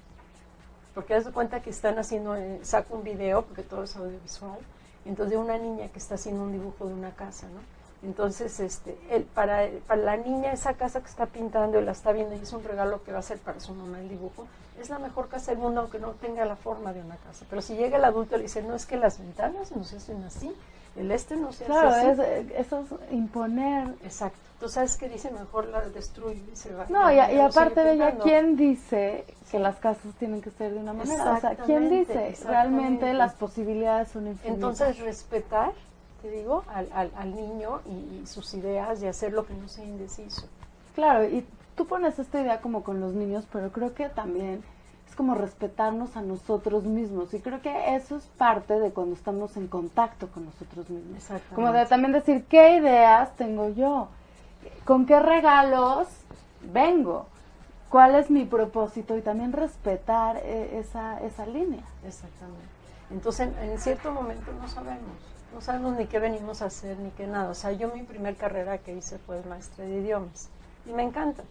Porque 0.95 1.15
haz 1.15 1.25
de 1.25 1.33
cuenta 1.33 1.63
que 1.63 1.71
están 1.71 1.99
haciendo, 1.99 2.37
eh, 2.37 2.61
saco 2.63 2.97
un 2.97 3.05
video, 3.05 3.43
porque 3.43 3.63
todo 3.63 3.85
es 3.85 3.97
audiovisual, 3.97 4.59
entonces 5.05 5.31
de 5.31 5.37
una 5.39 5.59
niña 5.59 5.89
que 5.89 5.99
está 5.99 6.17
haciendo 6.17 6.43
un 6.43 6.53
dibujo 6.53 6.87
de 6.87 6.95
una 6.95 7.13
casa, 7.13 7.47
¿no? 7.49 7.61
Entonces, 8.03 8.59
este, 8.59 8.99
el, 9.11 9.23
para, 9.23 9.69
para 9.87 10.03
la 10.03 10.17
niña 10.17 10.53
esa 10.53 10.75
casa 10.75 11.01
que 11.01 11.07
está 11.07 11.27
pintando 11.27 11.81
y 11.81 11.85
la 11.85 11.93
está 11.93 12.11
viendo 12.11 12.35
y 12.35 12.41
es 12.41 12.53
un 12.53 12.65
regalo 12.65 13.03
que 13.05 13.13
va 13.13 13.19
a 13.19 13.21
hacer 13.21 13.39
para 13.39 13.61
su 13.61 13.75
mamá 13.75 14.01
el 14.01 14.09
dibujo, 14.09 14.47
es 14.81 14.91
la 14.91 14.99
mejor 14.99 15.29
casa 15.29 15.53
del 15.53 15.61
mundo 15.61 15.83
aunque 15.83 16.01
no 16.01 16.11
tenga 16.13 16.45
la 16.45 16.57
forma 16.57 16.93
de 16.93 17.01
una 17.01 17.17
casa. 17.17 17.47
Pero 17.49 17.63
si 17.63 17.77
llega 17.77 17.99
el 17.99 18.05
adulto 18.05 18.35
y 18.35 18.39
le 18.39 18.45
dice, 18.45 18.63
no 18.63 18.75
es 18.75 18.87
que 18.87 18.97
las 18.97 19.21
ventanas 19.21 19.71
no 19.77 19.85
se 19.85 19.99
hacen 19.99 20.25
así, 20.25 20.53
el 20.97 21.11
este 21.11 21.37
no 21.37 21.53
se 21.53 21.65
claro, 21.65 21.89
hace 21.89 22.11
así. 22.11 22.17
Claro, 22.17 22.41
eso 22.59 22.81
es 22.81 23.13
imponer. 23.13 23.89
Exacto. 24.05 24.39
Tú 24.61 24.69
sabes 24.69 24.97
que 24.97 25.09
dice 25.09 25.31
mejor 25.31 25.67
la 25.69 25.81
destruye 25.89 26.41
y 26.53 26.57
se 26.57 26.73
va. 26.73 26.87
No, 26.89 27.11
y, 27.11 27.17
y 27.17 27.41
aparte 27.41 27.83
de 27.83 27.95
ella, 27.95 28.19
¿quién 28.23 28.57
dice 28.57 29.25
que 29.51 29.59
las 29.59 29.77
casas 29.77 30.15
tienen 30.19 30.41
que 30.41 30.51
ser 30.51 30.73
de 30.73 30.79
una 30.79 30.93
manera? 30.93 31.33
O 31.33 31.41
sea, 31.41 31.57
¿quién 31.57 31.91
dice? 31.91 32.37
Realmente 32.47 33.13
las 33.13 33.35
posibilidades 33.35 34.11
son 34.11 34.29
infinitas. 34.29 34.55
Entonces, 34.55 34.99
respetar 35.01 35.73
te 36.23 36.31
digo, 36.31 36.63
al, 36.69 36.89
al, 36.95 37.11
al 37.17 37.35
niño 37.35 37.81
y, 37.85 38.23
y, 38.23 38.27
sus 38.27 38.55
ideas 38.55 39.03
y 39.03 39.09
hacer 39.09 39.33
lo 39.33 39.45
que 39.45 39.55
no 39.55 39.69
sea 39.69 39.85
indeciso. 39.85 40.47
Claro, 40.95 41.25
y 41.25 41.45
tú 41.75 41.87
pones 41.87 42.19
esta 42.19 42.41
idea 42.41 42.61
como 42.61 42.85
con 42.85 43.01
los 43.01 43.13
niños, 43.13 43.45
pero 43.53 43.73
creo 43.73 43.93
que 43.93 44.09
también 44.09 44.63
es 45.13 45.17
como 45.17 45.35
respetarnos 45.35 46.17
a 46.17 46.23
nosotros 46.23 46.85
mismos 46.85 47.35
y 47.35 47.41
creo 47.41 47.61
que 47.61 47.95
eso 47.97 48.17
es 48.17 48.25
parte 48.39 48.81
de 48.81 48.93
cuando 48.93 49.15
estamos 49.15 49.59
en 49.59 49.69
contacto 49.69 50.29
con 50.29 50.47
nosotros 50.47 50.89
mismos. 50.89 51.23
Como 51.55 51.71
de 51.71 51.85
también 51.85 52.13
decir, 52.13 52.47
¿qué 52.49 52.77
ideas 52.79 53.37
tengo 53.37 53.69
yo? 53.69 54.09
¿Con 54.87 55.05
qué 55.05 55.21
regalos 55.21 56.09
vengo? 56.73 57.27
¿Cuál 57.91 58.15
es 58.15 58.31
mi 58.31 58.47
propósito? 58.47 59.15
Y 59.19 59.21
también 59.21 59.53
respetar 59.53 60.39
eh, 60.39 60.79
esa, 60.79 61.21
esa 61.21 61.45
línea. 61.45 61.85
Exactamente. 62.07 62.65
Entonces, 63.11 63.51
en, 63.61 63.79
cierto 63.79 64.13
momento 64.13 64.51
no 64.59 64.67
sabemos 64.67 65.13
no 65.53 65.61
sabemos 65.61 65.99
ni 65.99 66.07
qué 66.07 66.19
venimos 66.19 66.63
a 66.63 66.67
hacer 66.67 66.97
ni 66.97 67.11
qué 67.11 67.27
nada. 67.27 67.51
O 67.51 67.55
sea, 67.55 67.73
yo 67.73 67.93
mi 67.95 68.03
primer 68.03 68.37
carrera 68.37 68.79
que 68.79 68.95
hice 68.95 69.19
fue 69.19 69.43
maestra 69.43 69.85
de 69.85 69.99
idiomas 69.99 70.49
y 70.87 70.93
me 70.95 71.03
encanta, 71.03 71.43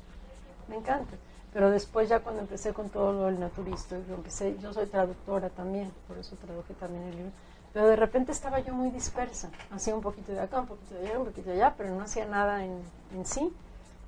me 0.67 0.78
encanta. 0.78 1.15
Pero 1.53 1.69
después 1.69 2.07
ya 2.07 2.21
cuando 2.21 2.41
empecé 2.41 2.73
con 2.73 2.89
todo 2.89 3.11
lo 3.11 3.25
del 3.25 3.39
naturista, 3.39 3.97
yo 4.07 4.15
empecé, 4.15 4.57
yo 4.59 4.73
soy 4.73 4.87
traductora 4.87 5.49
también, 5.49 5.91
por 6.07 6.17
eso 6.17 6.35
traduje 6.37 6.73
también 6.75 7.03
el 7.03 7.15
libro. 7.17 7.31
Pero 7.73 7.87
de 7.87 7.95
repente 7.95 8.31
estaba 8.31 8.59
yo 8.59 8.73
muy 8.73 8.89
dispersa, 8.89 9.49
hacía 9.69 9.95
un 9.95 10.01
poquito 10.01 10.31
de 10.31 10.39
acá, 10.39 10.61
un 10.61 10.67
poquito 10.67 10.95
de 10.95 11.07
allá, 11.07 11.19
un 11.19 11.25
poquito 11.25 11.49
de 11.49 11.55
allá, 11.55 11.73
pero 11.77 11.93
no 11.93 12.03
hacía 12.03 12.25
nada 12.25 12.63
en, 12.63 12.81
en 13.13 13.25
sí. 13.25 13.53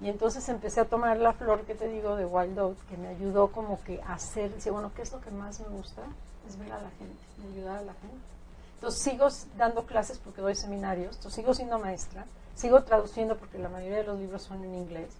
Y 0.01 0.10
entonces 0.10 0.47
empecé 0.49 0.82
a 0.82 0.86
tomar 0.86 1.17
la 1.17 1.34
flor 1.34 1.62
que 1.62 1.75
te 1.75 1.88
digo 1.88 2.15
de 2.15 2.25
Wild 2.25 2.75
que 2.89 2.97
me 2.97 3.08
ayudó 3.08 3.51
como 3.51 3.82
que 3.84 4.01
a 4.01 4.13
hacer, 4.13 4.53
dice, 4.53 4.71
bueno, 4.71 4.91
¿qué 4.95 5.01
es 5.01 5.12
lo 5.12 5.21
que 5.21 5.32
más 5.32 5.60
me 5.62 5.67
gusta? 5.67 6.01
Es 6.47 6.58
ver 6.58 6.73
a 6.73 6.82
la 6.82 6.89
gente, 6.91 7.23
ayudar 7.53 7.77
a 7.77 7.84
la 7.84 7.93
gente. 7.93 8.17
Entonces 8.75 9.01
sigo 9.01 9.27
dando 9.58 9.86
clases 9.86 10.17
porque 10.17 10.41
doy 10.41 10.56
seminarios, 10.56 11.15
entonces 11.15 11.36
sigo 11.36 11.53
siendo 11.53 11.79
maestra, 11.79 12.25
sigo 12.53 12.84
traduciendo 12.84 13.38
porque 13.38 13.58
la 13.58 13.69
mayoría 13.69 13.99
de 13.99 14.03
los 14.03 14.19
libros 14.19 14.41
son 14.41 14.62
en 14.65 14.75
inglés, 14.75 15.13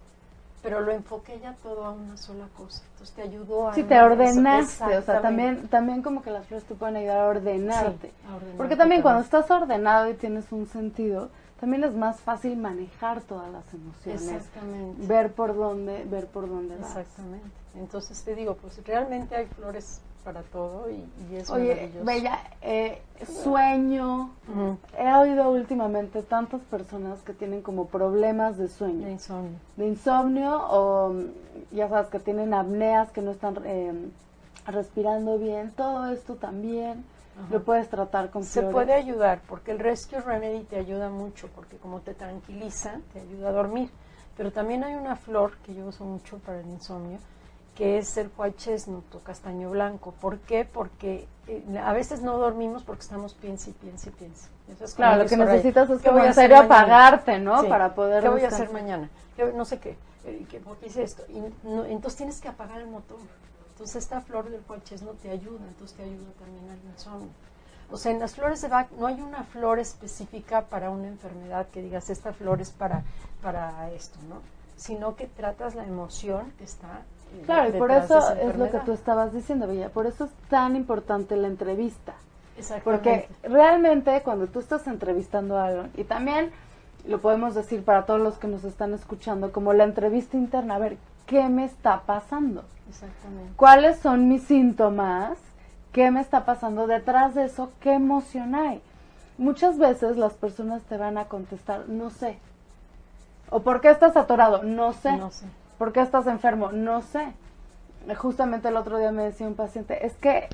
pero 0.63 0.80
lo 0.80 0.91
enfoqué 0.91 1.39
ya 1.41 1.54
todo 1.62 1.86
a 1.86 1.91
una 1.91 2.15
sola 2.15 2.47
cosa. 2.58 2.82
Entonces 2.93 3.15
te 3.15 3.21
ayudó 3.21 3.67
a... 3.67 3.73
Sí, 3.76 3.84
te 3.84 4.02
ordenaste, 4.02 4.97
o 4.97 5.02
sea, 5.02 5.21
también, 5.21 5.67
también 5.67 6.02
como 6.02 6.23
que 6.23 6.32
las 6.32 6.47
flores 6.47 6.65
te 6.65 6.73
pueden 6.73 6.95
ayudar 6.95 7.17
a 7.19 7.28
ordenarte. 7.28 8.08
Sí, 8.08 8.28
a 8.28 8.36
ordenarte 8.36 8.58
porque 8.58 8.76
también 8.78 9.02
cuando 9.02 9.21
estás 9.21 9.52
ordenado 9.52 10.10
y 10.10 10.13
tienes 10.13 10.49
un 10.52 10.65
sentido, 10.65 11.30
también 11.60 11.84
es 11.84 11.93
más 11.93 12.21
fácil 12.21 12.58
manejar 12.58 13.21
todas 13.21 13.52
las 13.52 13.65
emociones. 13.73 14.21
Exactamente. 14.23 15.06
Ver 15.06 15.34
por 15.34 15.54
dónde, 15.54 16.06
ver 16.06 16.28
por 16.28 16.47
dónde 16.47 16.78
vas. 16.78 16.95
Exactamente. 16.95 17.47
Entonces 17.76 18.23
te 18.23 18.34
digo, 18.34 18.56
pues 18.56 18.80
realmente 18.86 19.36
hay 19.36 19.45
flores 19.47 19.99
para 20.23 20.41
todo 20.43 20.89
y, 20.89 21.05
y 21.31 21.36
es 21.38 21.49
Oye, 21.49 21.69
maravilloso. 21.75 22.05
Bella, 22.05 22.39
eh, 22.62 23.01
sueño. 23.43 24.31
Uh 24.47 24.51
-huh. 24.55 24.77
He 24.97 25.13
oído 25.13 25.51
últimamente 25.51 26.21
tantas 26.23 26.62
personas 26.62 27.21
que 27.21 27.33
tienen 27.33 27.62
como 27.62 27.88
problemas 27.88 28.57
de 28.57 28.67
sueño. 28.67 29.05
De 29.05 29.12
insomnio. 29.12 29.59
De 29.75 29.88
insomnio 29.88 30.62
o 30.69 31.13
ya 31.71 31.89
sabes 31.89 32.09
que 32.09 32.19
tienen 32.19 32.53
apneas, 32.53 33.12
que 33.12 33.21
no 33.21 33.31
están 33.31 33.55
eh, 33.65 33.93
respirando 34.67 35.38
bien. 35.38 35.71
Todo 35.75 36.07
esto 36.12 36.36
también 36.36 36.99
uh 36.99 37.47
-huh. 37.47 37.51
lo 37.51 37.63
puedes 37.63 37.89
tratar 37.89 38.29
con 38.29 38.43
Se 38.43 38.62
flores. 38.62 38.73
puede 38.73 38.93
ayudar 38.93 39.41
porque 39.47 39.71
el 39.71 39.79
Rescue 39.79 40.21
Remedy 40.21 40.63
te 40.63 40.77
ayuda 40.77 41.09
mucho 41.09 41.47
porque 41.55 41.77
como 41.77 41.99
te 41.99 42.13
tranquiliza, 42.13 42.99
te 43.13 43.19
ayuda 43.19 43.49
a 43.49 43.51
dormir. 43.51 43.89
Pero 44.38 44.51
también 44.51 44.83
hay 44.83 44.95
una 44.95 45.15
flor 45.15 45.57
que 45.63 45.75
yo 45.75 45.86
uso 45.86 46.05
mucho 46.05 46.39
para 46.39 46.59
el 46.62 46.67
insomnio 46.67 47.19
que 47.75 47.97
es 47.97 48.17
el 48.17 48.29
white 48.38 48.57
chestnut 48.57 49.03
o 49.15 49.19
castaño 49.19 49.71
blanco. 49.71 50.13
¿Por 50.19 50.39
qué? 50.39 50.65
Porque 50.65 51.27
eh, 51.47 51.63
a 51.83 51.93
veces 51.93 52.21
no 52.21 52.38
dormimos 52.38 52.83
porque 52.83 53.01
estamos 53.01 53.33
piense 53.33 53.71
y 53.71 53.73
piense 53.73 54.09
y 54.09 54.12
piense. 54.13 54.49
Entonces, 54.67 54.95
claro, 54.95 55.23
lo 55.23 55.29
que 55.29 55.38
necesitas 55.38 55.89
es 55.89 56.01
como 56.01 56.23
en 56.23 56.33
serio 56.33 56.57
apagarte, 56.57 57.39
¿no? 57.39 57.62
Sí. 57.62 57.67
Para 57.67 57.93
poder 57.95 58.23
¿Qué 58.23 58.29
voy 58.29 58.43
a 58.43 58.47
hacer 58.47 58.71
mañana? 58.71 59.09
Yo 59.38 59.51
no 59.51 59.65
sé 59.65 59.79
qué. 59.79 59.97
Eh, 60.25 60.45
¿qué 60.49 60.59
¿Por 60.59 60.77
qué 60.77 60.88
hice 60.88 61.03
esto? 61.03 61.23
Y 61.29 61.41
no, 61.67 61.86
entonces 61.86 62.17
tienes 62.17 62.39
que 62.39 62.47
apagar 62.47 62.79
el 62.79 62.88
motor. 62.88 63.17
Entonces 63.71 64.03
esta 64.03 64.21
flor 64.21 64.49
del 64.49 64.62
chestnut 64.83 65.19
te 65.19 65.31
ayuda, 65.31 65.65
entonces 65.67 65.97
te 65.97 66.03
ayuda 66.03 66.31
también 66.39 66.69
al 66.69 66.91
insomnio. 66.91 67.29
O 67.91 67.97
sea, 67.97 68.12
en 68.12 68.19
las 68.19 68.36
flores 68.36 68.62
de 68.62 68.69
Bach 68.69 68.89
no 68.91 69.07
hay 69.07 69.21
una 69.21 69.43
flor 69.43 69.79
específica 69.79 70.62
para 70.62 70.89
una 70.89 71.07
enfermedad 71.07 71.67
que 71.69 71.81
digas, 71.81 72.09
esta 72.09 72.33
flor 72.33 72.62
es 72.62 72.71
para, 72.71 73.03
para 73.41 73.91
esto, 73.91 74.19
¿no? 74.29 74.41
Sino 74.77 75.15
que 75.15 75.27
tratas 75.27 75.75
la 75.75 75.83
emoción 75.83 76.51
que 76.57 76.63
está 76.63 77.01
Claro, 77.46 77.69
y 77.69 77.80
por 77.80 77.91
eso 77.91 78.19
es 78.36 78.56
lo 78.58 78.69
que 78.69 78.80
tú 78.80 78.91
estabas 78.91 79.34
diciendo, 79.34 79.67
Bella. 79.67 79.89
Por 79.89 80.06
eso 80.06 80.26
es 80.26 80.32
tan 80.50 80.76
importante 80.76 81.36
la 81.36 81.48
entrevista. 81.48 82.13
Porque 82.84 83.28
realmente 83.41 84.22
cuando 84.24 84.48
tú 84.48 84.60
estás 84.60 84.86
entrevistando 84.88 85.58
a 85.58 85.65
alguien, 85.65 85.91
y 85.96 86.04
también 86.04 86.52
lo 87.08 87.19
podemos 87.19 87.56
decir 87.56 87.84
para 87.84 88.06
todos 88.06 88.22
los 88.22 88.38
que 88.38 88.48
nos 88.48 88.63
están 88.63 88.93
escuchando, 88.93 89.52
como 89.52 89.74
la 89.74 89.84
entrevista 89.84 90.38
interna, 90.38 90.76
a 90.76 90.80
ver, 90.80 90.98
¿qué 91.26 91.50
me 91.50 91.65
está 91.65 92.02
pasando? 92.02 92.63
Exactamente. 92.88 93.54
¿Cuáles 93.56 94.00
son 94.00 94.28
mis 94.30 94.43
síntomas? 94.43 95.38
¿Qué 95.91 96.12
me 96.12 96.22
está 96.22 96.46
pasando? 96.46 96.88
Detrás 96.88 97.36
de 97.36 97.46
eso, 97.46 97.72
¿qué 97.80 97.93
emoción 97.93 98.56
hay? 98.56 98.82
Muchas 99.38 99.78
veces 99.78 100.17
las 100.17 100.34
personas 100.34 100.84
te 100.84 100.98
van 100.98 101.17
a 101.17 101.26
contestar, 101.26 101.89
no 101.89 102.10
sé. 102.10 102.38
¿O 103.50 103.62
por 103.62 103.82
qué 103.82 103.89
estás 103.89 104.15
atorado? 104.15 104.63
No 104.63 104.93
sé. 104.93 105.17
No 105.17 105.32
sé. 105.32 105.46
¿Por 105.84 105.91
qué 105.91 106.00
estás 106.00 106.28
enfermo? 106.28 106.72
No 106.72 107.02
sé. 107.02 107.34
Justamente 108.15 108.69
el 108.69 108.78
otro 108.78 109.00
día 109.00 109.12
me 109.12 109.24
decía 109.24 109.46
un 109.46 109.56
paciente, 109.56 110.06
es 110.06 110.13
que 110.13 110.48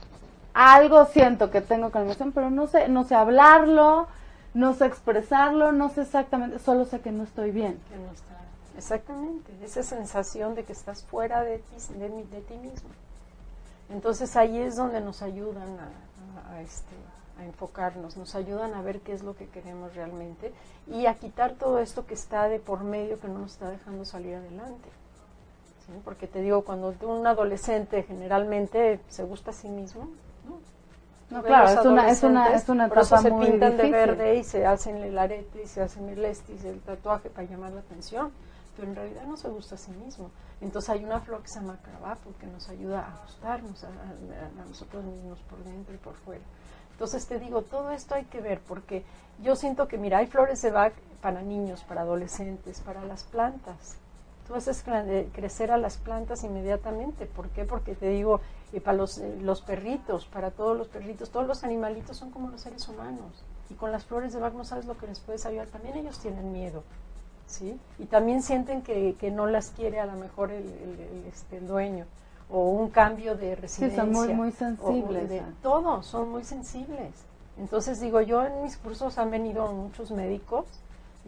algo 0.56 1.06
siento 1.06 1.52
que 1.52 1.62
tengo 1.62 1.92
emoción, 1.94 2.32
pero 2.32 2.50
no 2.50 2.66
sé, 2.66 2.88
no 2.88 3.04
sé 3.04 3.14
hablarlo, 3.14 4.08
no 4.56 4.74
sé 4.74 4.88
expresarlo, 4.88 5.72
no 5.72 5.90
sé 5.90 6.02
exactamente, 6.02 6.58
solo 6.58 6.84
sé 6.86 7.02
que 7.02 7.12
no 7.12 7.26
estoy 7.26 7.52
bien. 7.52 7.80
Que 7.90 7.98
no 7.98 8.12
está. 8.12 8.40
Exactamente, 8.76 9.54
esa 9.64 9.84
sensación 9.84 10.56
de 10.56 10.64
que 10.64 10.74
estás 10.74 11.04
fuera 11.04 11.44
de 11.44 11.60
ti, 11.60 11.94
de, 12.00 12.10
de 12.10 12.42
ti 12.42 12.58
mismo. 12.58 12.90
Entonces 13.92 14.36
ahí 14.36 14.58
es 14.58 14.78
donde 14.78 15.00
nos 15.00 15.22
ayudan 15.22 15.78
este, 16.60 16.96
a 17.40 17.46
enfocarnos, 17.46 18.18
nos 18.18 18.34
ayudan 18.34 18.74
a 18.74 18.82
ver 18.82 19.02
qué 19.02 19.14
es 19.14 19.22
lo 19.22 19.36
que 19.36 19.48
queremos 19.48 19.94
realmente 19.94 20.52
y 20.88 21.06
a 21.06 21.14
quitar 21.14 21.54
todo 21.54 21.78
esto 21.78 22.08
que 22.08 22.16
está 22.16 22.50
de 22.50 22.58
por 22.58 22.84
medio 22.84 23.20
que 23.20 23.28
no 23.28 23.38
nos 23.38 23.52
está 23.52 23.70
dejando 23.70 24.06
salir 24.06 24.34
adelante. 24.34 24.90
Porque 26.04 26.28
te 26.28 26.42
digo, 26.42 26.64
cuando 26.64 26.94
un 27.02 27.26
adolescente 27.28 28.04
generalmente 28.04 29.00
se 29.10 29.24
gusta 29.24 29.52
a 29.52 29.54
sí 29.54 29.68
mismo, 29.70 30.10
¿no? 30.48 30.60
No, 31.30 31.44
claro, 31.44 31.68
es 31.70 31.86
una, 31.86 32.10
es 32.10 32.24
una, 32.24 32.54
es 32.56 32.70
una 32.70 32.88
por 32.88 33.00
eso 33.00 33.16
etapa 33.16 33.22
se 33.22 33.32
muy 33.32 33.48
pintan 33.48 33.72
difícil. 33.78 33.92
de 33.92 33.98
verde 33.98 34.36
y 34.36 34.44
se 34.44 34.66
hacen 34.66 34.98
el 34.98 35.18
arete 35.18 35.62
y 35.64 35.68
se 35.68 35.82
hacen 35.82 36.10
el 36.10 36.26
estis, 36.26 36.64
el 36.66 36.80
tatuaje 36.82 37.30
para 37.30 37.48
llamar 37.48 37.72
la 37.72 37.82
atención, 37.82 38.32
pero 38.76 38.88
en 38.88 38.96
realidad 38.96 39.24
no 39.28 39.38
se 39.38 39.48
gusta 39.50 39.76
a 39.76 39.78
sí 39.78 39.92
mismo. 39.92 40.32
Entonces 40.62 40.90
hay 40.90 41.04
una 41.06 41.20
flor 41.22 41.42
que 41.42 41.50
se 41.50 41.60
llama 41.60 41.78
carabapo 41.84 42.32
que 42.40 42.48
nos 42.48 42.68
ayuda 42.70 43.02
a 43.02 43.08
ajustarnos 43.14 43.84
a, 43.84 43.88
a, 43.88 44.62
a 44.62 44.66
nosotros 44.66 45.04
mismos 45.04 45.40
por 45.50 45.64
dentro 45.64 45.94
y 45.94 45.98
por 45.98 46.16
fuera. 46.16 46.44
Entonces 46.94 47.28
te 47.28 47.40
digo, 47.40 47.62
todo 47.62 47.92
esto 47.92 48.16
hay 48.16 48.26
que 48.26 48.42
ver 48.42 48.60
porque 48.68 49.04
yo 49.42 49.56
siento 49.56 49.88
que, 49.88 49.98
mira, 49.98 50.18
hay 50.18 50.28
flores 50.28 50.62
de 50.62 50.72
Bach 50.72 50.94
para 51.22 51.42
niños, 51.42 51.84
para 51.84 52.02
adolescentes, 52.02 52.82
para 52.82 53.04
las 53.06 53.24
plantas. 53.24 53.98
Tú 54.50 54.56
haces 54.56 54.84
crecer 55.32 55.72
a 55.72 55.78
las 55.78 55.98
plantas 55.98 56.44
inmediatamente. 56.44 57.28
¿Por 57.28 57.50
qué? 57.50 57.66
Porque 57.66 57.94
te 57.94 58.10
digo, 58.10 58.42
y 58.74 58.80
para 58.80 58.98
los, 58.98 59.20
eh, 59.20 59.38
los 59.44 59.62
perritos, 59.62 60.26
para 60.26 60.50
todos 60.50 60.76
los 60.76 60.88
perritos, 60.88 61.30
todos 61.30 61.46
los 61.46 61.64
animalitos 61.64 62.18
son 62.18 62.32
como 62.32 62.50
los 62.50 62.62
seres 62.62 62.90
humanos. 62.90 63.44
Y 63.70 63.76
con 63.76 63.92
las 63.92 64.06
flores 64.06 64.34
de 64.34 64.40
Bach 64.40 64.54
no 64.56 64.66
sabes 64.66 64.86
lo 64.86 64.98
que 64.98 65.06
les 65.06 65.20
puedes 65.20 65.46
ayudar. 65.46 65.68
También 65.68 65.98
ellos 65.98 66.18
tienen 66.18 66.52
miedo. 66.52 66.82
¿sí? 67.46 67.80
Y 68.00 68.06
también 68.06 68.42
sienten 68.42 68.82
que, 68.82 69.16
que 69.20 69.30
no 69.30 69.46
las 69.46 69.70
quiere 69.70 70.00
a 70.00 70.08
lo 70.08 70.14
mejor 70.14 70.50
el, 70.50 70.66
este, 71.32 71.58
el 71.58 71.68
dueño 71.68 72.06
o 72.50 72.72
un 72.72 72.90
cambio 72.90 73.36
de 73.36 73.56
residencia. 73.56 74.04
Sí, 74.04 74.12
son 74.14 74.26
muy, 74.26 74.34
muy 74.34 74.52
sensibles. 74.52 75.30
De, 75.30 75.44
todos 75.62 76.08
son 76.08 76.30
muy 76.30 76.44
sensibles. 76.44 77.12
Entonces 77.60 78.00
digo, 78.00 78.20
yo 78.22 78.44
en 78.44 78.64
mis 78.64 78.78
cursos 78.78 79.20
han 79.20 79.30
venido 79.30 79.72
muchos 79.74 80.10
médicos 80.10 80.66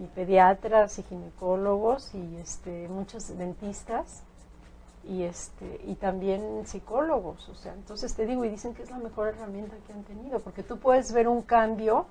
y 0.01 0.07
pediatras 0.07 0.97
y 0.99 1.03
ginecólogos 1.03 2.13
y 2.15 2.37
este, 2.37 2.87
muchos 2.87 3.37
dentistas 3.37 4.23
y 5.03 5.23
este 5.23 5.81
y 5.85 5.95
también 5.95 6.65
psicólogos, 6.65 7.49
o 7.49 7.55
sea, 7.55 7.73
entonces 7.73 8.13
te 8.15 8.25
digo 8.25 8.45
y 8.45 8.49
dicen 8.49 8.73
que 8.73 8.83
es 8.83 8.91
la 8.91 8.97
mejor 8.97 9.29
herramienta 9.29 9.75
que 9.87 9.93
han 9.93 10.03
tenido 10.03 10.39
porque 10.39 10.63
tú 10.63 10.77
puedes 10.77 11.11
ver 11.11 11.27
un 11.27 11.41
cambio 11.41 12.05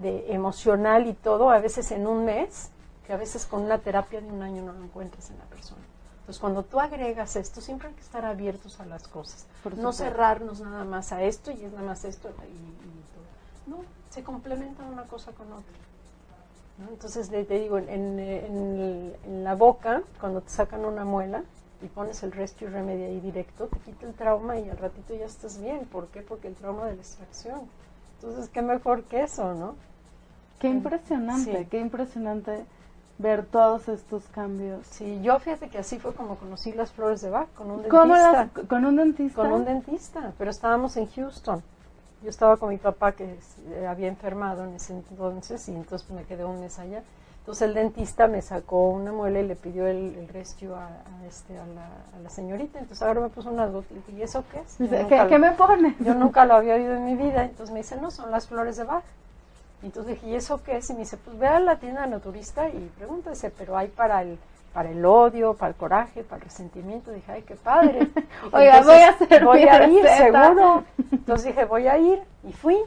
de 0.00 0.32
emocional 0.32 1.06
y 1.06 1.14
todo 1.14 1.50
a 1.50 1.58
veces 1.58 1.90
en 1.90 2.06
un 2.06 2.24
mes 2.24 2.70
que 3.06 3.12
a 3.12 3.16
veces 3.16 3.46
con 3.46 3.62
una 3.62 3.78
terapia 3.78 4.20
de 4.20 4.28
un 4.30 4.42
año 4.42 4.62
no 4.62 4.72
lo 4.72 4.84
encuentras 4.84 5.30
en 5.30 5.38
la 5.38 5.44
persona. 5.44 5.82
Entonces, 6.20 6.40
cuando 6.40 6.62
tú 6.62 6.78
agregas 6.78 7.36
esto, 7.36 7.62
siempre 7.62 7.88
hay 7.88 7.94
que 7.94 8.02
estar 8.02 8.26
abiertos 8.26 8.80
a 8.80 8.84
las 8.84 9.08
cosas. 9.08 9.46
no 9.78 9.94
cerrarnos 9.94 10.60
nada 10.60 10.84
más 10.84 11.10
a 11.10 11.22
esto 11.22 11.50
y 11.50 11.64
es 11.64 11.72
nada 11.72 11.86
más 11.86 12.04
esto 12.04 12.28
y, 12.28 12.34
todo. 12.34 13.78
No, 13.78 13.84
se 14.10 14.22
complementa 14.22 14.82
una 14.82 15.04
cosa 15.04 15.32
con 15.32 15.50
otra. 15.50 15.72
Entonces, 16.88 17.28
te, 17.28 17.44
digo, 17.44 17.78
en, 17.78 18.18
en, 18.20 19.44
la 19.44 19.54
boca, 19.54 20.02
cuando 20.20 20.40
te 20.42 20.50
sacan 20.50 20.84
una 20.84 21.04
muela 21.04 21.42
y 21.82 21.86
pones 21.86 22.22
el 22.22 22.32
Rescue 22.32 22.68
Remedy 22.68 23.02
ahí 23.02 23.20
directo, 23.20 23.66
te 23.66 23.78
quita 23.80 24.06
el 24.06 24.14
trauma 24.14 24.58
y 24.58 24.68
al 24.68 24.78
ratito 24.78 25.14
ya 25.14 25.26
estás 25.26 25.60
bien. 25.60 25.86
¿Por 25.86 26.06
qué? 26.08 26.22
Porque 26.22 26.48
el 26.48 26.54
trauma 26.54 26.86
de 26.86 26.94
la 26.94 27.00
extracción. 27.00 27.62
Entonces, 28.20 28.48
qué 28.48 28.62
mejor 28.62 29.04
que 29.04 29.22
eso, 29.22 29.54
¿no? 29.54 29.74
Qué 30.60 30.68
impresionante, 30.68 31.68
qué 31.70 31.78
impresionante 31.78 32.64
ver 33.18 33.44
todos 33.46 33.88
estos 33.88 34.24
cambios. 34.28 34.86
Sí, 34.86 35.20
yo 35.22 35.38
fíjate 35.38 35.68
que 35.68 35.78
así 35.78 35.98
fue 35.98 36.14
como 36.14 36.36
conocí 36.36 36.72
las 36.72 36.92
flores 36.92 37.20
de 37.20 37.30
Bach, 37.30 37.48
con 37.54 37.70
un 37.70 37.82
dentista. 37.82 38.48
¿Con 38.68 38.84
un 38.84 38.96
dentista? 38.96 39.42
Con 39.42 39.52
un 39.52 39.64
dentista, 39.64 40.32
pero 40.38 40.50
estábamos 40.50 40.96
en 40.96 41.06
Houston. 41.08 41.62
Yo 42.22 42.30
estaba 42.30 42.56
con 42.56 42.70
mi 42.70 42.78
papá 42.78 43.12
que 43.12 43.38
eh, 43.70 43.86
había 43.86 44.08
enfermado 44.08 44.64
en 44.64 44.74
ese 44.74 44.92
entonces 44.92 45.68
y 45.68 45.74
entonces 45.74 46.08
me 46.10 46.24
quedé 46.24 46.44
un 46.44 46.60
mes 46.60 46.78
allá. 46.78 47.02
Entonces 47.40 47.68
el 47.68 47.74
dentista 47.74 48.26
me 48.26 48.42
sacó 48.42 48.90
una 48.90 49.10
muela 49.10 49.40
y 49.40 49.46
le 49.46 49.56
pidió 49.56 49.86
el, 49.86 50.16
el 50.16 50.28
rescue 50.28 50.68
a, 50.74 50.90
este, 51.26 51.56
a, 51.58 51.64
la, 52.22 52.28
señorita. 52.28 52.78
Entonces 52.78 53.02
ahora 53.02 53.20
me 53.20 53.30
puso 53.30 53.50
unas 53.50 53.72
gotas 53.72 53.96
y 54.08 54.16
¿y 54.16 54.22
eso 54.22 54.44
qué 54.52 54.60
es? 54.60 54.76
¿Qué, 55.28 55.38
me 55.38 55.52
pone? 55.52 55.96
Yo 56.00 56.14
nunca 56.14 56.44
lo 56.44 56.54
había 56.54 56.74
oído 56.74 56.94
en 56.94 57.06
mi 57.06 57.14
vida. 57.14 57.44
Entonces 57.44 57.72
me 57.72 57.80
dice, 57.80 57.96
no, 57.96 58.10
son 58.10 58.30
las 58.30 58.46
flores 58.48 58.76
de 58.76 58.84
Bach. 58.84 59.04
Entonces 59.82 60.16
dije, 60.16 60.26
¿y 60.28 60.34
eso 60.34 60.62
qué 60.62 60.76
es? 60.76 60.90
Y 60.90 60.92
me 60.92 61.00
dice, 61.00 61.16
pues 61.16 61.38
ve 61.38 61.46
a 61.46 61.60
la 61.60 61.76
tienda 61.76 62.02
de 62.02 62.08
naturista 62.08 62.68
y 62.68 62.90
pregúntese, 62.98 63.50
pero 63.50 63.78
hay 63.78 63.88
para 63.88 64.20
el 64.22 64.38
para 64.72 64.90
el 64.90 65.04
odio, 65.04 65.54
para 65.54 65.70
el 65.70 65.76
coraje, 65.76 66.22
para 66.22 66.36
el 66.36 66.42
resentimiento. 66.44 67.10
Dije, 67.10 67.32
ay, 67.32 67.42
qué 67.42 67.56
padre. 67.56 68.08
Oiga, 68.52 68.82
voy 68.82 68.96
a 68.96 69.08
hacer 69.10 69.44
Voy 69.44 69.62
a 69.62 69.88
ir, 69.88 70.06
seguro. 70.08 70.84
Entonces 71.12 71.46
dije, 71.46 71.64
voy 71.64 71.88
a 71.88 71.98
ir 71.98 72.22
y 72.44 72.52
fui. 72.52 72.78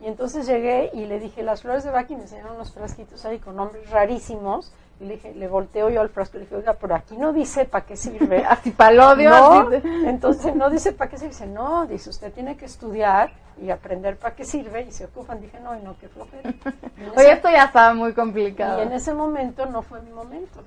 Y 0.00 0.06
entonces 0.06 0.46
llegué 0.46 0.90
y 0.94 1.06
le 1.06 1.20
dije, 1.20 1.42
las 1.42 1.62
flores 1.62 1.84
de 1.84 1.90
Bach 1.90 2.10
y 2.10 2.16
me 2.16 2.22
enseñaron 2.22 2.56
unos 2.56 2.72
frasquitos 2.72 3.24
ahí 3.24 3.38
con 3.38 3.56
nombres 3.56 3.88
rarísimos. 3.90 4.72
Y 5.00 5.04
le 5.04 5.14
dije, 5.14 5.34
le 5.34 5.48
volteo 5.48 5.90
yo 5.90 6.00
al 6.00 6.10
frasco 6.10 6.36
y 6.36 6.40
le 6.40 6.44
dije, 6.46 6.56
oiga, 6.56 6.74
pero 6.74 6.94
aquí 6.94 7.16
no 7.16 7.32
dice 7.32 7.64
para 7.64 7.86
qué 7.86 7.96
sirve. 7.96 8.44
Así 8.48 8.70
para 8.70 8.90
el 8.90 9.00
odio. 9.00 9.30
No, 9.30 9.72
entonces 10.06 10.54
no 10.54 10.70
dice 10.70 10.92
para 10.92 11.10
qué 11.10 11.18
sirve. 11.18 11.30
Dice, 11.30 11.46
no, 11.46 11.86
dice, 11.86 12.10
usted 12.10 12.32
tiene 12.32 12.56
que 12.56 12.66
estudiar 12.66 13.32
y 13.60 13.70
aprender 13.70 14.16
para 14.16 14.34
qué 14.34 14.44
sirve. 14.44 14.82
Y 14.82 14.92
se 14.92 15.06
ocupan. 15.06 15.40
Dije, 15.40 15.58
no, 15.60 15.76
y 15.76 15.82
no, 15.82 15.96
qué 15.98 16.08
flojera. 16.08 16.52
Oye, 17.16 17.32
esto 17.32 17.50
ya 17.50 17.64
estaba 17.64 17.94
muy 17.94 18.12
complicado. 18.12 18.80
Y 18.80 18.82
en 18.82 18.92
ese 18.92 19.14
momento 19.14 19.66
no 19.66 19.82
fue 19.82 20.00
mi 20.02 20.10
momento. 20.10 20.62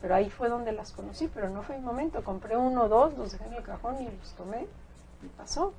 Pero 0.00 0.14
ahí 0.14 0.30
fue 0.30 0.48
donde 0.48 0.72
las 0.72 0.92
conocí, 0.92 1.28
pero 1.28 1.48
no 1.48 1.62
fue 1.62 1.76
mi 1.78 1.84
momento. 1.84 2.22
Compré 2.22 2.56
uno 2.56 2.84
o 2.84 2.88
dos, 2.88 3.16
los 3.18 3.32
dejé 3.32 3.46
en 3.46 3.54
el 3.54 3.62
cajón 3.62 4.00
y 4.00 4.04
los 4.04 4.32
tomé 4.36 4.66
y 5.22 5.26
pasó. 5.36 5.72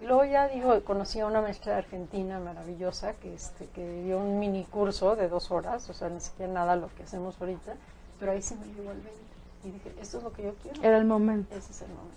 Y 0.00 0.06
luego 0.06 0.24
ya 0.24 0.48
digo, 0.48 0.82
conocí 0.84 1.20
a 1.20 1.26
una 1.26 1.40
maestra 1.40 1.78
argentina 1.78 2.38
maravillosa 2.40 3.14
que, 3.14 3.32
este, 3.32 3.66
que 3.68 4.02
dio 4.02 4.18
un 4.18 4.38
mini 4.38 4.64
curso 4.64 5.16
de 5.16 5.28
dos 5.28 5.50
horas, 5.50 5.88
o 5.88 5.94
sea, 5.94 6.08
ni 6.10 6.20
siquiera 6.20 6.52
nada 6.52 6.76
lo 6.76 6.88
que 6.94 7.04
hacemos 7.04 7.40
ahorita, 7.40 7.74
pero 8.18 8.32
ahí 8.32 8.42
se 8.42 8.56
me 8.56 8.66
llegó 8.66 8.90
el 8.90 9.00
20. 9.00 9.20
Y 9.64 9.70
dije, 9.70 9.94
esto 10.00 10.18
es 10.18 10.24
lo 10.24 10.32
que 10.32 10.42
yo 10.42 10.54
quiero. 10.62 10.82
Era 10.82 10.98
el 10.98 11.06
momento. 11.06 11.54
Ese 11.54 11.72
es 11.72 11.82
el 11.82 11.88
momento. 11.88 12.14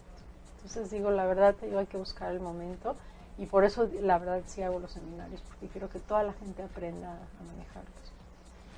Entonces 0.58 0.92
digo, 0.92 1.12
la 1.12 1.26
verdad, 1.26 1.56
te 1.56 1.68
digo, 1.68 1.80
hay 1.80 1.86
que 1.86 1.98
buscar 1.98 2.32
el 2.32 2.42
momento. 2.42 2.96
Y 3.38 3.46
por 3.46 3.64
eso, 3.64 3.90
la 4.02 4.18
verdad, 4.18 4.42
sí 4.48 4.64
hago 4.64 4.80
los 4.80 4.92
seminarios, 4.92 5.42
porque 5.48 5.68
quiero 5.68 5.90
que 5.90 6.00
toda 6.00 6.24
la 6.24 6.34
gente 6.34 6.64
aprenda 6.64 7.12
a 7.12 7.44
manejarlos. 7.44 8.07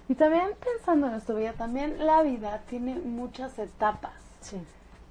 Y 0.09 0.15
también 0.15 0.49
pensando 0.59 1.07
en 1.07 1.13
esto, 1.13 1.35
vida, 1.35 1.53
también 1.53 2.05
la 2.05 2.23
vida 2.23 2.61
tiene 2.67 2.95
muchas 2.95 3.57
etapas. 3.59 4.11
Sí. 4.41 4.57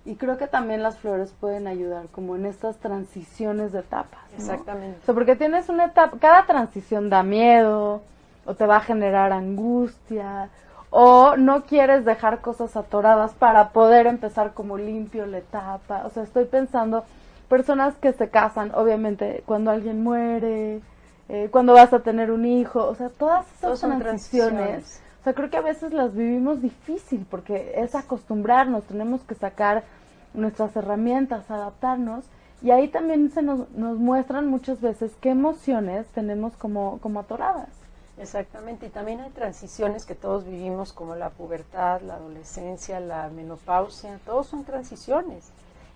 Y 0.05 0.17
creo 0.17 0.39
que 0.39 0.49
también 0.49 0.83
las 0.83 0.99
flores 0.99 1.33
pueden 1.39 1.69
ayudar 1.69 2.09
como 2.09 2.35
en 2.35 2.47
estas 2.47 2.79
transiciones 2.79 3.73
de 3.73 3.81
etapas. 3.81 4.21
Exactamente. 4.37 4.99
O 5.03 5.05
sea, 5.05 5.15
porque 5.15 5.37
tienes 5.37 5.69
una 5.69 5.87
etapa, 5.87 6.19
cada 6.19 6.47
transición 6.47 7.11
da 7.11 7.23
miedo, 7.23 8.03
o 8.45 8.55
te 8.55 8.67
va 8.67 8.79
a 8.79 8.81
generar 8.81 9.33
angustia, 9.33 10.49
o 10.91 11.37
no 11.37 11.63
quieres 11.63 12.05
dejar 12.05 12.41
cosas 12.41 12.77
atoradas 12.77 13.35
para 13.35 13.69
poder 13.69 14.07
empezar 14.07 14.53
como 14.53 14.79
limpio 14.79 15.27
la 15.27 15.39
etapa. 15.39 16.03
O 16.07 16.11
sea, 16.11 16.25
estoy 16.25 16.47
pensando, 16.47 17.05
personas 17.49 17.95
que 17.97 18.13
se 18.13 18.31
casan, 18.31 18.73
obviamente, 18.75 19.45
cuando 19.47 19.71
alguien 19.71 20.03
muere, 20.03 20.81
eh, 21.29 21.49
cuando 21.51 21.75
vas 21.75 21.93
a 21.93 22.01
tener 22.01 22.31
un 22.31 22.45
hijo, 22.45 22.87
o 22.87 22.95
sea, 22.95 23.09
todas 23.11 23.47
esas 23.63 23.99
transiciones 23.99 25.01
o 25.21 25.25
sea, 25.25 25.35
creo 25.35 25.51
que 25.51 25.57
a 25.57 25.63
veces 25.63 25.93
las 25.93 26.15
vivimos 26.15 26.63
difícil 26.63 27.27
porque 27.29 27.73
es 27.77 27.95
acostumbrarnos, 27.95 28.85
tenemos 28.85 29.23
que 29.23 29.35
sacar 29.35 29.85
nuestras 30.33 30.77
herramientas, 30.77 31.51
adaptarnos. 31.51 32.25
Y 32.63 32.71
ahí 32.71 32.89
también 32.89 33.31
se 33.31 33.43
nos, 33.43 33.71
nos 33.71 33.99
muestran 33.99 34.47
muchas 34.49 34.81
veces 34.81 35.13
qué 35.21 35.31
emociones 35.31 36.07
tenemos 36.09 36.55
como, 36.57 36.99
como 37.01 37.21
atoradas. 37.21 37.69
Exactamente, 38.17 38.87
y 38.87 38.91
también 38.91 39.21
hay 39.21 39.31
transiciones 39.31 40.05
que 40.05 40.17
todos 40.17 40.45
vivimos 40.45 40.93
como 40.93 41.15
la 41.15 41.31
pubertad, 41.31 42.01
la 42.03 42.15
adolescencia, 42.15 42.99
la 42.99 43.29
menopausia, 43.29 44.19
todos 44.27 44.49
son 44.49 44.65
transiciones. 44.65 45.51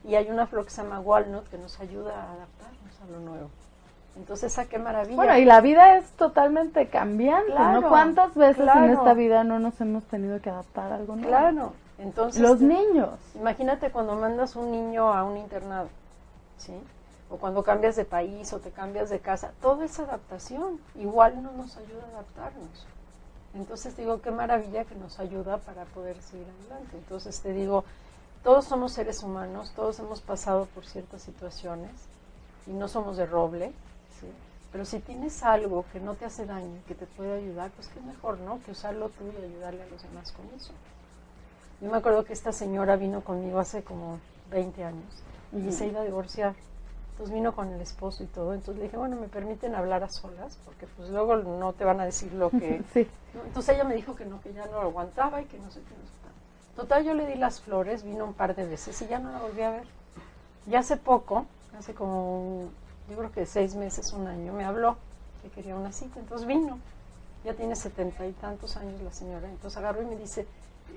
Y 0.04 0.14
hay 0.14 0.30
una 0.30 0.46
flor 0.46 0.64
que 0.64 0.70
se 0.70 0.82
llama 0.82 1.00
walnut 1.00 1.48
que 1.48 1.58
nos 1.58 1.80
ayuda 1.80 2.14
a 2.14 2.32
adaptarnos 2.32 3.00
a 3.02 3.10
lo 3.10 3.20
nuevo. 3.20 3.50
Entonces, 4.16 4.58
¿a 4.58 4.66
qué 4.66 4.78
maravilla? 4.78 5.16
Bueno, 5.16 5.38
y 5.38 5.44
la 5.44 5.60
vida 5.60 5.96
es 5.96 6.10
totalmente 6.12 6.88
cambiante, 6.88 7.52
¿no? 7.52 7.88
¿Cuántas 7.88 8.34
veces 8.34 8.68
en 8.74 8.90
esta 8.90 9.14
vida 9.14 9.42
no 9.42 9.58
nos 9.58 9.80
hemos 9.80 10.04
tenido 10.04 10.40
que 10.40 10.50
adaptar 10.50 10.92
a 10.92 10.96
algo 10.96 11.16
nuevo? 11.16 11.28
Claro, 11.28 11.72
entonces... 11.98 12.42
Los 12.42 12.60
niños. 12.60 13.10
Imagínate 13.34 13.90
cuando 13.90 14.14
mandas 14.16 14.54
un 14.54 14.70
niño 14.70 15.12
a 15.12 15.24
un 15.24 15.38
internado, 15.38 15.88
¿sí? 16.58 16.74
O 17.30 17.36
cuando 17.38 17.62
cambias 17.62 17.96
de 17.96 18.04
país 18.04 18.52
o 18.52 18.58
te 18.58 18.70
cambias 18.70 19.08
de 19.08 19.20
casa, 19.20 19.52
todo 19.62 19.82
es 19.82 19.98
adaptación. 19.98 20.78
Igual 20.94 21.42
no 21.42 21.50
nos 21.52 21.78
ayuda 21.78 22.02
a 22.04 22.18
adaptarnos. 22.18 22.86
Entonces 23.54 23.96
digo, 23.96 24.20
qué 24.20 24.30
maravilla 24.30 24.84
que 24.84 24.94
nos 24.94 25.18
ayuda 25.18 25.56
para 25.58 25.84
poder 25.86 26.20
seguir 26.20 26.46
adelante. 26.60 26.96
Entonces 26.98 27.40
te 27.40 27.52
digo, 27.54 27.84
todos 28.42 28.66
somos 28.66 28.92
seres 28.92 29.22
humanos, 29.22 29.72
todos 29.74 29.98
hemos 30.00 30.20
pasado 30.20 30.66
por 30.74 30.84
ciertas 30.84 31.22
situaciones 31.22 31.90
y 32.66 32.72
no 32.72 32.88
somos 32.88 33.16
de 33.16 33.26
roble, 33.26 33.72
pero 34.72 34.86
si 34.86 35.00
tienes 35.00 35.42
algo 35.42 35.84
que 35.92 36.00
no 36.00 36.14
te 36.14 36.24
hace 36.24 36.46
daño, 36.46 36.80
que 36.88 36.94
te 36.94 37.06
puede 37.06 37.34
ayudar, 37.34 37.70
pues 37.72 37.88
qué 37.88 38.00
mejor, 38.00 38.38
¿no? 38.40 38.58
Que 38.64 38.70
usarlo 38.70 39.10
tú 39.10 39.24
y 39.26 39.44
ayudarle 39.44 39.82
a 39.82 39.86
los 39.86 40.02
demás 40.02 40.32
con 40.32 40.46
eso. 40.56 40.72
Yo 41.82 41.90
me 41.90 41.98
acuerdo 41.98 42.24
que 42.24 42.32
esta 42.32 42.52
señora 42.52 42.96
vino 42.96 43.22
conmigo 43.22 43.58
hace 43.58 43.82
como 43.84 44.18
20 44.50 44.84
años 44.84 45.22
y 45.52 45.70
se 45.72 45.88
iba 45.88 46.00
a 46.00 46.04
divorciar. 46.04 46.54
Entonces 47.12 47.34
vino 47.34 47.54
con 47.54 47.68
el 47.68 47.80
esposo 47.82 48.24
y 48.24 48.26
todo. 48.26 48.54
Entonces 48.54 48.76
le 48.76 48.84
dije, 48.84 48.96
bueno, 48.96 49.16
¿me 49.16 49.28
permiten 49.28 49.74
hablar 49.74 50.02
a 50.04 50.08
solas? 50.08 50.58
Porque 50.64 50.86
pues 50.86 51.10
luego 51.10 51.36
no 51.36 51.74
te 51.74 51.84
van 51.84 52.00
a 52.00 52.06
decir 52.06 52.32
lo 52.32 52.48
que... 52.48 52.82
sí. 52.94 53.06
Entonces 53.46 53.74
ella 53.74 53.84
me 53.84 53.94
dijo 53.94 54.16
que 54.16 54.24
no, 54.24 54.40
que 54.40 54.54
ya 54.54 54.64
no 54.66 54.80
lo 54.80 54.88
aguantaba 54.88 55.42
y 55.42 55.44
que 55.44 55.58
no 55.58 55.70
sé 55.70 55.80
qué. 55.80 55.94
No 55.94 56.06
sé 56.06 56.12
Total, 56.76 57.04
yo 57.04 57.12
le 57.12 57.26
di 57.26 57.34
las 57.34 57.60
flores, 57.60 58.02
vino 58.02 58.24
un 58.24 58.32
par 58.32 58.56
de 58.56 58.64
veces 58.64 59.00
y 59.02 59.06
ya 59.06 59.18
no 59.18 59.30
la 59.30 59.40
volví 59.40 59.60
a 59.60 59.70
ver. 59.70 59.84
Y 60.66 60.74
hace 60.74 60.96
poco, 60.96 61.44
hace 61.78 61.92
como 61.92 62.70
yo 63.08 63.16
creo 63.16 63.32
que 63.32 63.46
seis 63.46 63.74
meses, 63.74 64.12
un 64.12 64.26
año, 64.26 64.52
me 64.52 64.64
habló 64.64 64.96
que 65.42 65.50
quería 65.50 65.76
una 65.76 65.92
cita, 65.92 66.20
entonces 66.20 66.46
vino. 66.46 66.78
Ya 67.44 67.54
tiene 67.54 67.74
setenta 67.74 68.24
y 68.26 68.32
tantos 68.32 68.76
años 68.76 69.00
la 69.02 69.12
señora, 69.12 69.48
entonces 69.48 69.76
agarró 69.76 70.02
y 70.02 70.06
me 70.06 70.16
dice, 70.16 70.46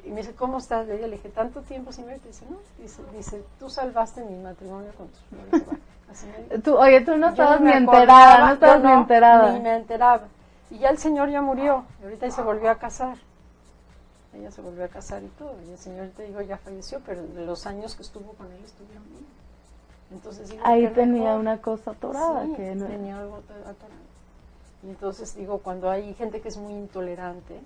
Y 0.03 0.09
me 0.09 0.17
dice, 0.17 0.35
¿cómo 0.35 0.59
estás? 0.59 0.87
Le 0.87 1.09
dije, 1.09 1.29
¿tanto 1.29 1.61
tiempo 1.61 1.91
sin 1.91 2.05
verte? 2.05 2.27
Dice, 2.27 2.45
no. 2.49 2.57
Dice, 2.77 3.01
dice, 3.15 3.43
tú 3.59 3.69
salvaste 3.69 4.23
mi 4.23 4.37
matrimonio 4.37 4.91
con 4.95 5.07
tus 5.07 5.21
flores 5.21 5.79
Así 6.11 6.27
me 6.27 6.59
tú, 6.59 6.77
Oye, 6.77 7.01
tú 7.01 7.17
no 7.17 7.29
estabas 7.29 7.61
ni 7.61 7.71
enterada, 7.71 8.47
no 8.47 8.53
estabas 8.53 8.83
ni 8.83 8.91
enterada. 8.91 9.51
Ni 9.53 9.59
me 9.59 9.75
enteraba. 9.75 10.27
Y 10.69 10.77
ya 10.77 10.89
el 10.89 10.99
señor 10.99 11.29
ya 11.29 11.41
murió. 11.41 11.85
Y 12.01 12.03
ahorita 12.03 12.29
se 12.29 12.41
volvió 12.41 12.69
a 12.69 12.75
casar. 12.75 13.17
Ella 14.33 14.51
se 14.51 14.61
volvió 14.61 14.85
a 14.85 14.87
casar 14.87 15.23
y 15.23 15.27
todo. 15.29 15.55
Y 15.67 15.71
el 15.71 15.77
señor, 15.77 16.09
te 16.15 16.23
digo, 16.23 16.41
ya 16.41 16.57
falleció, 16.57 17.01
pero 17.05 17.23
los 17.35 17.65
años 17.65 17.95
que 17.95 18.03
estuvo 18.03 18.33
con 18.33 18.51
él 18.51 18.59
estuvieron 18.63 19.03
bien. 19.09 19.25
Entonces, 20.11 20.49
digo, 20.49 20.63
Ahí 20.65 20.87
tenía 20.89 21.35
una 21.35 21.61
cosa 21.61 21.91
atorada. 21.91 22.45
Sí, 22.45 22.53
que 22.53 22.75
no... 22.75 22.85
tenía 22.85 23.19
algo 23.19 23.37
atorado. 23.37 23.75
Y 24.83 24.89
entonces 24.89 25.35
digo, 25.35 25.59
cuando 25.59 25.89
hay 25.89 26.13
gente 26.13 26.41
que 26.41 26.49
es 26.49 26.57
muy 26.57 26.73
intolerante 26.73 27.59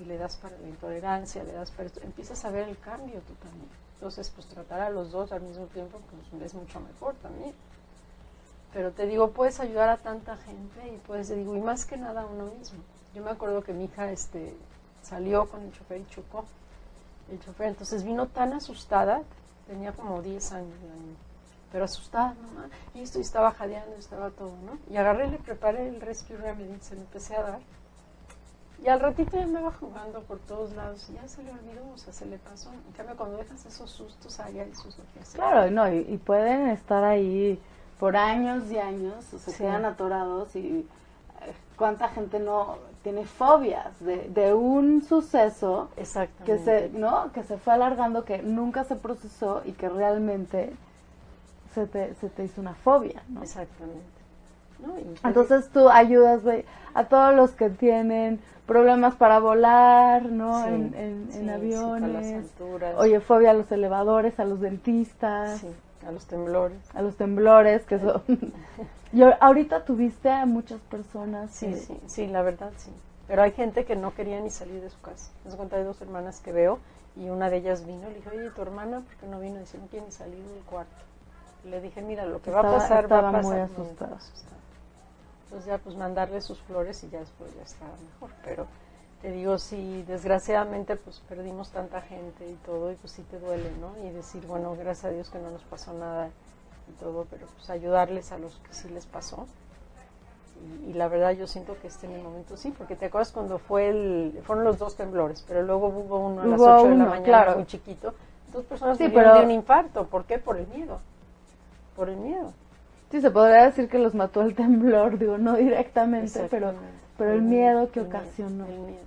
y 0.00 0.04
le 0.04 0.18
das 0.18 0.36
para 0.36 0.58
la 0.58 0.66
intolerancia, 0.66 1.44
le 1.44 1.52
das 1.52 1.70
para 1.70 1.86
esto, 1.86 2.00
empiezas 2.02 2.44
a 2.44 2.50
ver 2.50 2.68
el 2.68 2.76
cambio 2.78 3.20
tú 3.20 3.34
también. 3.34 3.68
Entonces, 3.94 4.30
pues 4.34 4.46
tratar 4.48 4.80
a 4.80 4.90
los 4.90 5.12
dos 5.12 5.32
al 5.32 5.42
mismo 5.42 5.66
tiempo 5.66 5.98
pues, 6.10 6.42
es 6.42 6.54
mucho 6.54 6.80
mejor 6.80 7.14
también. 7.22 7.54
Pero 8.72 8.90
te 8.90 9.06
digo, 9.06 9.30
puedes 9.30 9.60
ayudar 9.60 9.88
a 9.88 9.96
tanta 9.96 10.36
gente 10.36 10.92
y 10.92 10.98
puedes, 11.06 11.28
digo, 11.28 11.56
y 11.56 11.60
más 11.60 11.86
que 11.86 11.96
nada 11.96 12.22
a 12.22 12.26
uno 12.26 12.46
mismo. 12.58 12.78
Yo 13.14 13.22
me 13.22 13.30
acuerdo 13.30 13.62
que 13.62 13.72
mi 13.72 13.84
hija 13.84 14.10
este, 14.10 14.54
salió 15.02 15.48
con 15.48 15.62
el 15.62 15.72
chofer 15.72 16.00
y 16.00 16.06
chocó. 16.08 16.44
El 17.30 17.40
chofer, 17.40 17.68
entonces 17.68 18.02
vino 18.04 18.26
tan 18.26 18.52
asustada, 18.52 19.22
tenía 19.66 19.92
como 19.92 20.20
10 20.20 20.52
años 20.52 20.74
la 20.82 20.94
niña 20.94 21.25
pero 21.72 21.84
asustada, 21.84 22.34
mamá, 22.42 22.68
y 22.94 23.00
esto 23.00 23.18
y 23.18 23.22
estaba 23.22 23.50
jadeando, 23.50 23.96
estaba 23.96 24.30
todo, 24.30 24.54
¿no? 24.64 24.78
Y 24.92 24.96
agarré, 24.96 25.28
le 25.28 25.38
preparé 25.38 25.88
el 25.88 26.00
Rescue 26.00 26.36
Remedy, 26.36 26.78
se 26.80 26.94
lo 26.94 27.02
empecé 27.02 27.36
a 27.36 27.42
dar. 27.42 27.60
Y 28.84 28.88
al 28.88 29.00
ratito 29.00 29.38
ya 29.38 29.46
me 29.46 29.60
va 29.60 29.72
jugando 29.72 30.20
por 30.22 30.38
todos 30.40 30.72
lados, 30.74 31.08
y 31.10 31.14
ya 31.14 31.26
se 31.26 31.42
le 31.42 31.50
olvidó, 31.50 31.82
o 31.94 31.98
sea, 31.98 32.12
se 32.12 32.26
le 32.26 32.38
pasó. 32.38 32.70
En 32.72 32.92
cambio, 32.96 33.16
cuando 33.16 33.38
dejas 33.38 33.64
esos 33.66 33.90
sustos, 33.90 34.38
allá 34.38 34.62
hay 34.62 34.74
sus 34.74 34.96
Claro, 35.34 35.70
no, 35.70 35.92
y, 35.92 36.18
pueden 36.18 36.68
estar 36.68 37.02
ahí 37.02 37.60
por 37.98 38.16
años 38.16 38.70
y 38.70 38.78
años, 38.78 39.32
o 39.32 39.38
se 39.38 39.56
quedan 39.56 39.84
atorados, 39.86 40.54
y 40.54 40.86
eh, 41.40 41.52
cuánta 41.76 42.08
gente 42.08 42.38
no 42.38 42.76
tiene 43.02 43.24
fobias 43.24 43.98
de, 44.00 44.28
de 44.28 44.52
un 44.52 45.02
suceso 45.02 45.88
que 46.44 46.58
se, 46.58 46.90
¿no? 46.90 47.32
que 47.32 47.44
se 47.44 47.56
fue 47.56 47.72
alargando, 47.72 48.24
que 48.24 48.42
nunca 48.42 48.84
se 48.84 48.96
procesó 48.96 49.62
y 49.64 49.72
que 49.72 49.88
realmente 49.88 50.74
se 51.76 51.86
te, 51.86 52.14
se 52.14 52.30
te 52.30 52.44
hizo 52.44 52.60
una 52.62 52.74
fobia. 52.74 53.22
¿no? 53.28 53.42
Exactamente. 53.42 54.02
Entonces 55.24 55.68
tú 55.68 55.90
ayudas 55.90 56.40
a 56.94 57.04
todos 57.04 57.34
los 57.34 57.50
que 57.50 57.68
tienen 57.68 58.40
problemas 58.66 59.14
para 59.14 59.38
volar, 59.38 60.24
¿no? 60.24 60.66
en, 60.66 60.94
en, 61.32 61.50
aviones. 61.50 62.50
Oye, 62.96 63.20
fobia 63.20 63.50
a 63.50 63.54
los 63.54 63.70
elevadores, 63.70 64.40
a 64.40 64.44
los 64.44 64.60
dentistas. 64.60 65.64
a 66.06 66.12
los 66.12 66.24
temblores. 66.26 66.78
A 66.94 67.02
los 67.02 67.16
temblores, 67.16 67.84
que 67.84 67.98
son... 67.98 68.22
y 69.12 69.22
ahorita 69.22 69.84
tuviste 69.84 70.30
a 70.30 70.46
muchas 70.46 70.80
personas. 70.80 71.50
Sí, 71.50 71.74
sí, 71.74 71.98
sí, 72.06 72.26
la 72.26 72.42
verdad 72.42 72.70
sí. 72.76 72.90
Pero 73.28 73.42
hay 73.42 73.52
gente 73.52 73.84
que 73.84 73.96
no 73.96 74.14
quería 74.14 74.40
ni 74.40 74.50
salir 74.50 74.80
de 74.80 74.88
su 74.88 75.00
casa. 75.00 75.30
Me 75.44 75.54
cuenta 75.56 75.76
de 75.76 75.84
dos 75.84 76.00
hermanas 76.00 76.40
que 76.40 76.52
veo 76.52 76.78
y 77.16 77.28
una 77.28 77.50
de 77.50 77.58
ellas 77.58 77.84
vino 77.86 78.08
y 78.08 78.12
le 78.12 78.16
dije, 78.16 78.30
oye, 78.30 78.50
tu 78.50 78.62
hermana, 78.62 79.00
¿por 79.00 79.16
qué 79.16 79.26
no 79.26 79.40
vino? 79.40 79.58
Dice, 79.58 79.78
no 79.78 79.86
quiere 79.86 80.06
ni 80.06 80.12
salir 80.12 80.42
del 80.42 80.62
cuarto 80.64 81.06
le 81.66 81.80
dije, 81.80 82.00
mira, 82.02 82.24
lo 82.24 82.40
que 82.40 82.50
va 82.50 82.60
a 82.60 82.62
pasar 82.62 83.10
va 83.10 83.28
a 83.28 83.32
pasar. 83.32 83.44
muy 83.44 83.58
asustada. 83.58 84.18
Entonces 85.44 85.66
ya 85.66 85.78
pues 85.78 85.96
mandarle 85.96 86.40
sus 86.40 86.60
flores 86.62 87.02
y 87.04 87.10
ya 87.10 87.20
después 87.20 87.54
ya 87.54 87.62
estaba 87.62 87.92
mejor. 88.12 88.30
Pero 88.44 88.66
te 89.22 89.30
digo, 89.30 89.58
sí, 89.58 90.04
desgraciadamente 90.06 90.96
pues 90.96 91.20
perdimos 91.28 91.70
tanta 91.70 92.00
gente 92.00 92.48
y 92.48 92.54
todo, 92.66 92.92
y 92.92 92.96
pues 92.96 93.12
sí 93.12 93.22
te 93.22 93.38
duele, 93.38 93.70
¿no? 93.80 93.92
Y 94.06 94.12
decir, 94.12 94.46
bueno, 94.46 94.74
gracias 94.76 95.06
a 95.06 95.10
Dios 95.10 95.30
que 95.30 95.38
no 95.38 95.50
nos 95.50 95.62
pasó 95.62 95.92
nada 95.92 96.30
y 96.88 96.92
todo, 97.00 97.26
pero 97.30 97.46
pues 97.46 97.70
ayudarles 97.70 98.32
a 98.32 98.38
los 98.38 98.56
que 98.56 98.72
sí 98.72 98.88
les 98.88 99.06
pasó. 99.06 99.46
Y, 100.86 100.94
la 100.94 101.08
verdad 101.08 101.32
yo 101.32 101.46
siento 101.46 101.76
que 101.80 101.86
este 101.86 102.06
en 102.06 102.12
el 102.12 102.22
momento 102.22 102.56
sí, 102.56 102.72
porque 102.76 102.96
te 102.96 103.06
acuerdas 103.06 103.30
cuando 103.30 103.58
fue 103.58 103.90
el, 103.90 104.40
fueron 104.44 104.64
los 104.64 104.78
dos 104.78 104.96
temblores, 104.96 105.44
pero 105.46 105.62
luego 105.62 105.88
hubo 105.88 106.18
uno 106.18 106.42
a 106.42 106.46
las 106.46 106.60
8 106.60 106.88
de 106.88 106.96
la 106.96 107.04
mañana, 107.04 107.22
claro. 107.22 107.54
muy 107.56 107.66
chiquito. 107.66 108.14
Dos 108.52 108.64
personas 108.64 108.96
sí, 108.96 109.10
pero... 109.12 109.34
de 109.34 109.44
un 109.44 109.50
infarto, 109.50 110.06
¿por 110.06 110.24
qué? 110.24 110.38
Por 110.38 110.56
el 110.56 110.66
miedo 110.68 110.98
por 111.96 112.08
el 112.08 112.16
miedo. 112.18 112.52
Sí, 113.10 113.20
se 113.20 113.30
podría 113.30 113.64
decir 113.66 113.88
que 113.88 113.98
los 113.98 114.14
mató 114.14 114.42
el 114.42 114.54
temblor, 114.54 115.18
digo, 115.18 115.38
no 115.38 115.56
directamente, 115.56 116.46
pero, 116.50 116.74
pero 117.16 117.32
el, 117.32 117.42
miedo 117.42 117.90
que 117.90 118.00
ocasionó. 118.00 118.66
el 118.66 118.78
miedo, 118.78 119.06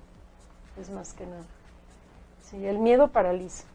es 0.80 0.90
más 0.90 1.14
que 1.14 1.26
nada. 1.26 1.44
Sí, 2.42 2.66
el 2.66 2.80
miedo 2.80 3.10
paraliza. 3.10 3.66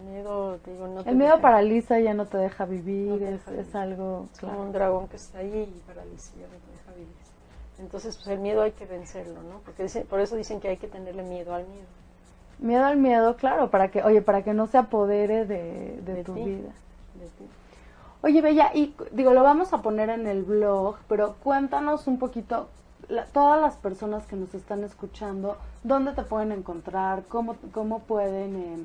El 0.00 0.10
miedo, 0.10 0.58
digo, 0.66 0.88
no 0.88 1.00
El 1.02 1.16
miedo 1.16 1.40
paraliza, 1.40 2.00
ya 2.00 2.14
no 2.14 2.26
te 2.26 2.38
deja 2.38 2.64
vivir, 2.64 3.22
es, 3.22 3.74
algo... 3.74 4.26
Es 4.32 4.40
como 4.40 4.62
un 4.62 4.72
dragón 4.72 5.06
que 5.06 5.16
está 5.16 5.38
ahí 5.38 5.72
y 5.72 5.86
paraliza, 5.86 6.32
ya 6.34 6.46
no 6.46 6.54
te 6.54 6.72
deja 6.72 6.92
vivir. 6.96 7.24
Entonces, 7.78 8.16
pues 8.16 8.28
el 8.28 8.38
miedo 8.38 8.62
hay 8.62 8.72
que 8.72 8.86
vencerlo, 8.86 9.42
¿no? 9.42 9.60
Porque 9.64 9.86
por 10.08 10.20
eso 10.20 10.36
dicen 10.36 10.60
que 10.60 10.68
hay 10.68 10.76
que 10.78 10.88
tenerle 10.88 11.22
miedo 11.22 11.54
al 11.54 11.66
miedo. 11.66 11.86
Miedo 12.58 12.84
al 12.84 12.96
miedo, 12.96 13.36
claro, 13.36 13.70
para 13.70 13.90
que, 13.90 14.02
oye, 14.02 14.22
para 14.22 14.42
que 14.42 14.54
no 14.54 14.66
se 14.66 14.78
apodere 14.78 15.44
de, 15.44 16.00
de, 16.04 16.24
tu 16.24 16.34
vida. 16.34 16.70
De 17.14 17.26
ti. 17.38 17.48
Oye, 18.24 18.40
Bella, 18.40 18.70
y 18.72 18.94
digo, 19.10 19.34
lo 19.34 19.42
vamos 19.42 19.74
a 19.74 19.82
poner 19.82 20.08
en 20.08 20.26
el 20.26 20.44
blog, 20.44 20.96
pero 21.08 21.34
cuéntanos 21.44 22.06
un 22.06 22.18
poquito, 22.18 22.68
todas 23.34 23.60
las 23.60 23.76
personas 23.76 24.24
que 24.24 24.34
nos 24.34 24.54
están 24.54 24.82
escuchando, 24.82 25.58
¿dónde 25.82 26.12
te 26.12 26.22
pueden 26.22 26.50
encontrar? 26.50 27.24
¿Cómo, 27.28 27.56
cómo 27.72 27.98
pueden, 27.98 28.56
eh, 28.56 28.78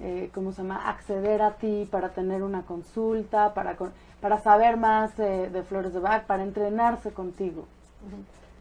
eh, 0.00 0.30
¿cómo 0.34 0.50
se 0.50 0.62
llama?, 0.62 0.88
acceder 0.88 1.42
a 1.42 1.52
ti 1.52 1.86
para 1.92 2.08
tener 2.08 2.42
una 2.42 2.62
consulta, 2.62 3.54
para, 3.54 3.76
para 4.20 4.40
saber 4.40 4.76
más 4.76 5.16
de 5.16 5.64
Flores 5.68 5.94
de 5.94 6.00
Bach, 6.00 6.24
para 6.24 6.42
entrenarse 6.42 7.12
contigo. 7.12 7.66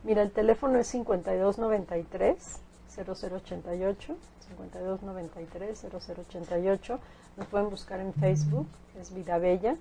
Mira, 0.03 0.21
el 0.21 0.29
teléfono 0.29 0.77
es 0.77 0.85
5293 0.85 2.61
0088, 2.95 4.15
5293 4.47 5.87
0088 5.91 6.99
nos 7.37 7.47
pueden 7.47 7.69
buscar 7.69 7.99
en 7.99 8.13
Facebook, 8.13 8.67
es 8.99 9.13
Vida 9.13 9.37
Bella. 9.37 9.75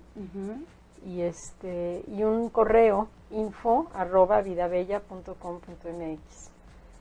Y 1.05 1.21
este 1.21 2.03
y 2.07 2.23
un 2.23 2.49
correo 2.49 3.07
info 3.31 3.87
arroba 3.93 4.41
vidabella.com.mx. 4.41 6.49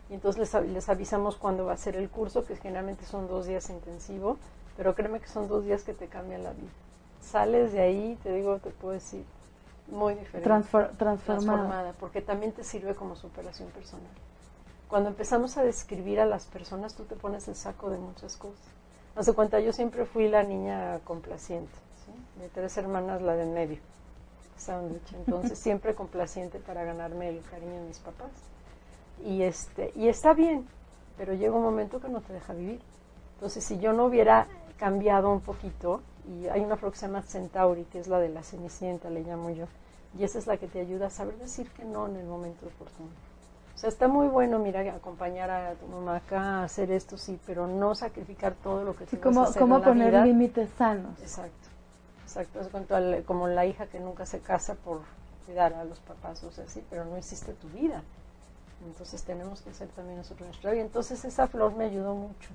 Y 0.08 0.14
entonces 0.14 0.54
les, 0.54 0.72
les, 0.72 0.88
avisamos 0.88 1.36
cuándo 1.36 1.66
va 1.66 1.74
a 1.74 1.76
ser 1.76 1.96
el 1.96 2.08
curso, 2.08 2.44
que 2.44 2.56
generalmente 2.56 3.04
son 3.04 3.28
dos 3.28 3.46
días 3.46 3.68
intensivo, 3.70 4.38
pero 4.76 4.94
créeme 4.94 5.20
que 5.20 5.28
son 5.28 5.48
dos 5.48 5.64
días 5.64 5.84
que 5.84 5.92
te 5.92 6.08
cambian 6.08 6.42
la 6.42 6.52
vida. 6.52 6.70
Sales 7.20 7.72
de 7.72 7.80
ahí, 7.80 8.18
te 8.22 8.32
digo, 8.32 8.58
te 8.58 8.70
puedo 8.70 8.94
decir, 8.94 9.24
muy 9.88 10.14
diferente. 10.14 10.40
transformada. 10.40 10.96
transformada. 10.96 11.94
Porque 12.00 12.22
también 12.22 12.52
te 12.52 12.64
sirve 12.64 12.94
como 12.94 13.14
superación 13.14 13.68
personal. 13.68 14.10
Cuando 14.90 15.10
empezamos 15.10 15.56
a 15.56 15.62
describir 15.62 16.18
a 16.18 16.26
las 16.26 16.46
personas, 16.46 16.96
tú 16.96 17.04
te 17.04 17.14
pones 17.14 17.46
el 17.46 17.54
saco 17.54 17.90
de 17.90 17.98
muchas 17.98 18.36
cosas. 18.36 18.58
Hace 19.14 19.32
cuenta, 19.34 19.60
yo 19.60 19.72
siempre 19.72 20.04
fui 20.04 20.28
la 20.28 20.42
niña 20.42 20.98
complaciente, 21.04 21.72
de 22.40 22.48
tres 22.48 22.76
hermanas 22.76 23.22
la 23.22 23.36
de 23.36 23.44
en 23.44 23.54
medio, 23.54 23.78
sándwich, 24.56 25.12
entonces 25.26 25.60
siempre 25.60 25.94
complaciente 25.94 26.58
para 26.58 26.82
ganarme 26.82 27.28
el 27.28 27.40
cariño 27.42 27.74
de 27.74 27.86
mis 27.86 28.00
papás. 28.00 28.32
Y, 29.24 29.42
este, 29.42 29.92
y 29.94 30.08
está 30.08 30.34
bien, 30.34 30.66
pero 31.16 31.34
llega 31.34 31.54
un 31.54 31.62
momento 31.62 32.00
que 32.00 32.08
no 32.08 32.20
te 32.20 32.32
deja 32.32 32.52
vivir. 32.52 32.80
Entonces, 33.34 33.62
si 33.62 33.78
yo 33.78 33.92
no 33.92 34.06
hubiera 34.06 34.48
cambiado 34.76 35.30
un 35.30 35.40
poquito, 35.40 36.00
y 36.26 36.48
hay 36.48 36.62
una 36.62 36.76
flor 36.76 36.90
que 36.90 36.98
se 36.98 37.06
llama 37.06 37.22
Centauri, 37.22 37.84
que 37.84 38.00
es 38.00 38.08
la 38.08 38.18
de 38.18 38.30
la 38.30 38.42
cenicienta, 38.42 39.08
le 39.08 39.22
llamo 39.22 39.50
yo, 39.50 39.66
y 40.18 40.24
esa 40.24 40.40
es 40.40 40.48
la 40.48 40.56
que 40.56 40.66
te 40.66 40.80
ayuda 40.80 41.06
a 41.06 41.10
saber 41.10 41.36
decir 41.36 41.70
que 41.70 41.84
no 41.84 42.08
en 42.08 42.16
el 42.16 42.26
momento 42.26 42.66
oportuno. 42.66 43.29
O 43.80 43.82
sea, 43.82 43.88
está 43.88 44.08
muy 44.08 44.28
bueno, 44.28 44.58
mira, 44.58 44.82
acompañar 44.94 45.50
a 45.50 45.72
tu 45.72 45.86
mamá 45.86 46.16
acá, 46.16 46.64
hacer 46.64 46.90
esto, 46.90 47.16
sí, 47.16 47.40
pero 47.46 47.66
no 47.66 47.94
sacrificar 47.94 48.52
todo 48.62 48.84
lo 48.84 48.94
que 48.94 49.06
sí, 49.06 49.16
como, 49.16 49.50
cómo 49.54 49.80
poner 49.80 50.12
límites 50.22 50.68
sanos. 50.76 51.18
Exacto, 51.18 51.68
exacto. 52.22 52.60
Es 52.60 53.24
como 53.24 53.48
la 53.48 53.64
hija 53.64 53.86
que 53.86 53.98
nunca 53.98 54.26
se 54.26 54.40
casa 54.40 54.74
por 54.74 55.00
cuidar 55.46 55.72
a 55.72 55.84
los 55.84 55.98
papás, 56.00 56.44
o 56.44 56.50
sea, 56.50 56.68
sí, 56.68 56.84
pero 56.90 57.06
no 57.06 57.16
existe 57.16 57.54
tu 57.54 57.68
vida. 57.68 58.02
Entonces 58.86 59.22
tenemos 59.22 59.62
que 59.62 59.70
hacer 59.70 59.88
también 59.88 60.18
nosotros 60.18 60.48
nuestra 60.48 60.72
vida. 60.72 60.82
Entonces 60.82 61.24
esa 61.24 61.46
flor 61.46 61.74
me 61.74 61.84
ayudó 61.84 62.14
mucho 62.14 62.50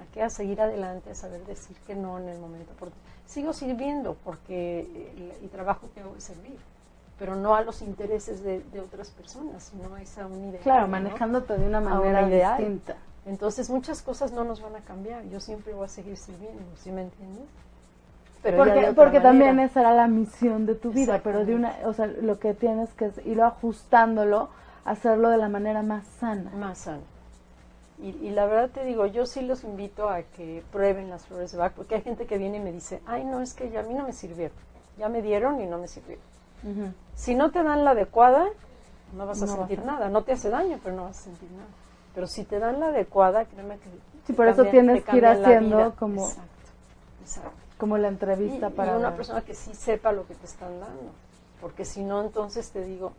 a 0.00 0.12
que 0.12 0.22
a 0.22 0.30
seguir 0.30 0.60
adelante, 0.60 1.10
a 1.10 1.14
saber 1.16 1.44
decir 1.46 1.76
que 1.84 1.96
no 1.96 2.20
en 2.20 2.28
el 2.28 2.38
momento. 2.38 2.74
Porque 2.78 2.94
sigo 3.26 3.52
sirviendo 3.52 4.16
porque 4.22 4.82
el, 5.16 5.32
el 5.42 5.50
trabajo 5.50 5.88
que 5.92 6.00
hago 6.00 6.14
es 6.16 6.22
servir 6.22 6.69
pero 7.20 7.36
no 7.36 7.54
a 7.54 7.60
los 7.60 7.82
intereses 7.82 8.42
de, 8.42 8.62
otras 8.80 9.10
personas, 9.10 9.64
sino 9.64 9.94
a 9.94 10.00
esa 10.00 10.26
unidad. 10.26 10.58
Claro, 10.62 10.88
manejándote 10.88 11.58
de 11.58 11.66
una 11.66 11.82
manera 11.82 12.26
distinta. 12.26 12.96
Entonces 13.26 13.68
muchas 13.68 14.00
cosas 14.00 14.32
no 14.32 14.42
nos 14.42 14.62
van 14.62 14.74
a 14.74 14.80
cambiar, 14.80 15.22
yo 15.28 15.38
siempre 15.38 15.74
voy 15.74 15.84
a 15.84 15.88
seguir 15.88 16.16
sirviendo, 16.16 16.62
¿sí 16.76 16.90
me 16.90 17.02
entiendes? 17.02 17.44
Pero 18.42 18.56
porque 18.56 18.92
porque 18.96 19.20
también 19.20 19.60
esa 19.60 19.80
era 19.80 19.92
la 19.92 20.08
misión 20.08 20.64
de 20.64 20.74
tu 20.74 20.92
vida, 20.92 21.20
pero 21.22 21.44
de 21.44 21.54
una, 21.54 21.76
o 21.84 21.92
sea, 21.92 22.06
lo 22.06 22.38
que 22.38 22.54
tienes 22.54 22.88
que 22.94 23.12
ir 23.26 23.42
ajustándolo, 23.42 24.48
hacerlo 24.86 25.28
de 25.28 25.36
la 25.36 25.50
manera 25.50 25.82
más 25.82 26.06
sana. 26.06 26.50
Más 26.52 26.78
sana. 26.78 27.02
Y, 27.98 28.30
la 28.30 28.46
verdad 28.46 28.70
te 28.70 28.82
digo, 28.86 29.04
yo 29.04 29.26
sí 29.26 29.42
los 29.42 29.62
invito 29.62 30.08
a 30.08 30.22
que 30.22 30.62
prueben 30.72 31.10
las 31.10 31.26
flores 31.26 31.52
de 31.52 31.58
Bach, 31.58 31.74
porque 31.74 31.96
hay 31.96 32.00
gente 32.00 32.24
que 32.24 32.38
viene 32.38 32.56
y 32.56 32.60
me 32.60 32.72
dice, 32.72 33.02
ay, 33.04 33.24
no, 33.24 33.42
es 33.42 33.52
que 33.52 33.68
ya 33.68 33.80
a 33.80 33.82
mí 33.82 33.92
no 33.92 34.06
me 34.06 34.14
sirvieron. 34.14 34.56
Ya 34.96 35.10
me 35.10 35.20
dieron 35.20 35.60
y 35.60 35.66
no 35.66 35.76
me 35.76 35.86
sirvieron. 35.86 36.29
Si 37.14 37.34
no 37.34 37.50
te 37.50 37.62
dan 37.62 37.84
la 37.84 37.90
adecuada, 37.90 38.46
no 39.16 39.26
vas 39.26 39.42
a 39.42 39.46
sentir 39.46 39.84
nada. 39.84 40.08
No 40.08 40.22
te 40.22 40.32
hace 40.32 40.50
daño, 40.50 40.78
pero 40.82 40.96
no 40.96 41.04
vas 41.04 41.18
a 41.18 41.22
sentir 41.22 41.50
nada. 41.50 41.68
Pero 42.14 42.26
si 42.26 42.44
te 42.44 42.58
dan 42.58 42.80
la 42.80 42.88
adecuada, 42.88 43.44
créeme 43.44 43.78
que... 43.78 43.88
Sí, 44.26 44.32
por 44.32 44.48
eso 44.48 44.64
tienes 44.64 45.04
que 45.04 45.16
ir 45.16 45.26
haciendo 45.26 45.94
como... 45.98 46.28
Como 47.78 47.96
la 47.96 48.08
entrevista 48.08 48.70
para... 48.70 48.96
una 48.98 49.14
persona 49.14 49.40
que 49.42 49.54
sí 49.54 49.74
sepa 49.74 50.12
lo 50.12 50.26
que 50.26 50.34
te 50.34 50.46
están 50.46 50.80
dando. 50.80 51.12
Porque 51.60 51.84
si 51.84 52.02
no, 52.02 52.22
entonces 52.22 52.70
te 52.70 52.84
digo, 52.84 53.12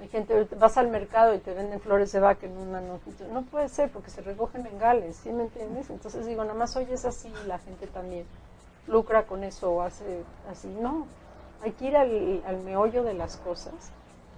hay 0.00 0.08
gente, 0.08 0.46
vas 0.58 0.76
al 0.76 0.88
mercado 0.88 1.34
y 1.34 1.38
te 1.38 1.54
venden 1.54 1.80
flores 1.80 2.12
de 2.12 2.20
vaca 2.20 2.46
en 2.46 2.56
una 2.56 2.80
notita. 2.80 3.24
No 3.32 3.42
puede 3.42 3.68
ser 3.68 3.90
porque 3.90 4.10
se 4.10 4.20
recogen 4.20 4.62
bengales, 4.62 5.16
¿sí 5.16 5.30
me 5.30 5.44
entiendes? 5.44 5.88
Entonces 5.90 6.26
digo, 6.26 6.42
nada 6.44 6.58
más 6.58 6.76
oyes 6.76 7.04
así 7.04 7.32
y 7.44 7.46
la 7.46 7.58
gente 7.58 7.86
también 7.86 8.26
lucra 8.86 9.24
con 9.24 9.42
eso 9.42 9.72
o 9.72 9.82
hace 9.82 10.22
así. 10.50 10.68
No, 10.80 11.06
hay 11.62 11.72
que 11.72 11.86
ir 11.86 11.96
al, 11.96 12.42
al 12.46 12.58
meollo 12.58 13.02
de 13.02 13.14
las 13.14 13.36
cosas 13.36 13.74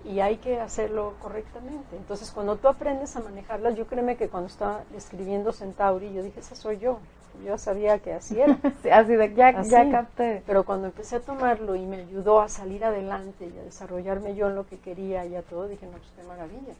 y 0.05 0.21
hay 0.21 0.37
que 0.37 0.61
hacerlo 0.61 1.15
correctamente. 1.21 1.97
Entonces, 1.97 2.31
cuando 2.31 2.57
tú 2.57 2.69
aprendes 2.69 3.17
a 3.17 3.21
manejarlas, 3.21 3.77
yo 3.77 3.87
créeme 3.87 4.17
que 4.17 4.29
cuando 4.29 4.49
estaba 4.49 4.83
escribiendo 4.97 5.53
Centauri, 5.53 6.13
yo 6.13 6.23
dije, 6.23 6.41
esa 6.41 6.55
soy 6.55 6.79
yo. 6.79 6.99
Yo 7.45 7.57
sabía 7.59 7.99
que 7.99 8.15
así 8.15 8.41
era. 8.41 8.59
así 8.93 9.15
de, 9.15 9.35
ya, 9.35 9.63
ya 9.63 9.91
capté. 9.91 10.43
Pero 10.47 10.65
cuando 10.65 10.87
empecé 10.87 11.17
a 11.17 11.21
tomarlo 11.21 11.77
y 11.77 11.85
me 11.87 11.99
ayudó 11.99 12.41
a 12.41 12.49
salir 12.49 12.85
adelante 12.85 13.47
y 13.47 13.59
a 13.59 13.63
desarrollarme 13.63 14.35
yo 14.35 14.49
en 14.49 14.55
lo 14.55 14.67
que 14.67 14.79
quería 14.79 15.25
y 15.27 15.37
a 15.37 15.43
todo, 15.43 15.69
dije, 15.69 15.87
no, 15.87 15.93
pues 15.93 16.11
qué 16.17 16.23
maravilla. 16.25 16.75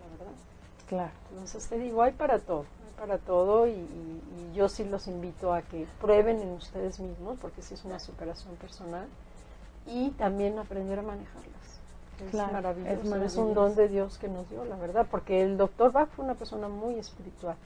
La 0.00 0.18
verdad. 0.18 0.32
Claro. 0.88 1.12
Entonces 1.30 1.66
te 1.68 1.78
digo, 1.78 2.02
hay 2.02 2.12
para 2.12 2.38
todo, 2.38 2.64
para 3.04 3.18
todo 3.18 3.66
y, 3.66 3.72
y, 3.72 4.20
yo 4.54 4.68
sí 4.68 4.84
los 4.84 5.08
invito 5.08 5.52
a 5.52 5.62
que 5.62 5.84
prueben 6.00 6.40
en 6.40 6.52
ustedes 6.52 7.00
mismos, 7.00 7.36
porque 7.40 7.60
sí 7.60 7.74
es 7.74 7.84
una 7.84 7.98
superación 7.98 8.54
personal, 8.54 9.08
y 9.84 10.10
también 10.10 10.58
aprender 10.60 11.00
a 11.00 11.02
manejarlas. 11.02 11.52
Es, 12.24 12.32
maravilloso. 12.32 13.16
es 13.24 13.36
un 13.36 13.52
don 13.52 13.74
de 13.74 13.88
Dios 13.88 14.16
que 14.18 14.28
nos 14.28 14.48
dio, 14.48 14.64
la 14.64 14.76
verdad, 14.76 15.08
porque 15.10 15.42
el 15.42 15.56
doctor 15.56 15.90
Bach 15.90 16.08
fue 16.14 16.24
una 16.24 16.34
persona 16.34 16.68
muy 16.68 16.94
espiritual 16.94 17.56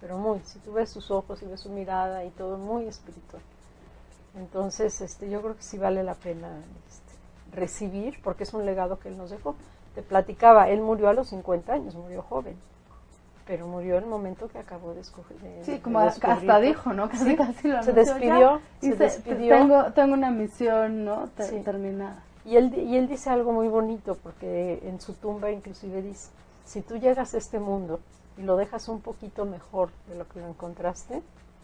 pero 0.00 0.16
muy, 0.16 0.40
si 0.44 0.58
tú 0.60 0.72
ves 0.72 0.90
sus 0.90 1.10
ojos 1.10 1.42
y 1.42 1.46
ves 1.46 1.60
su 1.60 1.70
mirada 1.70 2.24
y 2.24 2.30
todo, 2.30 2.56
muy 2.56 2.86
espiritual. 2.86 3.42
Entonces, 4.36 5.00
este, 5.00 5.28
yo 5.28 5.42
creo 5.42 5.56
que 5.56 5.62
sí 5.62 5.78
vale 5.78 6.02
la 6.04 6.14
pena 6.14 6.48
este, 6.88 7.56
recibir, 7.56 8.20
porque 8.22 8.44
es 8.44 8.54
un 8.54 8.64
legado 8.64 8.98
que 8.98 9.08
él 9.08 9.16
nos 9.16 9.30
dejó. 9.30 9.56
Te 9.94 10.02
platicaba, 10.02 10.68
él 10.68 10.80
murió 10.80 11.08
a 11.08 11.14
los 11.14 11.28
50 11.28 11.72
años, 11.72 11.94
murió 11.96 12.22
joven, 12.22 12.56
pero 13.48 13.66
murió 13.66 13.96
el 13.96 14.04
momento 14.04 14.46
que 14.48 14.58
acabó 14.58 14.92
de 14.92 15.00
escoger. 15.00 15.38
sí, 15.62 15.78
como 15.78 16.00
hasta 16.00 16.60
dijo, 16.60 16.92
¿no? 16.92 17.08
Casi, 17.08 17.34
casi 17.34 17.68
lo 17.68 17.82
se 17.82 17.94
despidió, 17.94 18.60
se, 18.78 18.94
despidió. 18.94 19.56
Tengo, 19.56 19.84
tengo 19.94 20.12
una 20.12 20.30
misión, 20.30 21.06
¿no? 21.06 21.28
Terminada. 21.64 22.22
Y 22.44 22.56
él, 22.56 22.74
y 22.76 22.96
él 22.96 23.08
dice 23.08 23.30
algo 23.30 23.52
muy 23.52 23.68
bonito, 23.68 24.18
porque 24.22 24.80
en 24.84 25.00
su 25.00 25.14
tumba 25.14 25.50
inclusive 25.50 26.02
dice, 26.02 26.28
si 26.66 26.82
tú 26.82 26.98
llegas 26.98 27.32
a 27.32 27.38
este 27.38 27.58
mundo 27.58 28.00
y 28.36 28.42
lo 28.42 28.56
dejas 28.56 28.86
un 28.88 29.00
poquito 29.00 29.46
mejor 29.46 29.88
de 30.08 30.16
lo 30.16 30.28
que 30.28 30.40
lo 30.40 30.48
encontraste, 30.48 31.22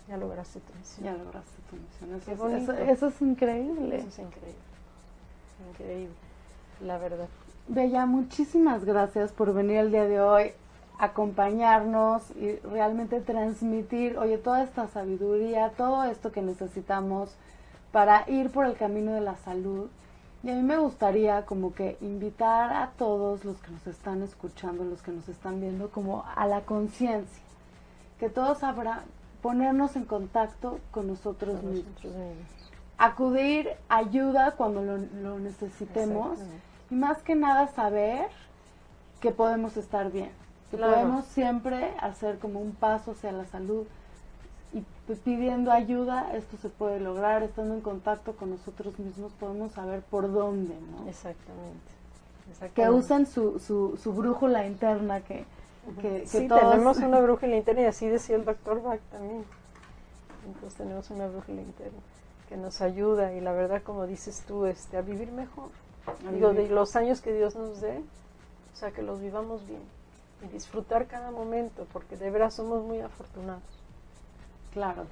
ya 0.09 0.17
lograste 0.17 0.61
tu 0.61 0.73
misión. 0.79 1.05
Ya 1.05 1.13
lograste 1.23 1.63
tu 1.69 1.77
misión. 1.77 2.15
Eso, 2.17 2.73
eso, 2.73 3.09
es 3.09 3.21
increíble. 3.21 3.97
Eso 3.97 4.09
es 4.09 4.19
increíble. 4.21 4.55
Increíble, 5.71 6.15
la 6.81 6.97
verdad. 6.97 7.29
Bella, 7.69 8.07
muchísimas 8.07 8.87
gracias 8.87 9.33
por 9.33 9.53
venir 9.53 9.79
el 9.79 9.91
día 9.91 10.05
de 10.05 10.21
hoy, 10.21 10.53
acompañarnos 10.99 12.31
y 12.37 12.57
realmente 12.59 13.21
transmitir, 13.21 14.17
oye, 14.19 14.39
toda 14.39 14.63
esta 14.63 14.87
sabiduría, 14.89 15.71
todo 15.77 16.05
esto 16.05 16.31
que 16.33 16.43
necesitamos 16.43 17.35
para 17.93 18.29
ir 18.29 18.51
por 18.51 18.67
el 18.67 18.77
camino 18.77 19.13
de 19.13 19.21
la 19.21 19.37
salud. 19.37 19.89
Y 20.43 20.51
a 20.51 20.55
mí 20.55 20.63
me 20.63 20.77
gustaría 20.77 21.47
como 21.47 21.75
que 21.75 21.97
invitar 22.01 22.73
a 22.75 22.91
todos 22.99 23.45
los 23.45 23.57
que 23.63 23.71
nos 23.71 23.87
están 23.87 24.23
escuchando, 24.23 24.85
los 24.85 25.01
que 25.03 25.11
nos 25.11 25.29
están 25.29 25.61
viendo, 25.61 25.91
como 25.91 26.25
a 26.37 26.47
la 26.47 26.63
conciencia, 26.63 27.43
que 28.19 28.29
todos 28.29 28.63
habrá 28.63 29.05
ponernos 29.43 29.97
en 29.97 30.05
contacto 30.05 30.81
con 30.91 31.07
nosotros, 31.07 31.63
mismos. 31.63 31.95
Acudir 32.99 33.71
ayuda 33.89 34.53
cuando 34.53 34.83
lo, 34.83 35.39
necesitemos. 35.39 36.39
Y 36.91 36.95
más 36.95 37.23
que 37.23 37.35
nada 37.35 37.69
saber 37.69 38.29
que 39.21 39.31
podemos 39.31 39.77
estar 39.77 40.11
bien, 40.11 40.31
que 40.77 40.83
podemos 40.83 41.25
siempre 41.27 41.95
hacer 42.01 42.39
como 42.39 42.61
un 42.61 42.73
paso 42.73 43.13
hacia 43.13 43.33
la 43.33 43.45
salud 43.47 43.87
y 44.75 44.85
pues, 45.07 45.21
pidiendo 45.21 45.71
ayuda 45.71 46.35
esto 46.35 46.57
se 46.57 46.69
puede 46.69 46.99
lograr, 47.01 47.43
estando 47.43 47.75
en 47.75 47.81
contacto 47.81 48.35
con 48.35 48.51
nosotros 48.51 48.99
mismos 48.99 49.33
podemos 49.39 49.73
saber 49.73 50.03
por 50.03 50.33
dónde, 50.33 50.75
¿no? 50.75 51.09
Exactamente. 51.09 51.95
Que 52.75 52.91
usen 52.91 53.27
su, 53.27 53.59
su, 53.59 53.97
su 53.97 54.13
brújula 54.13 54.67
interna 54.67 55.21
que, 55.21 55.45
que, 56.01 56.27
sí, 56.27 56.49
tenemos 56.49 56.99
una 56.99 57.21
brújula 57.23 57.57
interna 57.57 57.83
y 57.83 57.87
así 57.87 58.09
decía 58.09 58.37
el 58.37 58.45
doctor 58.45 58.83
Bach 58.83 59.01
también. 59.11 59.45
Entonces 60.47 60.75
tenemos 60.75 61.09
una 61.11 61.29
brújula 61.29 61.63
interna 61.63 62.01
que 62.49 62.57
nos 62.57 62.81
ayuda 62.83 63.33
y 63.33 63.41
la 63.41 63.53
verdad 63.53 63.83
como 63.83 64.07
dices 64.07 64.43
tú, 64.47 64.67
este, 64.67 64.97
a 64.97 65.03
vivir 65.03 65.31
mejor. 65.33 65.71
Digo, 66.33 66.53
de 66.53 66.69
los 66.69 66.97
años 66.97 67.21
que 67.23 67.33
Dios 67.33 67.55
nos 67.55 67.81
dé, 67.81 67.99
o 67.99 68.77
sea, 68.77 68.91
que 68.91 69.03
los 69.03 69.21
vivamos 69.21 69.67
bien 69.67 69.81
y 70.45 70.53
disfrutar 70.53 71.07
cada 71.07 71.31
momento, 71.31 71.87
porque 71.93 72.17
de 72.17 72.31
verdad 72.31 72.51
somos 72.51 72.83
muy 72.85 73.01
afortunados. 73.01 73.63
Claro, 74.75 75.07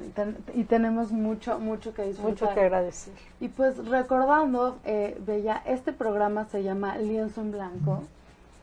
y, 0.55 0.65
tenemos 0.65 1.13
mucho, 1.13 1.61
mucho 1.61 1.95
que 1.95 2.03
disfrutar. 2.03 2.31
Mucho 2.31 2.55
que 2.55 2.61
agradecer. 2.61 3.15
Y 3.39 3.47
pues 3.47 3.79
recordando, 3.87 4.79
eh, 4.85 5.17
Bella, 5.25 5.63
este 5.65 5.93
programa 5.93 6.47
se 6.47 6.65
llama 6.65 6.99
Lienzo 6.99 7.43
en 7.43 7.53
Blanco, 7.53 8.03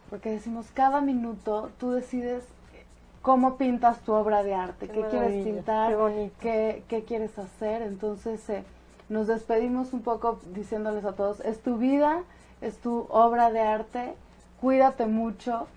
porque 0.09 0.29
decimos 0.29 0.67
cada 0.73 0.99
minuto 0.99 1.71
tú 1.79 1.91
decides 1.91 2.43
cómo 3.21 3.55
pintas 3.55 3.99
tu 4.01 4.11
obra 4.11 4.43
de 4.43 4.53
arte, 4.53 4.89
qué, 4.89 5.05
quieres 5.09 5.45
pintar, 5.45 5.95
qué, 6.41 6.83
qué, 6.89 7.03
quieres 7.05 7.39
hacer. 7.39 7.81
Entonces 7.81 8.49
eh, 8.49 8.65
nos 9.07 9.27
despedimos 9.27 9.93
un 9.93 10.01
poco 10.01 10.39
diciéndoles 10.53 11.05
a 11.05 11.13
todos, 11.13 11.39
es 11.41 11.61
tu 11.61 11.77
vida, 11.77 12.23
es 12.59 12.77
tu 12.77 13.07
obra 13.09 13.51
de 13.51 13.61
arte, 13.61 14.15
cuídate 14.59 15.05
mucho, 15.05 15.67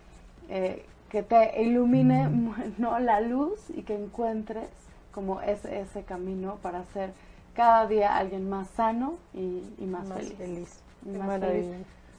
eh, 0.55 0.85
que 1.09 1.23
te 1.23 1.63
ilumine 1.63 2.29
¿no? 2.79 2.99
la 2.99 3.21
luz 3.21 3.59
y 3.71 3.83
que 3.83 3.95
encuentres 3.95 4.69
como 5.13 5.41
ese, 5.41 5.81
ese 5.81 6.03
camino 6.03 6.57
para 6.63 6.85
ser 6.93 7.13
cada 7.55 7.87
día 7.87 8.17
alguien 8.17 8.49
más 8.49 8.69
sano 8.69 9.15
y, 9.33 9.63
más, 9.87 10.09
feliz. 10.37 10.81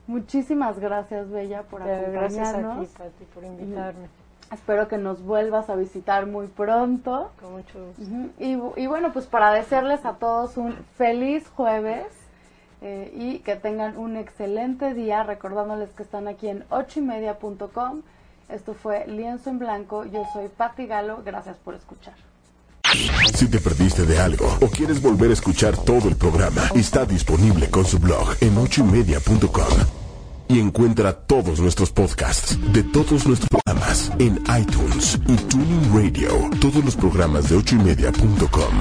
Muchísimas 0.07 0.79
gracias, 0.79 1.29
Bella, 1.29 1.61
por 1.63 1.81
acompañarnos. 1.83 2.75
Gracias 2.75 2.99
a 2.99 3.09
ti, 3.09 3.25
por 3.33 3.43
invitarme. 3.43 4.07
espero 4.51 4.87
que 4.87 4.97
nos 4.97 5.23
vuelvas 5.23 5.69
a 5.69 5.75
visitar 5.75 6.25
muy 6.25 6.47
pronto. 6.47 7.31
Con 7.39 7.53
mucho 7.53 7.93
gusto. 7.97 8.03
y, 8.39 8.87
bueno, 8.87 9.13
pues 9.13 9.27
para 9.27 9.53
desearles 9.53 10.05
a 10.05 10.13
todos 10.13 10.57
un 10.57 10.73
feliz 10.97 11.47
jueves 11.49 12.07
eh, 12.81 13.11
y 13.15 13.39
que 13.39 13.55
tengan 13.55 13.97
un 13.97 14.17
excelente 14.17 14.93
día, 14.93 15.23
recordándoles 15.23 15.91
que 15.91 16.03
están 16.03 16.27
aquí 16.27 16.49
en 16.49 16.65
ochoymedia.com. 16.69 18.01
Esto 18.49 18.73
fue 18.73 19.05
Lienzo 19.07 19.49
en 19.49 19.59
Blanco. 19.59 20.05
Yo 20.05 20.23
soy 20.33 20.47
Patti 20.49 20.85
Galo. 20.85 21.23
Gracias 21.23 21.57
por 21.57 21.75
escuchar. 21.75 22.13
Si 23.33 23.47
te 23.47 23.59
perdiste 23.59 24.05
de 24.05 24.19
algo 24.19 24.45
o 24.61 24.67
quieres 24.67 25.01
volver 25.01 25.31
a 25.31 25.33
escuchar 25.33 25.75
todo 25.77 26.07
el 26.09 26.15
programa, 26.15 26.61
está 26.75 27.05
disponible 27.05 27.69
con 27.69 27.85
su 27.85 27.97
blog 27.97 28.35
en 28.41 28.57
ochoymedia.com. 28.57 29.73
Y 30.49 30.59
encuentra 30.59 31.13
todos 31.13 31.59
nuestros 31.59 31.89
podcasts 31.91 32.59
de 32.71 32.83
todos 32.83 33.25
nuestros 33.25 33.49
programas 33.49 34.11
en 34.19 34.43
iTunes 34.59 35.17
y 35.27 35.35
Tuning 35.35 35.93
Radio. 35.93 36.49
Todos 36.59 36.83
los 36.83 36.95
programas 36.95 37.49
de 37.49 37.55
ochoymedia.com 37.55 38.73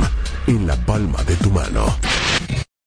en 0.48 0.66
la 0.66 0.76
palma 0.84 1.22
de 1.22 1.36
tu 1.36 1.50
mano. 1.50 1.86